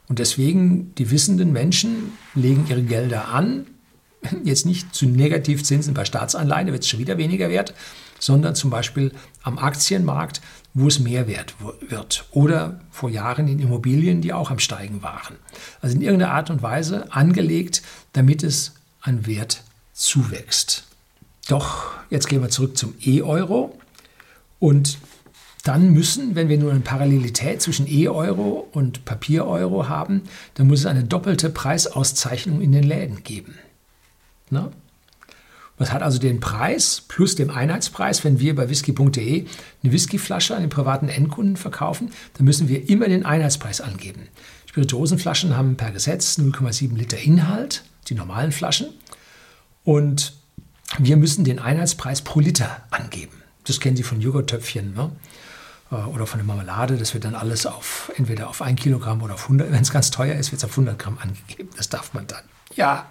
Und 0.09 0.19
deswegen, 0.19 0.95
die 0.97 1.11
wissenden 1.11 1.53
Menschen 1.53 2.13
legen 2.35 2.67
ihre 2.69 2.83
Gelder 2.83 3.29
an, 3.29 3.67
jetzt 4.45 4.67
nicht 4.67 4.95
zu 4.95 5.07
Negativzinsen 5.07 5.95
bei 5.95 6.05
Staatsanleihen, 6.05 6.67
da 6.67 6.73
wird 6.73 6.83
es 6.83 6.89
schon 6.89 7.01
wieder 7.01 7.19
weniger 7.19 7.49
wert, 7.49 7.75
sondern 8.19 8.55
zum 8.55 8.71
Beispiel 8.71 9.13
am 9.43 9.59
Aktienmarkt, 9.59 10.41
wo 10.75 10.89
es 10.89 10.99
mehr 10.99 11.29
wert 11.29 11.55
wird. 11.89 12.27
Oder 12.33 12.81
vor 12.91 13.09
Jahren 13.09 13.47
in 13.47 13.61
Immobilien, 13.61 14.21
die 14.21 14.33
auch 14.33 14.51
am 14.51 14.59
Steigen 14.59 15.03
waren. 15.03 15.37
Also 15.81 15.95
in 15.95 16.03
irgendeiner 16.03 16.33
Art 16.33 16.51
und 16.51 16.63
Weise 16.63 17.13
angelegt, 17.13 17.83
damit 18.13 18.43
es 18.43 18.75
an 19.01 19.27
Wert 19.27 19.63
zuwächst. 19.93 20.85
Doch, 21.49 21.93
jetzt 22.11 22.29
gehen 22.29 22.43
wir 22.43 22.49
zurück 22.49 22.77
zum 22.77 22.95
E-Euro. 23.01 23.79
Und 24.59 24.99
dann 25.63 25.93
müssen, 25.93 26.35
wenn 26.35 26.49
wir 26.49 26.59
nur 26.59 26.73
eine 26.73 26.81
Parallelität 26.81 27.63
zwischen 27.63 27.87
E-Euro 27.87 28.69
und 28.73 29.05
Papier-Euro 29.05 29.89
haben, 29.89 30.23
dann 30.55 30.67
muss 30.67 30.81
es 30.81 30.87
eine 30.87 31.05
doppelte 31.05 31.51
Preisauszeichnung 31.51 32.61
in 32.61 32.73
den 32.73 32.85
Läden 32.85 33.23
geben. 33.23 33.55
Na? 34.51 34.73
Was 35.77 35.93
hat 35.93 36.03
also 36.03 36.19
den 36.19 36.41
Preis 36.41 37.03
plus 37.09 37.35
dem 37.35 37.51
Einheitspreis? 37.51 38.25
Wenn 38.25 38.39
wir 38.39 38.55
bei 38.55 38.69
whisky.de 38.69 39.47
eine 39.83 39.93
Whiskyflasche 39.93 40.55
an 40.55 40.63
den 40.63 40.71
privaten 40.71 41.09
Endkunden 41.09 41.57
verkaufen, 41.57 42.11
dann 42.35 42.45
müssen 42.45 42.69
wir 42.69 42.89
immer 42.89 43.09
den 43.09 43.27
Einheitspreis 43.27 43.81
angeben. 43.81 44.29
Spirituosenflaschen 44.67 45.57
haben 45.57 45.77
per 45.77 45.91
Gesetz 45.91 46.39
0,7 46.39 46.97
Liter 46.97 47.19
Inhalt, 47.19 47.85
die 48.09 48.15
normalen 48.15 48.53
Flaschen. 48.53 48.89
Und 49.83 50.35
wir 50.99 51.17
müssen 51.17 51.45
den 51.45 51.59
Einheitspreis 51.59 52.23
pro 52.23 52.41
Liter 52.41 52.83
angeben. 52.91 53.43
Das 53.65 53.81
kennen 53.81 53.97
Sie 53.97 54.03
von 54.03 54.21
Joghurttöpfchen 54.21 54.95
ne? 54.95 55.11
Äh, 55.91 55.97
oder 55.97 56.27
von 56.27 56.39
der 56.39 56.47
Marmelade. 56.47 56.97
Das 56.97 57.15
wird 57.15 57.25
dann 57.25 57.35
alles 57.35 57.67
auf 57.67 58.13
entweder 58.17 58.49
auf 58.49 58.63
1 58.63 58.81
Kilogramm 58.81 59.23
oder 59.23 59.35
auf 59.35 59.45
100. 59.45 59.73
Wenn 59.73 59.83
es 59.83 59.91
ganz 59.91 60.11
teuer 60.11 60.35
ist, 60.35 60.53
wird 60.53 60.59
es 60.59 60.65
auf 60.65 60.73
100 60.73 60.99
Gramm 60.99 61.19
angegeben. 61.19 61.71
Das 61.77 61.89
darf 61.89 62.15
man 62.15 62.27
dann. 62.27 62.43
Ja, 62.75 63.07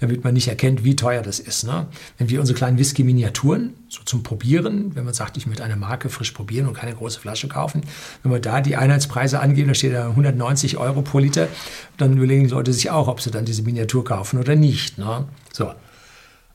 damit 0.00 0.24
man 0.24 0.34
nicht 0.34 0.48
erkennt, 0.48 0.84
wie 0.84 0.96
teuer 0.96 1.22
das 1.22 1.38
ist. 1.38 1.64
Ne? 1.64 1.86
Wenn 2.18 2.28
wir 2.28 2.40
unsere 2.40 2.56
kleinen 2.56 2.78
Whisky-Miniaturen, 2.78 3.74
so 3.88 4.02
zum 4.04 4.22
Probieren, 4.22 4.94
wenn 4.94 5.04
man 5.04 5.14
sagt, 5.14 5.36
ich 5.36 5.46
möchte 5.46 5.64
eine 5.64 5.76
Marke 5.76 6.08
frisch 6.08 6.32
probieren 6.32 6.66
und 6.66 6.74
keine 6.74 6.94
große 6.94 7.20
Flasche 7.20 7.48
kaufen, 7.48 7.82
wenn 8.22 8.32
wir 8.32 8.40
da 8.40 8.60
die 8.60 8.76
Einheitspreise 8.76 9.40
angeben, 9.40 9.68
da 9.68 9.74
steht 9.74 9.94
da 9.94 10.08
190 10.08 10.76
Euro 10.76 11.02
pro 11.02 11.18
Liter, 11.18 11.48
dann 11.96 12.16
überlegen 12.16 12.44
die 12.44 12.50
Leute 12.50 12.72
sich 12.72 12.90
auch, 12.90 13.08
ob 13.08 13.20
sie 13.20 13.30
dann 13.30 13.44
diese 13.44 13.62
Miniatur 13.62 14.04
kaufen 14.04 14.38
oder 14.38 14.56
nicht. 14.56 14.98
Ne? 14.98 15.26
So. 15.52 15.72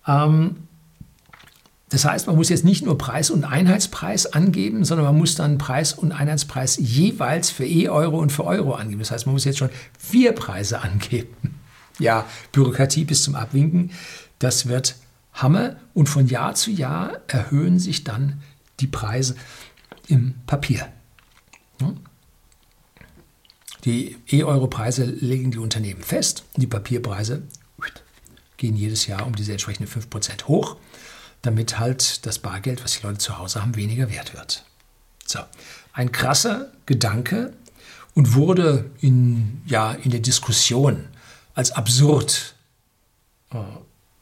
Ähm, 0.07 0.55
das 1.91 2.05
heißt, 2.05 2.27
man 2.27 2.37
muss 2.37 2.47
jetzt 2.47 2.63
nicht 2.63 2.85
nur 2.85 2.97
Preis 2.97 3.29
und 3.29 3.43
Einheitspreis 3.43 4.25
angeben, 4.25 4.85
sondern 4.85 5.05
man 5.05 5.17
muss 5.17 5.35
dann 5.35 5.57
Preis 5.57 5.91
und 5.91 6.13
Einheitspreis 6.13 6.77
jeweils 6.77 7.49
für 7.49 7.65
E-Euro 7.65 8.17
und 8.17 8.31
für 8.31 8.45
Euro 8.45 8.73
angeben. 8.73 8.99
Das 8.99 9.11
heißt, 9.11 9.25
man 9.25 9.33
muss 9.33 9.43
jetzt 9.43 9.57
schon 9.57 9.69
vier 9.99 10.31
Preise 10.31 10.81
angeben 10.81 11.60
ja, 11.99 12.25
Bürokratie 12.51 13.05
bis 13.05 13.23
zum 13.23 13.35
Abwinken, 13.35 13.91
das 14.39 14.67
wird 14.67 14.95
Hammer 15.33 15.77
und 15.93 16.07
von 16.07 16.27
Jahr 16.27 16.55
zu 16.55 16.71
Jahr 16.71 17.21
erhöhen 17.27 17.79
sich 17.79 18.03
dann 18.03 18.41
die 18.79 18.87
Preise 18.87 19.35
im 20.07 20.35
Papier. 20.45 20.91
Die 23.85 24.17
E-Euro-Preise 24.27 25.05
legen 25.05 25.51
die 25.51 25.57
Unternehmen 25.57 26.03
fest, 26.03 26.43
die 26.55 26.67
Papierpreise 26.67 27.43
gehen 28.61 28.75
jedes 28.75 29.07
Jahr 29.07 29.25
um 29.25 29.35
diese 29.35 29.51
entsprechenden 29.51 29.91
5% 29.91 30.45
hoch, 30.45 30.77
damit 31.41 31.79
halt 31.79 32.27
das 32.27 32.37
Bargeld, 32.37 32.83
was 32.83 32.93
die 32.93 33.07
Leute 33.07 33.17
zu 33.17 33.39
Hause 33.39 33.59
haben, 33.59 33.75
weniger 33.75 34.11
wert 34.11 34.35
wird. 34.35 34.65
So, 35.25 35.39
ein 35.93 36.11
krasser 36.11 36.71
Gedanke 36.85 37.53
und 38.13 38.35
wurde 38.35 38.91
in, 39.01 39.63
ja, 39.65 39.93
in 39.93 40.11
der 40.11 40.19
Diskussion 40.19 41.07
als 41.61 41.71
absurd 41.73 42.55
äh, 43.53 43.57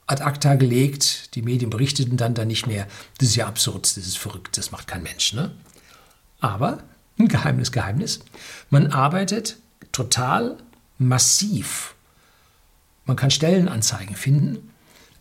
ad 0.08 0.22
acta 0.22 0.56
gelegt. 0.56 1.36
Die 1.36 1.42
Medien 1.42 1.70
berichteten 1.70 2.18
dann 2.18 2.34
da 2.34 2.44
nicht 2.44 2.68
mehr, 2.68 2.86
das 3.18 3.30
ist 3.30 3.36
ja 3.38 3.48
absurd, 3.48 3.84
das 3.84 3.96
ist 3.96 4.18
verrückt, 4.18 4.58
das 4.58 4.72
macht 4.72 4.88
kein 4.88 5.04
Mensch. 5.04 5.32
Ne? 5.32 5.52
Aber, 6.42 6.84
ein 7.18 7.30
Geheimnis, 7.30 7.72
Geheimnis, 7.72 8.20
man 8.70 8.88
arbeitet 8.88 9.56
total 9.94 10.58
massiv. 10.98 11.96
Man 13.06 13.16
kann 13.16 13.32
Stellenanzeigen 13.32 14.18
finden 14.18 14.74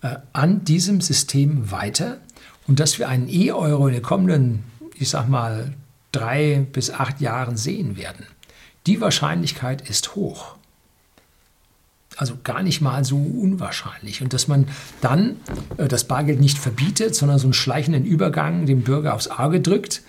äh, 0.02 0.16
an 0.32 0.64
diesem 0.64 1.00
System 1.00 1.70
weiter 1.70 2.20
und 2.66 2.80
dass 2.80 2.98
wir 2.98 3.08
einen 3.08 3.28
E-Euro 3.28 3.86
in 3.86 3.94
den 3.94 4.02
kommenden, 4.02 4.64
ich 4.96 5.08
sag 5.08 5.28
mal, 5.28 5.72
drei 6.10 6.66
bis 6.72 6.90
acht 6.90 7.20
Jahren 7.20 7.56
sehen 7.56 7.96
werden. 7.96 8.26
Die 8.88 9.00
Wahrscheinlichkeit 9.00 9.88
ist 9.88 10.16
hoch 10.16 10.57
also 12.18 12.36
gar 12.42 12.62
nicht 12.62 12.80
mal 12.80 13.04
so 13.04 13.16
unwahrscheinlich. 13.16 14.22
Und 14.22 14.32
dass 14.32 14.48
man 14.48 14.66
dann 15.00 15.36
äh, 15.76 15.86
das 15.86 16.04
Bargeld 16.04 16.40
nicht 16.40 16.58
verbietet, 16.58 17.14
sondern 17.14 17.38
so 17.38 17.46
einen 17.46 17.54
schleichenden 17.54 18.04
Übergang 18.04 18.66
dem 18.66 18.82
Bürger 18.82 19.14
aufs 19.14 19.28
Auge 19.28 19.60
drückt, 19.60 20.02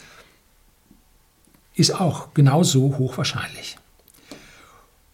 ist 1.76 1.92
auch 1.92 2.34
genauso 2.34 2.98
hochwahrscheinlich. 2.98 3.78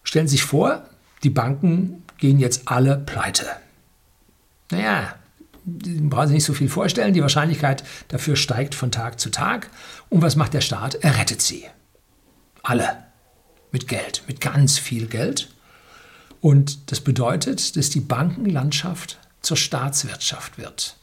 Stellen 0.03 0.27
Sie 0.27 0.37
sich 0.37 0.45
vor, 0.45 0.85
die 1.23 1.29
Banken 1.29 2.03
gehen 2.17 2.39
jetzt 2.39 2.69
alle 2.69 2.97
pleite. 2.97 3.45
Naja, 4.71 5.15
brauchen 5.65 6.29
Sie 6.29 6.33
nicht 6.35 6.45
so 6.45 6.53
viel 6.53 6.69
vorstellen. 6.69 7.13
Die 7.13 7.21
Wahrscheinlichkeit 7.21 7.83
dafür 8.07 8.37
steigt 8.37 8.73
von 8.73 8.91
Tag 8.91 9.19
zu 9.19 9.29
Tag. 9.31 9.69
Und 10.09 10.21
was 10.21 10.37
macht 10.37 10.53
der 10.53 10.61
Staat? 10.61 10.95
Er 10.95 11.17
rettet 11.17 11.41
sie. 11.41 11.65
Alle. 12.63 13.03
Mit 13.71 13.89
Geld, 13.89 14.23
mit 14.27 14.39
ganz 14.39 14.77
viel 14.77 15.07
Geld. 15.07 15.49
Und 16.45 16.91
das 16.91 17.01
bedeutet, 17.01 17.75
dass 17.75 17.89
die 17.89 18.01
Bankenlandschaft 18.01 19.17
zur 19.41 19.57
Staatswirtschaft 19.57 20.59
wird. 20.59 20.95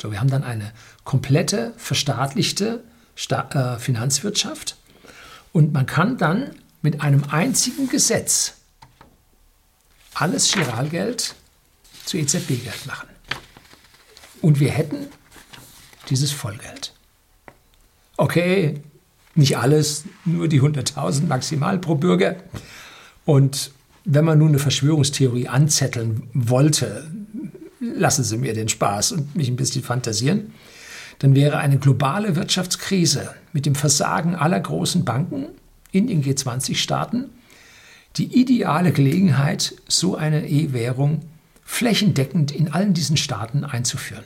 So, 0.00 0.12
wir 0.12 0.20
haben 0.20 0.30
dann 0.30 0.44
eine 0.44 0.70
komplette 1.02 1.74
verstaatlichte 1.76 2.84
Sta 3.16 3.74
äh, 3.74 3.80
Finanzwirtschaft 3.80 4.76
und 5.52 5.72
man 5.72 5.86
kann 5.86 6.18
dann 6.18 6.54
mit 6.82 7.00
einem 7.00 7.24
einzigen 7.24 7.88
Gesetz 7.88 8.54
alles 10.14 10.52
Giralgeld 10.52 11.34
zu 12.04 12.16
EZB-Geld 12.16 12.86
machen. 12.86 13.08
Und 14.40 14.60
wir 14.60 14.70
hätten 14.70 15.08
dieses 16.10 16.30
Vollgeld. 16.30 16.92
Okay, 18.16 18.80
nicht 19.34 19.58
alles, 19.58 20.04
nur 20.24 20.46
die 20.46 20.62
100.000 20.62 21.26
maximal 21.26 21.76
pro 21.80 21.96
Bürger. 21.96 22.36
Und 23.24 23.73
wenn 24.04 24.24
man 24.24 24.38
nun 24.38 24.48
eine 24.48 24.58
Verschwörungstheorie 24.58 25.48
anzetteln 25.48 26.28
wollte, 26.34 27.10
lassen 27.80 28.24
Sie 28.24 28.36
mir 28.36 28.54
den 28.54 28.68
Spaß 28.68 29.12
und 29.12 29.34
mich 29.34 29.48
ein 29.48 29.56
bisschen 29.56 29.82
fantasieren, 29.82 30.52
dann 31.18 31.34
wäre 31.34 31.58
eine 31.58 31.78
globale 31.78 32.36
Wirtschaftskrise 32.36 33.34
mit 33.52 33.66
dem 33.66 33.74
Versagen 33.74 34.34
aller 34.34 34.60
großen 34.60 35.04
Banken 35.04 35.46
in 35.92 36.06
den 36.06 36.22
G20-Staaten 36.22 37.30
die 38.16 38.40
ideale 38.40 38.92
Gelegenheit, 38.92 39.74
so 39.88 40.16
eine 40.16 40.48
E-Währung 40.48 41.22
flächendeckend 41.64 42.52
in 42.52 42.72
allen 42.72 42.94
diesen 42.94 43.16
Staaten 43.16 43.64
einzuführen. 43.64 44.24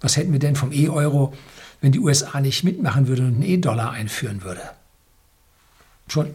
Was 0.00 0.16
hätten 0.16 0.32
wir 0.32 0.38
denn 0.38 0.56
vom 0.56 0.72
E-Euro, 0.72 1.32
wenn 1.80 1.92
die 1.92 2.00
USA 2.00 2.40
nicht 2.40 2.64
mitmachen 2.64 3.08
würde 3.08 3.22
und 3.22 3.34
einen 3.34 3.42
E-Dollar 3.42 3.92
einführen 3.92 4.42
würde? 4.42 4.62
Schon 6.08 6.34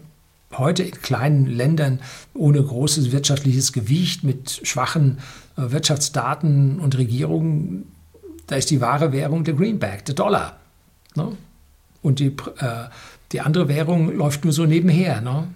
heute 0.56 0.84
in 0.84 0.92
kleinen 0.92 1.46
Ländern 1.46 2.00
ohne 2.34 2.62
großes 2.62 3.12
wirtschaftliches 3.12 3.74
Gewicht, 3.74 4.24
mit 4.24 4.62
schwachen 4.64 5.20
äh, 5.58 5.72
Wirtschaftsdaten 5.72 6.80
und 6.80 6.98
Regierungen, 6.98 7.92
da 8.48 8.56
ist 8.56 8.70
die 8.70 8.82
wahre 8.82 9.12
Währung 9.12 9.44
der 9.44 9.54
Greenback, 9.54 10.06
der 10.06 10.16
Dollar. 10.16 10.58
Ne? 11.16 11.36
Und 12.02 12.20
die, 12.20 12.28
äh, 12.28 12.86
die 13.32 13.42
andere 13.42 13.68
Währung 13.68 14.16
läuft 14.16 14.46
nur 14.46 14.54
so 14.54 14.66
nebenher, 14.66 15.22
ne? 15.22 15.48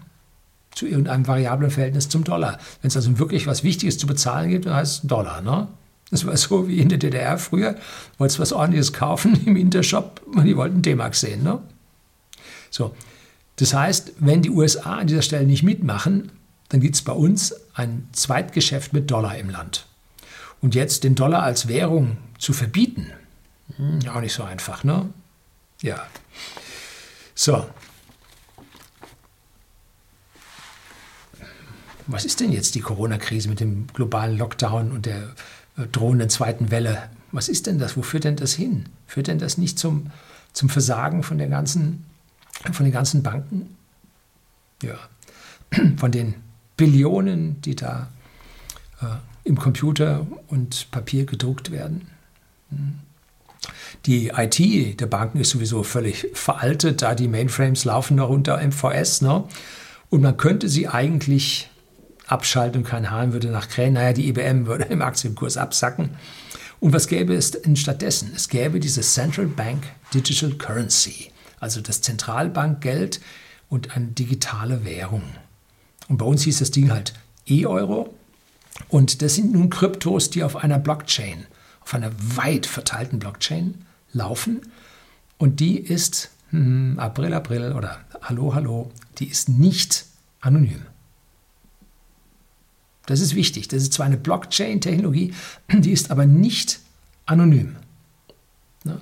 zu 0.76 0.88
irgendeinem 0.88 1.28
variablen 1.28 1.72
Verhältnis 1.72 2.10
zum 2.10 2.24
Dollar. 2.24 2.58
Wenn 2.82 2.90
es 2.90 2.96
also 2.96 3.20
wirklich 3.20 3.48
was 3.48 3.64
Wichtiges 3.64 3.98
zu 3.98 4.08
bezahlen 4.08 4.50
gibt, 4.50 4.66
dann 4.66 4.74
heißt 4.74 5.04
es 5.04 5.08
Dollar. 5.08 5.42
Ne? 5.42 5.68
Das 6.12 6.26
war 6.26 6.36
so 6.36 6.68
wie 6.68 6.80
in 6.80 6.90
der 6.90 6.98
DDR 6.98 7.38
früher. 7.38 7.76
Wolltest 8.18 8.40
was 8.40 8.54
Ordentliches 8.54 8.94
kaufen 8.94 9.40
im 9.46 9.56
Intershop 9.56 10.22
und 10.26 10.46
die 10.46 10.56
wollten 10.56 10.82
D-Mark 10.82 11.16
sehen. 11.16 11.44
Ne? 11.44 11.60
So, 12.70 12.94
das 13.62 13.76
heißt, 13.76 14.14
wenn 14.18 14.42
die 14.42 14.50
USA 14.50 14.96
an 14.96 15.06
dieser 15.06 15.22
Stelle 15.22 15.46
nicht 15.46 15.62
mitmachen, 15.62 16.32
dann 16.70 16.82
gibt 16.82 16.96
es 16.96 17.04
bei 17.04 17.14
uns 17.14 17.54
ein 17.76 18.08
Zweitgeschäft 18.12 18.92
mit 18.92 19.12
Dollar 19.12 19.38
im 19.38 19.52
Land. 19.52 19.86
Und 20.62 20.74
jetzt 20.74 21.04
den 21.04 21.14
Dollar 21.14 21.44
als 21.44 21.68
Währung 21.68 22.18
zu 22.40 22.54
verbieten, 22.54 23.12
hm, 23.78 24.00
auch 24.10 24.22
nicht 24.22 24.34
so 24.34 24.42
einfach, 24.42 24.84
ne? 24.84 25.10
Ja. 25.84 26.08
So. 27.36 27.68
Was 32.08 32.26
ist 32.26 32.40
denn 32.40 32.52
jetzt 32.52 32.74
die 32.74 32.82
Corona-Krise 32.82 33.48
mit 33.48 33.60
dem 33.60 33.86
globalen 33.94 34.40
Lockdown 34.40 34.92
und 34.92 35.06
der 35.06 35.36
äh, 35.78 35.86
drohenden 35.92 36.32
zweiten 36.32 36.72
Welle? 36.72 37.10
Was 37.32 37.48
ist 37.48 37.68
denn 37.68 37.78
das? 37.78 37.96
Wo 37.96 38.02
führt 38.02 38.24
denn 38.24 38.38
das 38.38 38.54
hin? 38.54 38.90
Führt 39.06 39.28
denn 39.28 39.38
das 39.38 39.60
nicht 39.60 39.78
zum, 39.78 40.10
zum 40.52 40.68
Versagen 40.70 41.22
von, 41.22 41.38
der 41.38 41.48
ganzen, 41.48 42.06
von 42.72 42.86
den 42.86 42.94
ganzen 42.94 43.24
Banken? 43.24 43.76
Ja. 44.82 44.96
Von 45.98 46.12
den 46.12 46.36
Billionen, 46.76 47.62
die 47.62 47.76
da 47.76 48.10
äh, 49.02 49.06
im 49.46 49.58
Computer 49.58 50.28
und 50.48 50.92
Papier 50.92 51.26
gedruckt 51.26 51.72
werden? 51.72 52.08
Hm. 52.70 53.00
Die 54.06 54.30
IT 54.30 55.00
der 55.00 55.06
Banken 55.06 55.40
ist 55.40 55.52
sowieso 55.52 55.84
völlig 55.84 56.28
veraltet, 56.34 57.04
da 57.04 57.14
die 57.14 57.28
Mainframes 57.28 57.86
laufen 57.86 58.16
noch 58.16 58.30
unter 58.30 58.58
MVS. 58.58 59.22
Ne? 59.22 59.44
Und 60.10 60.22
man 60.22 60.38
könnte 60.38 60.68
sie 60.68 60.88
eigentlich 60.88 61.70
abschalten 62.26 62.82
und 62.82 62.88
kein 62.88 63.12
Hahn 63.12 63.34
würde 63.34 63.50
nach 63.50 63.70
krähen. 63.70 63.94
Naja, 63.94 64.14
die 64.14 64.28
IBM 64.30 64.66
würde 64.66 64.86
im 64.86 65.02
Aktienkurs 65.02 65.58
absacken. 65.58 66.12
Und 66.80 66.94
was 66.94 67.08
gäbe 67.08 67.36
es 67.36 67.52
denn 67.52 67.76
stattdessen? 67.76 68.32
Es 68.36 68.50
gäbe 68.50 68.80
diese 68.80 69.02
Central 69.02 69.46
Bank 69.46 69.84
Digital 70.14 70.54
Currency, 70.54 71.32
also 71.62 71.80
das 71.80 72.02
Zentralbankgeld 72.02 73.22
und 73.70 73.96
eine 73.96 74.08
digitale 74.08 74.84
Währung. 74.84 75.24
Und 76.10 76.18
bei 76.18 76.26
uns 76.26 76.44
hieß 76.44 76.60
das 76.60 76.72
Ding 76.72 76.92
halt 76.92 77.14
E-Euro. 77.48 78.14
Und 78.90 79.22
das 79.22 79.36
sind 79.36 79.54
nun 79.54 79.70
Kryptos, 79.70 80.30
die 80.30 80.44
auf 80.44 80.58
einer 80.58 80.80
Blockchain, 80.80 81.46
auf 81.82 81.94
einer 81.94 82.12
weit 82.36 82.66
verteilten 82.66 83.20
Blockchain 83.20 83.86
laufen 84.12 84.62
und 85.38 85.60
die 85.60 85.80
ist 85.80 86.30
hm, 86.52 87.00
April, 87.00 87.34
April 87.34 87.74
oder 87.74 88.00
Hallo, 88.22 88.54
Hallo, 88.54 88.92
die 89.18 89.28
ist 89.28 89.50
nicht 89.50 90.06
anonym. 90.40 90.86
Das 93.08 93.20
ist 93.20 93.34
wichtig. 93.34 93.68
Das 93.68 93.82
ist 93.82 93.94
zwar 93.94 94.06
eine 94.06 94.18
Blockchain-Technologie, 94.18 95.34
die 95.72 95.92
ist 95.92 96.12
aber 96.12 96.26
nicht 96.26 96.80
anonym. 97.26 97.76
Ne? 98.84 99.00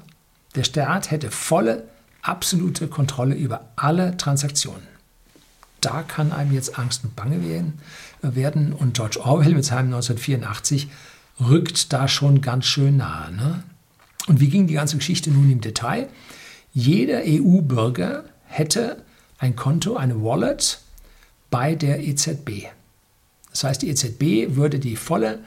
Der 0.56 0.64
Staat 0.64 1.12
hätte 1.12 1.32
volle, 1.32 1.88
absolute 2.22 2.88
Kontrolle 2.88 3.36
über 3.36 3.70
alle 3.76 4.18
Transaktionen. 4.18 4.88
Da 5.82 6.04
kann 6.04 6.32
einem 6.32 6.54
jetzt 6.54 6.78
Angst 6.78 7.04
und 7.04 7.16
Bange 7.16 7.42
werden. 8.22 8.74
Und 8.74 8.96
George 8.96 9.20
Orwell 9.24 9.56
mit 9.56 9.66
seinem 9.66 9.94
1984 9.94 10.90
rückt 11.40 11.94
da 11.94 12.08
schon 12.08 12.42
ganz 12.42 12.66
schön 12.66 12.98
nahe. 12.98 13.32
Ne? 13.32 13.64
Und 14.28 14.40
wie 14.40 14.50
ging 14.50 14.68
die 14.68 14.74
ganze 14.74 14.98
Geschichte 14.98 15.32
nun 15.32 15.50
im 15.50 15.62
Detail? 15.62 16.10
Jeder 16.74 17.22
EU-Bürger 17.26 18.26
hätte 18.46 19.04
ein 19.38 19.56
Konto, 19.56 19.96
eine 19.96 20.22
Wallet 20.22 20.82
bei 21.50 21.76
der 21.76 22.06
EZB. 22.06 22.68
Das 23.52 23.64
heißt, 23.64 23.82
die 23.82 23.90
EZB 23.90 24.56
würde 24.56 24.80
die 24.80 24.96
volle 24.96 25.40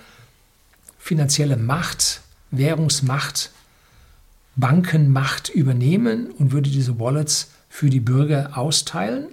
finanzielle 0.98 1.56
Macht, 1.56 2.22
Währungsmacht, 2.50 3.50
Bankenmacht 4.56 5.48
übernehmen 5.48 6.30
und 6.30 6.52
würde 6.52 6.70
diese 6.70 6.98
Wallets 6.98 7.50
für 7.68 7.88
die 7.88 8.00
Bürger 8.00 8.56
austeilen 8.56 9.26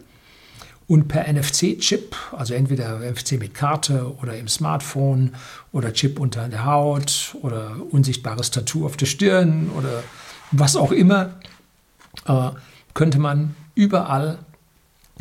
und 0.87 1.07
per 1.07 1.31
NFC-Chip, 1.31 2.15
also 2.31 2.55
entweder 2.55 2.99
NFC 2.99 3.33
mit 3.33 3.53
Karte 3.53 4.15
oder 4.21 4.37
im 4.37 4.47
Smartphone 4.47 5.35
oder 5.71 5.93
Chip 5.93 6.19
unter 6.19 6.49
der 6.49 6.65
Haut 6.65 7.35
oder 7.43 7.75
unsichtbares 7.91 8.49
Tattoo 8.49 8.87
auf 8.87 8.97
der 8.97 9.05
Stirn 9.05 9.69
oder 9.77 10.03
was 10.51 10.75
auch 10.75 10.91
immer, 10.91 11.35
äh, 12.25 12.49
könnte 12.95 13.19
man 13.19 13.55
überall 13.75 14.39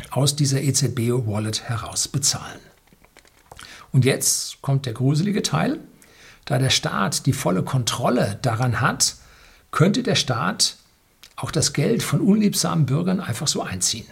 aus 0.09 0.35
dieser 0.35 0.61
EZB-Wallet 0.61 1.69
heraus 1.69 2.07
bezahlen. 2.07 2.59
Und 3.91 4.05
jetzt 4.05 4.61
kommt 4.63 4.87
der 4.87 4.93
gruselige 4.93 5.43
Teil. 5.43 5.79
Da 6.45 6.57
der 6.57 6.71
Staat 6.71 7.27
die 7.27 7.33
volle 7.33 7.61
Kontrolle 7.61 8.39
daran 8.41 8.81
hat, 8.81 9.17
könnte 9.71 10.03
der 10.03 10.15
Staat 10.15 10.77
auch 11.35 11.51
das 11.51 11.73
Geld 11.73 12.03
von 12.03 12.21
unliebsamen 12.21 12.85
Bürgern 12.85 13.19
einfach 13.19 13.47
so 13.47 13.61
einziehen. 13.61 14.07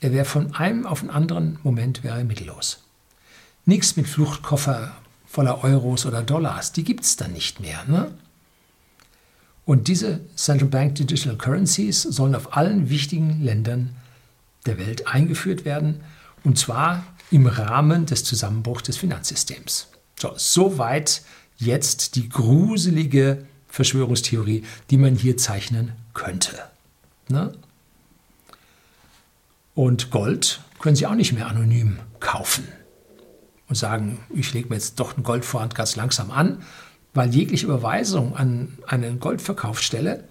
Er 0.00 0.12
wäre 0.12 0.24
von 0.24 0.54
einem 0.54 0.86
auf 0.86 1.00
den 1.00 1.10
anderen 1.10 1.58
Moment 1.62 2.04
wäre 2.04 2.22
mittellos. 2.22 2.84
Nichts 3.64 3.96
mit 3.96 4.06
Fluchtkoffer 4.06 4.92
voller 5.26 5.64
Euros 5.64 6.06
oder 6.06 6.22
Dollars, 6.22 6.72
die 6.72 6.84
gibt 6.84 7.04
es 7.04 7.16
dann 7.16 7.32
nicht 7.32 7.60
mehr. 7.60 7.84
Ne? 7.86 8.12
Und 9.64 9.88
diese 9.88 10.20
Central 10.36 10.70
Bank 10.70 10.94
Digital 10.94 11.36
Currencies 11.36 12.02
sollen 12.02 12.34
auf 12.34 12.56
allen 12.56 12.88
wichtigen 12.88 13.42
Ländern 13.42 13.94
der 14.64 14.78
Welt 14.78 15.08
eingeführt 15.08 15.64
werden, 15.64 16.00
und 16.44 16.58
zwar 16.58 17.04
im 17.30 17.46
Rahmen 17.46 18.06
des 18.06 18.24
Zusammenbruchs 18.24 18.84
des 18.84 18.96
Finanzsystems. 18.96 19.88
So, 20.18 20.32
soweit 20.36 21.22
jetzt 21.58 22.16
die 22.16 22.28
gruselige 22.28 23.46
Verschwörungstheorie, 23.68 24.64
die 24.90 24.96
man 24.96 25.14
hier 25.14 25.36
zeichnen 25.36 25.92
könnte. 26.14 26.56
Ne? 27.28 27.52
Und 29.74 30.10
Gold 30.10 30.60
können 30.80 30.96
Sie 30.96 31.06
auch 31.06 31.14
nicht 31.14 31.32
mehr 31.32 31.46
anonym 31.46 31.98
kaufen 32.20 32.66
und 33.68 33.76
sagen, 33.76 34.18
ich 34.34 34.52
lege 34.52 34.68
mir 34.68 34.76
jetzt 34.76 34.98
doch 34.98 35.14
einen 35.14 35.22
Goldvorhand 35.22 35.74
ganz 35.74 35.94
langsam 35.96 36.30
an, 36.30 36.62
weil 37.14 37.34
jegliche 37.34 37.66
Überweisung 37.66 38.36
an 38.36 38.78
eine 38.86 39.14
Goldverkaufsstelle, 39.16 40.24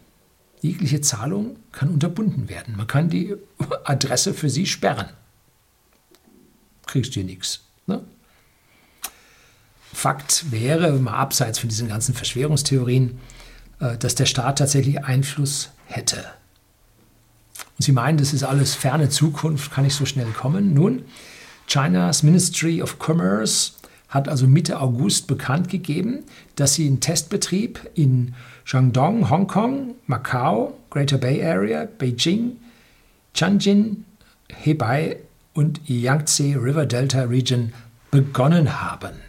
jegliche 0.61 1.01
Zahlung 1.01 1.57
kann 1.71 1.89
unterbunden 1.89 2.49
werden. 2.49 2.75
Man 2.75 2.87
kann 2.87 3.09
die 3.09 3.35
Adresse 3.83 4.33
für 4.33 4.49
Sie 4.49 4.65
sperren. 4.65 5.09
Kriegst 6.85 7.15
du 7.15 7.21
nichts. 7.21 7.61
Ne? 7.85 8.03
Fakt 9.97 10.51
wäre, 10.51 10.93
mal 10.93 11.13
abseits 11.13 11.59
von 11.59 11.69
diesen 11.69 11.87
ganzen 11.87 12.13
Verschwörungstheorien, 12.13 13.17
äh, 13.79 13.97
dass 13.97 14.15
der 14.15 14.25
Staat 14.25 14.59
tatsächlich 14.59 15.03
Einfluss 15.03 15.71
hätte 15.85 16.23
und 17.77 17.83
Sie 17.83 17.91
meinen, 17.91 18.17
das 18.17 18.33
ist 18.33 18.43
alles 18.43 18.73
ferne 18.73 19.09
Zukunft, 19.09 19.71
kann 19.71 19.83
nicht 19.83 19.95
so 19.95 20.05
schnell 20.05 20.27
kommen. 20.27 20.73
Nun, 20.73 21.03
Chinas 21.67 22.23
Ministry 22.23 22.81
of 22.81 22.97
Commerce 22.99 23.73
hat 24.09 24.27
also 24.27 24.47
Mitte 24.47 24.79
August 24.79 25.27
bekannt 25.27 25.69
gegeben, 25.69 26.23
dass 26.55 26.73
sie 26.75 26.87
einen 26.87 27.01
Testbetrieb 27.01 27.89
in 27.93 28.33
Shandong, 28.63 29.29
Hongkong, 29.29 29.95
Macau, 30.07 30.77
Greater 30.89 31.17
Bay 31.17 31.43
Area, 31.45 31.87
Beijing, 31.97 32.57
Tianjin, 33.33 34.05
Hebei 34.49 35.17
und 35.53 35.81
Yangtze 35.87 36.55
River 36.55 36.85
Delta 36.85 37.23
Region 37.23 37.73
begonnen 38.09 38.81
haben. 38.81 39.26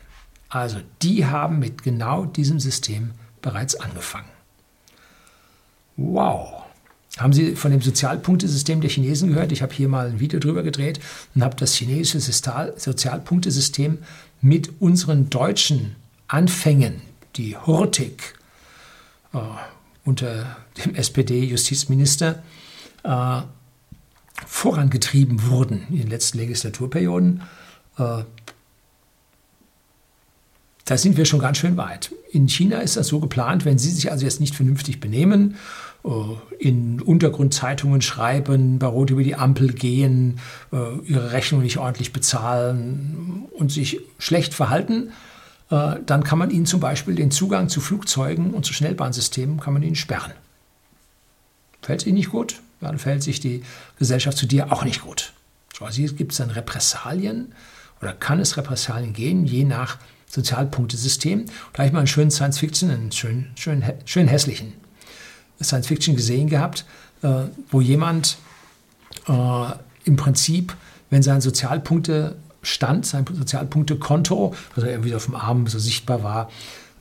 Also 0.49 0.79
die 1.03 1.27
haben 1.27 1.59
mit 1.59 1.83
genau 1.83 2.25
diesem 2.25 2.59
System 2.61 3.11
bereits 3.43 3.75
angefangen. 3.75 4.29
Wow. 5.97 6.63
Haben 7.19 7.33
Sie 7.33 7.57
von 7.57 7.73
dem 7.73 7.81
Sozialpunktesystem 7.81 8.81
der 8.81 8.91
Chinesen 8.91 9.31
gehört? 9.31 9.51
Ich 9.51 9.63
habe 9.63 9.75
hier 9.75 9.89
mal 9.89 10.07
ein 10.07 10.21
Video 10.21 10.39
drüber 10.39 10.63
gedreht 10.63 11.01
und 11.35 11.43
habe 11.43 11.57
das 11.57 11.75
chinesische 11.75 12.21
Sozialpunktesystem 12.21 13.99
mit 14.41 14.81
unseren 14.81 15.29
deutschen 15.29 15.97
Anfängen, 16.29 17.01
die 17.37 17.57
hurtig 17.57 18.35
äh, 19.33 19.39
unter 20.05 20.57
dem 20.85 20.95
SPD-Justizminister 20.95 22.43
äh, 23.03 23.41
vorangetrieben 24.47 25.49
wurden 25.49 25.87
in 25.91 25.99
den 25.99 26.09
letzten 26.09 26.39
Legislaturperioden, 26.39 27.43
äh, 27.99 28.23
da 30.89 30.97
sind 30.97 31.19
wir 31.19 31.27
schon 31.27 31.41
ganz 31.41 31.59
schön 31.59 31.77
weit. 31.77 32.15
In 32.31 32.49
China 32.49 32.79
ist 32.79 32.97
das 32.97 33.09
so 33.09 33.21
geplant, 33.21 33.67
wenn 33.67 33.79
Sie 33.79 33.91
sich 33.91 34.11
also 34.11 34.25
jetzt 34.25 34.41
nicht 34.41 34.55
vernünftig 34.55 35.01
benehmen, 35.01 35.57
äh, 36.03 36.09
in 36.59 37.03
Untergrundzeitungen 37.03 38.01
schreiben, 38.01 38.79
bei 38.79 38.87
Rot 38.87 39.11
über 39.11 39.23
die 39.23 39.35
Ampel 39.35 39.75
gehen, 39.75 40.41
äh, 40.73 40.99
ihre 41.05 41.33
Rechnung 41.33 41.61
nicht 41.61 41.77
ordentlich 41.77 42.15
bezahlen 42.15 43.45
und 43.53 43.71
sich 43.71 44.01
schlecht 44.19 44.55
verhalten, 44.55 45.11
äh, 45.71 45.97
dann 46.07 46.25
kann 46.25 46.39
man 46.39 46.51
ihnen 46.51 46.65
zum 46.65 46.81
Beispiel 46.81 47.15
den 47.15 47.31
Zugang 47.31 47.69
zu 47.69 47.83
Flugzeugen 47.83 48.55
und 48.55 48.65
zu 48.65 48.73
Schnellbahnsystemen 48.73 49.61
kann 49.61 49.75
man 49.75 49.83
ihnen 49.83 49.95
sperren. 49.95 50.33
Fällt 51.83 52.01
es 52.01 52.07
ihnen 52.07 52.17
nicht 52.17 52.31
gut, 52.31 52.63
dann 52.81 52.99
fällt 52.99 53.23
sich 53.23 53.41
die 53.41 53.63
Gesellschaft 53.99 54.39
zu 54.39 54.47
dir 54.47 54.73
auch 54.73 54.85
nicht 54.85 55.03
gut. 55.03 55.35
Also 55.81 55.99
hier 55.99 56.11
gibt 56.15 56.33
es 56.33 56.39
dann 56.39 56.51
Repressalien 56.51 57.53
oder 58.01 58.15
kann 58.15 58.41
es 58.41 58.57
Repressalien 58.57 59.13
gehen, 59.13 59.45
je 59.45 59.65
nach 59.65 59.99
Sozialpunktesystem. 60.29 61.47
Da 61.73 61.79
habe 61.79 61.87
ich 61.87 61.93
mal 61.93 62.01
einen 62.01 62.07
schönen 62.07 62.31
Science-Fiction, 62.31 62.91
einen 62.91 63.13
schönen, 63.13 63.51
schön, 63.57 63.83
schön 64.05 64.29
hässlichen 64.29 64.75
Science-Fiction 65.63 66.17
gesehen 66.17 66.49
gehabt, 66.49 66.85
äh, 67.23 67.45
wo 67.71 67.81
jemand 67.81 68.39
äh, 69.27 69.71
im 70.05 70.17
Prinzip, 70.17 70.75
wenn 71.11 71.23
sein 71.23 71.41
Sozialpunktestand, 71.41 73.07
sein 73.07 73.25
Sozialpunktekonto, 73.33 74.55
also 74.77 74.87
irgendwie 74.87 75.15
auf 75.15 75.25
dem 75.27 75.35
Arm 75.35 75.67
so 75.67 75.79
sichtbar 75.79 76.23
war, 76.23 76.51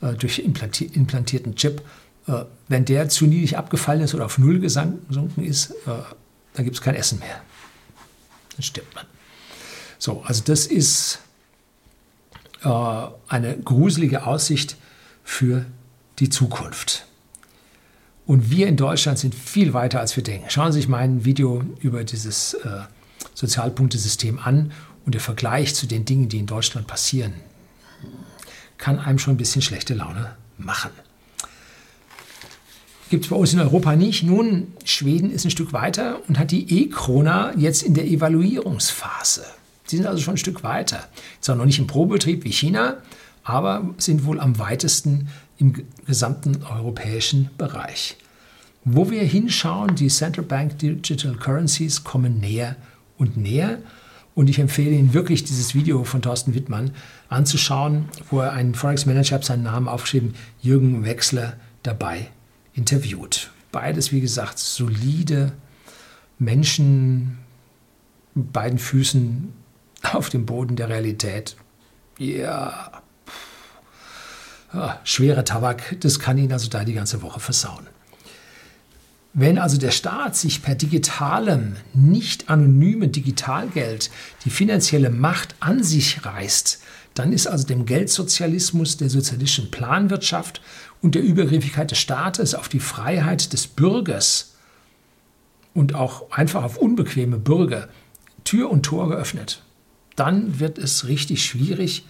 äh, 0.01 0.13
durch 0.13 0.39
implanti 0.39 0.85
implantierten 0.85 1.55
Chip, 1.55 1.81
äh, 2.27 2.43
wenn 2.67 2.85
der 2.85 3.09
zu 3.09 3.25
niedrig 3.25 3.57
abgefallen 3.57 4.01
ist 4.01 4.15
oder 4.15 4.25
auf 4.25 4.37
Null 4.37 4.59
gesunken 4.59 5.43
ist, 5.43 5.71
äh, 5.71 5.75
dann 6.53 6.65
gibt 6.65 6.75
es 6.75 6.81
kein 6.81 6.95
Essen 6.95 7.19
mehr. 7.19 7.41
Dann 8.55 8.63
stirbt 8.63 8.95
man. 8.95 9.05
So, 9.99 10.23
also 10.23 10.43
das 10.45 10.65
ist 10.67 11.19
äh, 12.63 12.69
eine 13.27 13.57
gruselige 13.57 14.25
Aussicht 14.25 14.77
für 15.23 15.65
die 16.19 16.29
Zukunft. 16.29 17.05
Und 18.25 18.51
wir 18.51 18.67
in 18.67 18.75
Deutschland 18.75 19.19
sind 19.19 19.33
viel 19.33 19.73
weiter, 19.73 19.99
als 19.99 20.15
wir 20.15 20.23
denken. 20.23 20.49
Schauen 20.49 20.71
Sie 20.71 20.79
sich 20.79 20.89
mein 20.89 21.23
Video 21.23 21.63
über 21.79 22.03
dieses 22.03 22.55
äh, 22.55 22.81
Sozialpunktesystem 23.33 24.39
an 24.39 24.73
und 25.05 25.13
der 25.13 25.21
Vergleich 25.21 25.75
zu 25.75 25.87
den 25.87 26.03
Dingen, 26.03 26.27
die 26.27 26.39
in 26.39 26.45
Deutschland 26.45 26.87
passieren, 26.87 27.33
kann 28.77 28.99
einem 28.99 29.19
schon 29.19 29.35
ein 29.35 29.37
bisschen 29.37 29.61
schlechte 29.61 29.93
Laune 29.93 30.35
machen. 30.57 30.91
Gibt 33.09 33.23
es 33.23 33.29
bei 33.29 33.37
uns 33.37 33.53
in 33.53 33.61
Europa 33.61 33.95
nicht. 33.95 34.23
Nun, 34.23 34.73
Schweden 34.83 35.31
ist 35.31 35.45
ein 35.45 35.51
Stück 35.51 35.71
weiter 35.71 36.19
und 36.27 36.37
hat 36.37 36.51
die 36.51 36.83
E-Krona 36.83 37.53
jetzt 37.55 37.83
in 37.83 37.93
der 37.93 38.05
Evaluierungsphase. 38.05 39.45
Sie 39.87 39.97
sind 39.97 40.05
also 40.05 40.21
schon 40.21 40.35
ein 40.35 40.37
Stück 40.37 40.63
weiter. 40.63 41.07
Zwar 41.41 41.55
noch 41.55 41.65
nicht 41.65 41.79
im 41.79 41.87
Probetrieb 41.87 42.43
wie 42.43 42.51
China, 42.51 42.97
aber 43.43 43.93
sind 43.97 44.25
wohl 44.25 44.39
am 44.39 44.59
weitesten 44.59 45.29
im 45.57 45.73
gesamten 46.05 46.63
europäischen 46.63 47.49
Bereich. 47.57 48.17
Wo 48.83 49.09
wir 49.09 49.23
hinschauen, 49.23 49.95
die 49.95 50.07
Central 50.07 50.45
Bank 50.45 50.77
Digital 50.79 51.35
Currencies 51.35 52.03
kommen 52.03 52.39
näher 52.39 52.75
und 53.17 53.37
näher. 53.37 53.79
Und 54.35 54.49
ich 54.49 54.59
empfehle 54.59 54.91
Ihnen 54.91 55.13
wirklich, 55.13 55.43
dieses 55.43 55.73
Video 55.73 56.03
von 56.03 56.21
Thorsten 56.21 56.53
Wittmann 56.53 56.91
anzuschauen, 57.27 58.05
wo 58.29 58.39
er 58.39 58.53
einen 58.53 58.75
Forex 58.75 59.05
Manager, 59.05 59.35
hat 59.35 59.45
seinen 59.45 59.63
Namen 59.63 59.87
aufgeschrieben, 59.87 60.35
Jürgen 60.61 61.03
Wechsler, 61.05 61.53
dabei 61.83 62.27
interviewt. 62.73 63.51
Beides, 63.71 64.11
wie 64.11 64.21
gesagt, 64.21 64.59
solide 64.59 65.53
Menschen, 66.37 67.39
beiden 68.35 68.77
Füßen 68.77 69.53
auf 70.13 70.29
dem 70.29 70.45
Boden 70.45 70.75
der 70.75 70.89
Realität. 70.89 71.55
Ja, 72.17 72.91
ja 74.73 74.99
schwerer 75.03 75.45
Tabak, 75.45 75.97
das 75.99 76.19
kann 76.19 76.37
ihn 76.37 76.51
also 76.51 76.69
da 76.69 76.83
die 76.83 76.93
ganze 76.93 77.21
Woche 77.21 77.39
versauen. 77.39 77.87
Wenn 79.39 79.59
also 79.59 79.77
der 79.77 79.91
Staat 79.91 80.35
sich 80.35 80.63
per 80.63 80.73
digitalem, 80.73 81.75
nicht 81.93 82.49
anonymen 82.49 83.11
Digitalgeld 83.11 84.09
die 84.45 84.49
finanzielle 84.49 85.11
Macht 85.11 85.53
an 85.59 85.83
sich 85.83 86.25
reißt, 86.25 86.81
dann 87.13 87.31
ist 87.31 87.45
also 87.45 87.67
dem 87.67 87.85
Geldsozialismus, 87.85 88.97
der 88.97 89.09
sozialistischen 89.09 89.69
Planwirtschaft 89.69 90.61
und 91.03 91.13
der 91.13 91.21
Übergriffigkeit 91.21 91.91
des 91.91 91.99
Staates 91.99 92.55
auf 92.55 92.67
die 92.67 92.79
Freiheit 92.79 93.53
des 93.53 93.67
Bürgers 93.67 94.55
und 95.75 95.93
auch 95.93 96.31
einfach 96.31 96.63
auf 96.63 96.77
unbequeme 96.77 97.37
Bürger 97.37 97.89
Tür 98.43 98.71
und 98.71 98.83
Tor 98.83 99.09
geöffnet 99.09 99.61
dann 100.17 100.59
wird 100.59 100.77
es 100.77 101.07
richtig 101.07 101.45
schwierig 101.45 102.05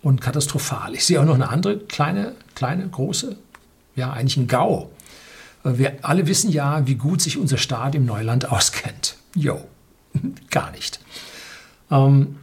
und 0.00 0.20
katastrophal. 0.20 0.94
Ich 0.94 1.04
sehe 1.04 1.20
auch 1.20 1.24
noch 1.26 1.34
eine 1.34 1.50
andere 1.50 1.78
kleine, 1.78 2.34
kleine, 2.54 2.88
große, 2.88 3.36
ja, 3.96 4.12
eigentlich 4.12 4.36
ein 4.38 4.46
GAU. 4.46 4.90
Wir 5.64 5.98
alle 6.02 6.26
wissen 6.26 6.50
ja, 6.50 6.86
wie 6.86 6.94
gut 6.94 7.20
sich 7.20 7.36
unser 7.36 7.58
Staat 7.58 7.94
im 7.94 8.06
Neuland 8.06 8.48
auskennt. 8.50 9.16
Jo, 9.34 9.60
gar 10.50 10.70
nicht. 10.70 11.00
Ähm, 11.90 12.36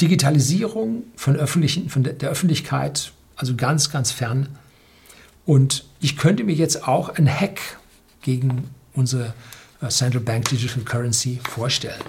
Digitalisierung 0.00 1.04
von, 1.14 1.36
öffentlichen, 1.36 1.88
von 1.88 2.02
der 2.02 2.28
Öffentlichkeit, 2.28 3.12
also 3.36 3.54
ganz, 3.54 3.90
ganz 3.90 4.10
fern. 4.10 4.48
Und 5.46 5.84
ich 6.00 6.16
könnte 6.16 6.42
mir 6.42 6.54
jetzt 6.54 6.88
auch 6.88 7.10
ein 7.10 7.28
Hack 7.28 7.60
gegen 8.22 8.70
unsere 8.92 9.34
äh, 9.80 9.88
Central 9.88 10.22
Bank 10.22 10.48
Digital 10.48 10.82
Currency 10.82 11.38
vorstellen. 11.48 12.02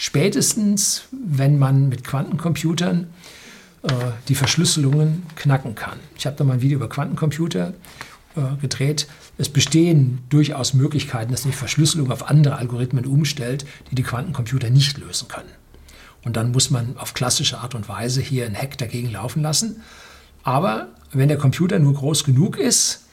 Spätestens, 0.00 1.08
wenn 1.10 1.58
man 1.58 1.88
mit 1.88 2.04
Quantencomputern 2.04 3.08
äh, 3.82 3.92
die 4.28 4.36
Verschlüsselungen 4.36 5.26
knacken 5.34 5.74
kann. 5.74 5.98
Ich 6.16 6.24
habe 6.24 6.36
da 6.36 6.44
mal 6.44 6.54
ein 6.54 6.62
Video 6.62 6.76
über 6.76 6.88
Quantencomputer 6.88 7.74
äh, 8.36 8.40
gedreht. 8.62 9.08
Es 9.38 9.48
bestehen 9.48 10.20
durchaus 10.28 10.72
Möglichkeiten, 10.72 11.32
dass 11.32 11.42
die 11.42 11.50
Verschlüsselung 11.50 12.12
auf 12.12 12.30
andere 12.30 12.54
Algorithmen 12.54 13.06
umstellt, 13.06 13.66
die 13.90 13.96
die 13.96 14.04
Quantencomputer 14.04 14.70
nicht 14.70 14.96
lösen 14.98 15.26
können. 15.26 15.50
Und 16.24 16.36
dann 16.36 16.52
muss 16.52 16.70
man 16.70 16.96
auf 16.96 17.12
klassische 17.12 17.58
Art 17.58 17.74
und 17.74 17.88
Weise 17.88 18.20
hier 18.20 18.46
ein 18.46 18.54
Hack 18.54 18.78
dagegen 18.78 19.10
laufen 19.10 19.42
lassen. 19.42 19.82
Aber 20.44 20.90
wenn 21.10 21.26
der 21.26 21.38
Computer 21.38 21.80
nur 21.80 21.94
groß 21.94 22.22
genug 22.22 22.56
ist, 22.56 23.06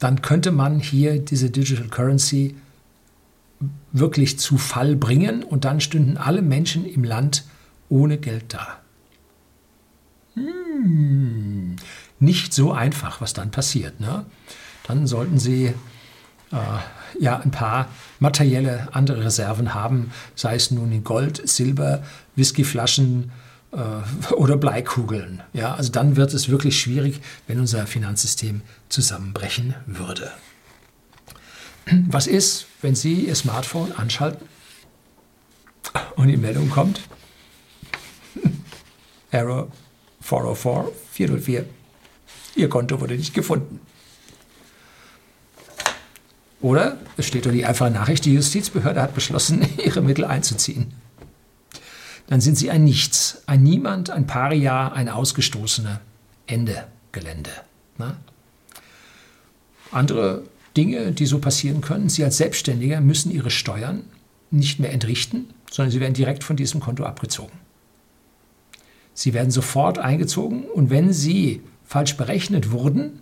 dann 0.00 0.20
könnte 0.20 0.50
man 0.50 0.80
hier 0.80 1.20
diese 1.20 1.48
Digital 1.48 1.86
Currency 1.86 2.56
wirklich 3.92 4.38
zu 4.38 4.58
Fall 4.58 4.96
bringen 4.96 5.42
und 5.42 5.64
dann 5.64 5.80
stünden 5.80 6.16
alle 6.16 6.42
Menschen 6.42 6.86
im 6.86 7.04
Land 7.04 7.44
ohne 7.88 8.18
Geld 8.18 8.54
da. 8.54 8.78
Hm, 10.34 11.76
nicht 12.20 12.54
so 12.54 12.72
einfach, 12.72 13.20
was 13.20 13.32
dann 13.32 13.50
passiert. 13.50 14.00
Ne? 14.00 14.24
Dann 14.86 15.06
sollten 15.06 15.38
Sie 15.38 15.66
äh, 16.52 16.56
ja 17.18 17.38
ein 17.38 17.50
paar 17.50 17.88
materielle 18.20 18.88
andere 18.92 19.24
Reserven 19.24 19.74
haben, 19.74 20.12
sei 20.34 20.54
es 20.54 20.70
nun 20.70 20.92
in 20.92 21.04
Gold, 21.04 21.48
Silber, 21.48 22.02
Whiskyflaschen 22.36 23.32
äh, 23.72 24.32
oder 24.34 24.56
Bleikugeln. 24.56 25.42
Ja, 25.52 25.74
also 25.74 25.90
dann 25.90 26.16
wird 26.16 26.32
es 26.34 26.48
wirklich 26.48 26.80
schwierig, 26.80 27.20
wenn 27.46 27.58
unser 27.58 27.86
Finanzsystem 27.86 28.62
zusammenbrechen 28.88 29.74
würde. 29.86 30.30
Was 32.08 32.26
ist, 32.26 32.66
wenn 32.82 32.94
Sie 32.94 33.26
Ihr 33.26 33.34
Smartphone 33.34 33.92
anschalten 33.92 34.46
und 36.16 36.28
die 36.28 36.36
Meldung 36.36 36.70
kommt? 36.70 37.00
Error 39.30 39.70
404 40.20 40.92
404. 41.12 41.64
Ihr 42.56 42.68
Konto 42.68 43.00
wurde 43.00 43.14
nicht 43.16 43.34
gefunden. 43.34 43.80
Oder 46.60 46.98
es 47.16 47.26
steht 47.26 47.46
doch 47.46 47.52
die 47.52 47.64
einfache 47.64 47.90
Nachricht, 47.90 48.24
die 48.24 48.34
Justizbehörde 48.34 49.00
hat 49.00 49.14
beschlossen, 49.14 49.66
ihre 49.84 50.02
Mittel 50.02 50.24
einzuziehen. 50.24 50.92
dann 52.26 52.40
sind 52.40 52.58
sie 52.58 52.70
ein 52.70 52.84
Nichts, 52.84 53.42
ein 53.46 53.62
Niemand, 53.62 54.10
ein 54.10 54.26
Paria, 54.26 54.88
ein 54.88 55.08
Ausgestoßener. 55.08 56.00
Ende 56.46 56.86
Gelände. 57.12 57.50
Ne? 57.96 58.16
Andere 59.92 60.42
Dinge, 60.76 61.12
die 61.12 61.26
so 61.26 61.38
passieren 61.38 61.80
können, 61.80 62.08
Sie 62.08 62.24
als 62.24 62.36
Selbstständiger 62.36 63.00
müssen 63.00 63.30
Ihre 63.30 63.50
Steuern 63.50 64.04
nicht 64.50 64.80
mehr 64.80 64.92
entrichten, 64.92 65.46
sondern 65.70 65.92
sie 65.92 66.00
werden 66.00 66.14
direkt 66.14 66.44
von 66.44 66.56
diesem 66.56 66.80
Konto 66.80 67.04
abgezogen. 67.04 67.52
Sie 69.14 69.34
werden 69.34 69.50
sofort 69.50 69.98
eingezogen 69.98 70.64
und 70.64 70.90
wenn 70.90 71.12
Sie 71.12 71.62
falsch 71.84 72.16
berechnet 72.16 72.70
wurden, 72.70 73.20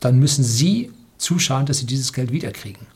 dann 0.00 0.18
müssen 0.18 0.44
Sie 0.44 0.90
zuschauen, 1.16 1.66
dass 1.66 1.78
Sie 1.78 1.86
dieses 1.86 2.12
Geld 2.12 2.30
wiederkriegen. 2.30 2.86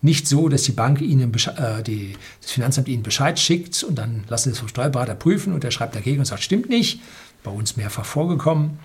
Nicht 0.00 0.26
so, 0.28 0.48
dass 0.48 0.62
die 0.62 0.72
Bank 0.72 1.00
Ihnen, 1.00 1.32
äh, 1.34 1.82
die, 1.82 2.16
das 2.40 2.50
Finanzamt 2.52 2.88
Ihnen 2.88 3.02
Bescheid 3.02 3.38
schickt 3.38 3.82
und 3.82 3.96
dann 3.96 4.24
lassen 4.28 4.50
Sie 4.50 4.52
es 4.52 4.58
vom 4.58 4.68
Steuerberater 4.68 5.14
prüfen 5.14 5.52
und 5.52 5.64
er 5.64 5.70
schreibt 5.70 5.94
dagegen 5.94 6.20
und 6.20 6.24
sagt, 6.24 6.42
stimmt 6.42 6.68
nicht. 6.68 7.00
Bei 7.42 7.50
uns 7.50 7.76
mehrfach 7.76 8.04
vorgekommen. 8.04 8.78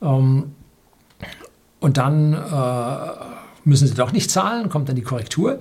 Ähm, 0.00 0.52
und 1.80 1.96
dann 1.96 2.32
äh, 2.32 3.24
müssen 3.64 3.86
Sie 3.88 3.94
doch 3.94 4.12
nicht 4.12 4.30
zahlen, 4.30 4.68
kommt 4.68 4.88
dann 4.88 4.96
die 4.96 5.02
Korrektur 5.02 5.60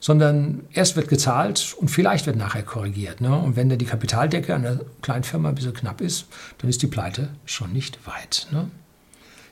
sondern 0.00 0.62
erst 0.72 0.96
wird 0.96 1.08
gezahlt 1.08 1.74
und 1.78 1.88
vielleicht 1.88 2.26
wird 2.26 2.36
nachher 2.36 2.62
korrigiert. 2.62 3.20
Ne? 3.20 3.34
Und 3.36 3.56
wenn 3.56 3.68
dann 3.68 3.78
die 3.78 3.86
Kapitaldecke 3.86 4.54
einer 4.54 4.80
kleinen 5.02 5.24
Firma 5.24 5.48
ein 5.48 5.54
bisschen 5.54 5.74
knapp 5.74 6.00
ist, 6.00 6.26
dann 6.58 6.70
ist 6.70 6.82
die 6.82 6.86
Pleite 6.86 7.30
schon 7.44 7.72
nicht 7.72 8.06
weit. 8.06 8.46
Ne? 8.52 8.70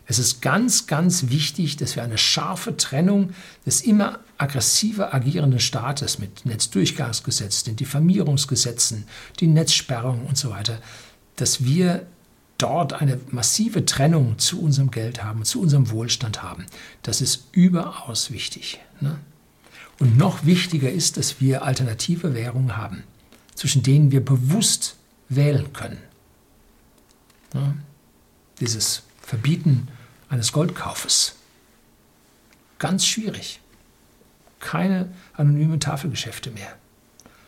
Es 0.07 0.19
ist 0.19 0.43
ganz, 0.43 0.87
ganz 0.87 1.31
wichtig, 1.31 1.77
dass 1.77 1.97
wir 1.97 2.03
eine 2.03 2.19
scharfe 2.19 2.77
Trennung 2.77 3.31
des 3.65 3.81
immer 3.81 4.21
aggressiver 4.37 5.15
agierenden 5.15 5.61
Staates 5.61 6.19
mit 6.19 6.45
Netzdurchgangsgesetz, 6.45 7.65
den 7.65 7.77
Diffamierungsgesetzen, 7.77 9.07
die 9.41 9.47
Netzsperrung 9.47 10.27
und 10.27 10.37
so 10.37 10.51
weiter, 10.51 10.79
dass 11.37 11.65
wir 11.65 12.07
dort 12.59 12.93
eine 12.95 13.19
massive 13.31 13.85
Trennung 13.85 14.39
zu 14.39 14.61
unserem 14.61 14.91
Geld 14.91 15.23
haben, 15.23 15.45
zu 15.45 15.61
unserem 15.61 15.91
Wohlstand 15.91 16.43
haben. 16.43 16.67
Das 17.03 17.21
ist 17.21 17.49
überaus 17.53 18.31
wichtig. 18.31 18.81
Ne? 19.01 19.19
Und 19.99 20.17
noch 20.17 20.45
wichtiger 20.45 20.91
ist, 20.91 21.17
dass 21.17 21.41
wir 21.41 21.63
alternative 21.63 22.35
Währungen 22.35 22.77
haben, 22.77 23.05
zwischen 23.55 23.83
denen 23.83 24.11
wir 24.11 24.25
bewusst 24.25 24.97
wählen 25.29 25.73
können. 25.73 25.99
Ja, 27.55 27.75
dieses 28.61 29.03
Verbieten 29.21 29.89
eines 30.29 30.53
Goldkaufes. 30.53 31.37
Ganz 32.79 33.07
schwierig. 33.07 33.61
Keine 34.59 35.09
anonymen 35.35 35.79
Tafelgeschäfte 35.79 36.51
mehr. 36.51 36.75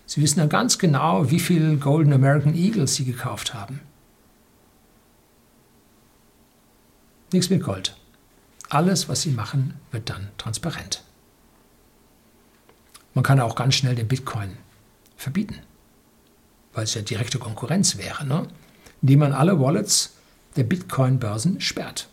Sie 0.06 0.22
wissen 0.22 0.38
ja 0.38 0.46
ganz 0.46 0.78
genau, 0.78 1.30
wie 1.30 1.40
viele 1.40 1.76
Golden 1.76 2.12
American 2.12 2.54
Eagles 2.54 2.94
Sie 2.94 3.04
gekauft 3.04 3.54
haben. 3.54 3.80
Nichts 7.32 7.50
mit 7.50 7.62
Gold. 7.62 7.96
Alles, 8.68 9.08
was 9.08 9.22
Sie 9.22 9.30
machen, 9.30 9.74
wird 9.90 10.10
dann 10.10 10.28
transparent. 10.38 11.02
Man 13.14 13.24
kann 13.24 13.40
auch 13.40 13.54
ganz 13.54 13.74
schnell 13.74 13.94
den 13.94 14.08
Bitcoin 14.08 14.56
verbieten, 15.16 15.60
weil 16.74 16.84
es 16.84 16.94
ja 16.94 17.02
direkte 17.02 17.38
Konkurrenz 17.38 17.96
wäre, 17.96 18.26
ne? 18.26 18.46
indem 19.00 19.20
man 19.20 19.32
alle 19.32 19.60
Wallets 19.60 20.14
der 20.56 20.64
Bitcoin-Börsen 20.64 21.60
sperrt. 21.60 22.08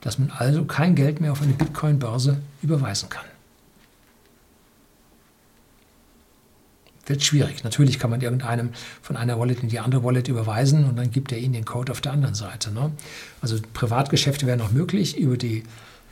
Dass 0.00 0.18
man 0.18 0.30
also 0.30 0.64
kein 0.64 0.94
Geld 0.94 1.20
mehr 1.20 1.32
auf 1.32 1.42
eine 1.42 1.52
Bitcoin-Börse 1.52 2.40
überweisen 2.62 3.08
kann. 3.08 3.24
Wird 7.06 7.22
schwierig. 7.22 7.64
Natürlich 7.64 7.98
kann 7.98 8.10
man 8.10 8.20
irgendeinem 8.20 8.70
von 9.02 9.16
einer 9.16 9.38
Wallet 9.38 9.62
in 9.62 9.68
die 9.68 9.78
andere 9.78 10.02
Wallet 10.04 10.28
überweisen 10.28 10.84
und 10.84 10.96
dann 10.96 11.10
gibt 11.10 11.32
er 11.32 11.38
Ihnen 11.38 11.52
den 11.52 11.64
Code 11.64 11.92
auf 11.92 12.00
der 12.00 12.12
anderen 12.12 12.34
Seite. 12.34 12.72
Ne? 12.72 12.92
Also 13.42 13.56
Privatgeschäfte 13.74 14.46
wären 14.46 14.58
noch 14.58 14.72
möglich. 14.72 15.18
Über 15.18 15.36
die, 15.36 15.64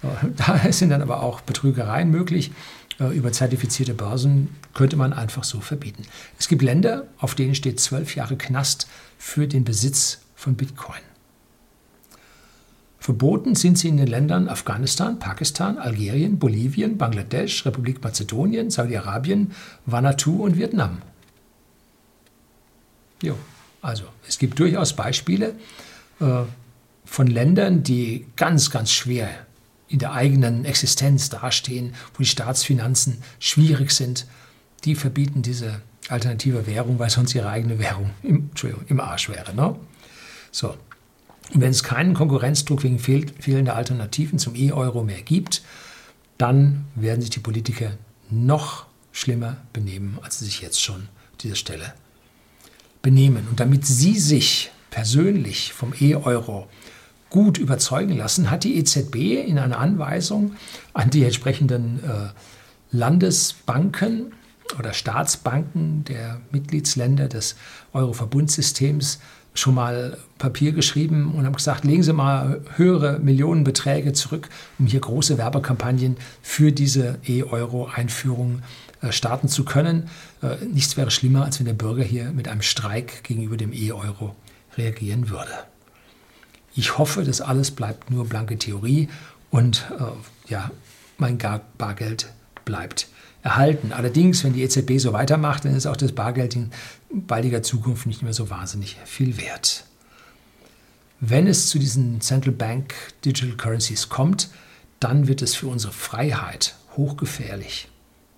äh, 0.02 0.06
da 0.36 0.70
sind 0.70 0.90
dann 0.90 1.02
aber 1.02 1.22
auch 1.22 1.40
Betrügereien 1.40 2.10
möglich. 2.10 2.50
Äh, 3.00 3.16
über 3.16 3.32
zertifizierte 3.32 3.94
Börsen 3.94 4.48
könnte 4.74 4.96
man 4.96 5.12
einfach 5.12 5.44
so 5.44 5.60
verbieten. 5.60 6.04
Es 6.38 6.48
gibt 6.48 6.62
Länder, 6.62 7.04
auf 7.18 7.34
denen 7.34 7.54
steht 7.54 7.80
zwölf 7.80 8.14
Jahre 8.16 8.36
Knast 8.36 8.86
für 9.18 9.46
den 9.46 9.64
Besitz 9.64 10.20
von 10.36 10.54
Bitcoin. 10.54 11.00
Verboten 13.02 13.56
sind 13.56 13.78
sie 13.78 13.88
in 13.88 13.96
den 13.96 14.06
Ländern 14.06 14.48
Afghanistan, 14.48 15.18
Pakistan, 15.18 15.76
Algerien, 15.76 16.38
Bolivien, 16.38 16.98
Bangladesch, 16.98 17.66
Republik 17.66 18.00
Mazedonien, 18.00 18.70
Saudi-Arabien, 18.70 19.50
Vanuatu 19.86 20.44
und 20.44 20.56
Vietnam. 20.56 21.02
Jo, 23.20 23.36
also 23.80 24.04
es 24.28 24.38
gibt 24.38 24.56
durchaus 24.60 24.94
Beispiele 24.94 25.56
äh, 26.20 26.42
von 27.04 27.26
Ländern, 27.26 27.82
die 27.82 28.26
ganz, 28.36 28.70
ganz 28.70 28.92
schwer 28.92 29.30
in 29.88 29.98
der 29.98 30.12
eigenen 30.12 30.64
Existenz 30.64 31.28
dastehen, 31.28 31.94
wo 32.14 32.18
die 32.18 32.26
Staatsfinanzen 32.26 33.18
schwierig 33.40 33.90
sind, 33.90 34.28
die 34.84 34.94
verbieten 34.94 35.42
diese 35.42 35.82
alternative 36.08 36.68
Währung, 36.68 37.00
weil 37.00 37.10
sonst 37.10 37.34
ihre 37.34 37.48
eigene 37.48 37.80
Währung 37.80 38.10
im, 38.22 38.50
im 38.86 39.00
Arsch 39.00 39.28
wäre. 39.28 39.56
Ne? 39.56 39.74
So. 40.52 40.76
Wenn 41.52 41.70
es 41.70 41.82
keinen 41.82 42.14
Konkurrenzdruck 42.14 42.82
wegen 42.82 42.98
fehl, 42.98 43.26
fehlender 43.38 43.76
Alternativen 43.76 44.38
zum 44.38 44.54
E-Euro 44.54 45.02
mehr 45.02 45.22
gibt, 45.22 45.62
dann 46.38 46.86
werden 46.94 47.20
sich 47.20 47.30
die 47.30 47.40
Politiker 47.40 47.92
noch 48.30 48.86
schlimmer 49.12 49.58
benehmen, 49.72 50.18
als 50.22 50.38
sie 50.38 50.46
sich 50.46 50.60
jetzt 50.62 50.80
schon 50.80 50.96
an 51.02 51.08
dieser 51.42 51.56
Stelle 51.56 51.92
benehmen. 53.02 53.46
Und 53.48 53.60
damit 53.60 53.86
sie 53.86 54.18
sich 54.18 54.70
persönlich 54.90 55.72
vom 55.72 55.92
E-Euro 55.98 56.68
gut 57.28 57.58
überzeugen 57.58 58.16
lassen, 58.16 58.50
hat 58.50 58.64
die 58.64 58.76
EZB 58.76 59.46
in 59.46 59.58
einer 59.58 59.78
Anweisung 59.78 60.54
an 60.92 61.10
die 61.10 61.24
entsprechenden 61.24 62.02
äh, 62.04 62.28
Landesbanken 62.92 64.34
oder 64.78 64.92
Staatsbanken 64.92 66.04
der 66.04 66.40
Mitgliedsländer 66.50 67.28
des 67.28 67.56
Euro-Verbundsystems 67.92 69.18
schon 69.54 69.74
mal 69.74 70.16
Papier 70.38 70.72
geschrieben 70.72 71.34
und 71.34 71.44
haben 71.44 71.54
gesagt, 71.54 71.84
legen 71.84 72.02
Sie 72.02 72.12
mal 72.12 72.62
höhere 72.76 73.18
Millionenbeträge 73.18 74.12
zurück, 74.12 74.48
um 74.78 74.86
hier 74.86 75.00
große 75.00 75.38
Werbekampagnen 75.38 76.16
für 76.40 76.72
diese 76.72 77.18
E-Euro-Einführung 77.26 78.62
äh, 79.02 79.12
starten 79.12 79.48
zu 79.48 79.64
können. 79.64 80.08
Äh, 80.42 80.64
nichts 80.64 80.96
wäre 80.96 81.10
schlimmer, 81.10 81.44
als 81.44 81.58
wenn 81.58 81.66
der 81.66 81.74
Bürger 81.74 82.02
hier 82.04 82.32
mit 82.32 82.48
einem 82.48 82.62
Streik 82.62 83.24
gegenüber 83.24 83.56
dem 83.56 83.72
E-Euro 83.72 84.34
reagieren 84.76 85.28
würde. 85.28 85.52
Ich 86.74 86.96
hoffe, 86.96 87.22
das 87.22 87.42
alles 87.42 87.70
bleibt 87.70 88.10
nur 88.10 88.26
blanke 88.26 88.56
Theorie 88.56 89.08
und 89.50 89.84
äh, 89.98 90.50
ja, 90.50 90.70
mein 91.18 91.38
Bargeld 91.76 92.32
bleibt 92.64 93.08
erhalten. 93.42 93.92
Allerdings, 93.92 94.44
wenn 94.44 94.52
die 94.52 94.62
EZB 94.62 94.98
so 94.98 95.12
weitermacht, 95.12 95.64
dann 95.64 95.74
ist 95.74 95.86
auch 95.86 95.96
das 95.96 96.12
Bargeld 96.12 96.54
in 96.56 96.70
baldiger 97.12 97.62
Zukunft 97.62 98.06
nicht 98.06 98.22
mehr 98.22 98.32
so 98.32 98.50
wahnsinnig 98.50 98.96
viel 99.04 99.36
wert. 99.36 99.84
Wenn 101.20 101.46
es 101.46 101.68
zu 101.68 101.78
diesen 101.78 102.20
Central 102.20 102.52
Bank 102.52 102.94
Digital 103.24 103.56
Currencies 103.56 104.08
kommt, 104.08 104.50
dann 104.98 105.28
wird 105.28 105.42
es 105.42 105.54
für 105.54 105.68
unsere 105.68 105.92
Freiheit 105.92 106.74
hochgefährlich. 106.96 107.88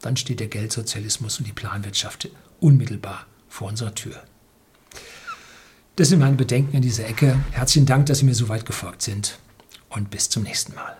Dann 0.00 0.16
steht 0.16 0.40
der 0.40 0.48
Geldsozialismus 0.48 1.38
und 1.38 1.46
die 1.46 1.52
Planwirtschaft 1.52 2.28
unmittelbar 2.60 3.26
vor 3.48 3.68
unserer 3.68 3.94
Tür. 3.94 4.22
Das 5.96 6.08
sind 6.08 6.18
meine 6.18 6.36
Bedenken 6.36 6.76
in 6.76 6.82
dieser 6.82 7.06
Ecke. 7.06 7.38
Herzlichen 7.52 7.86
Dank, 7.86 8.06
dass 8.06 8.18
Sie 8.18 8.24
mir 8.24 8.34
so 8.34 8.48
weit 8.48 8.66
gefolgt 8.66 9.02
sind 9.02 9.38
und 9.88 10.10
bis 10.10 10.28
zum 10.28 10.42
nächsten 10.42 10.74
Mal. 10.74 10.96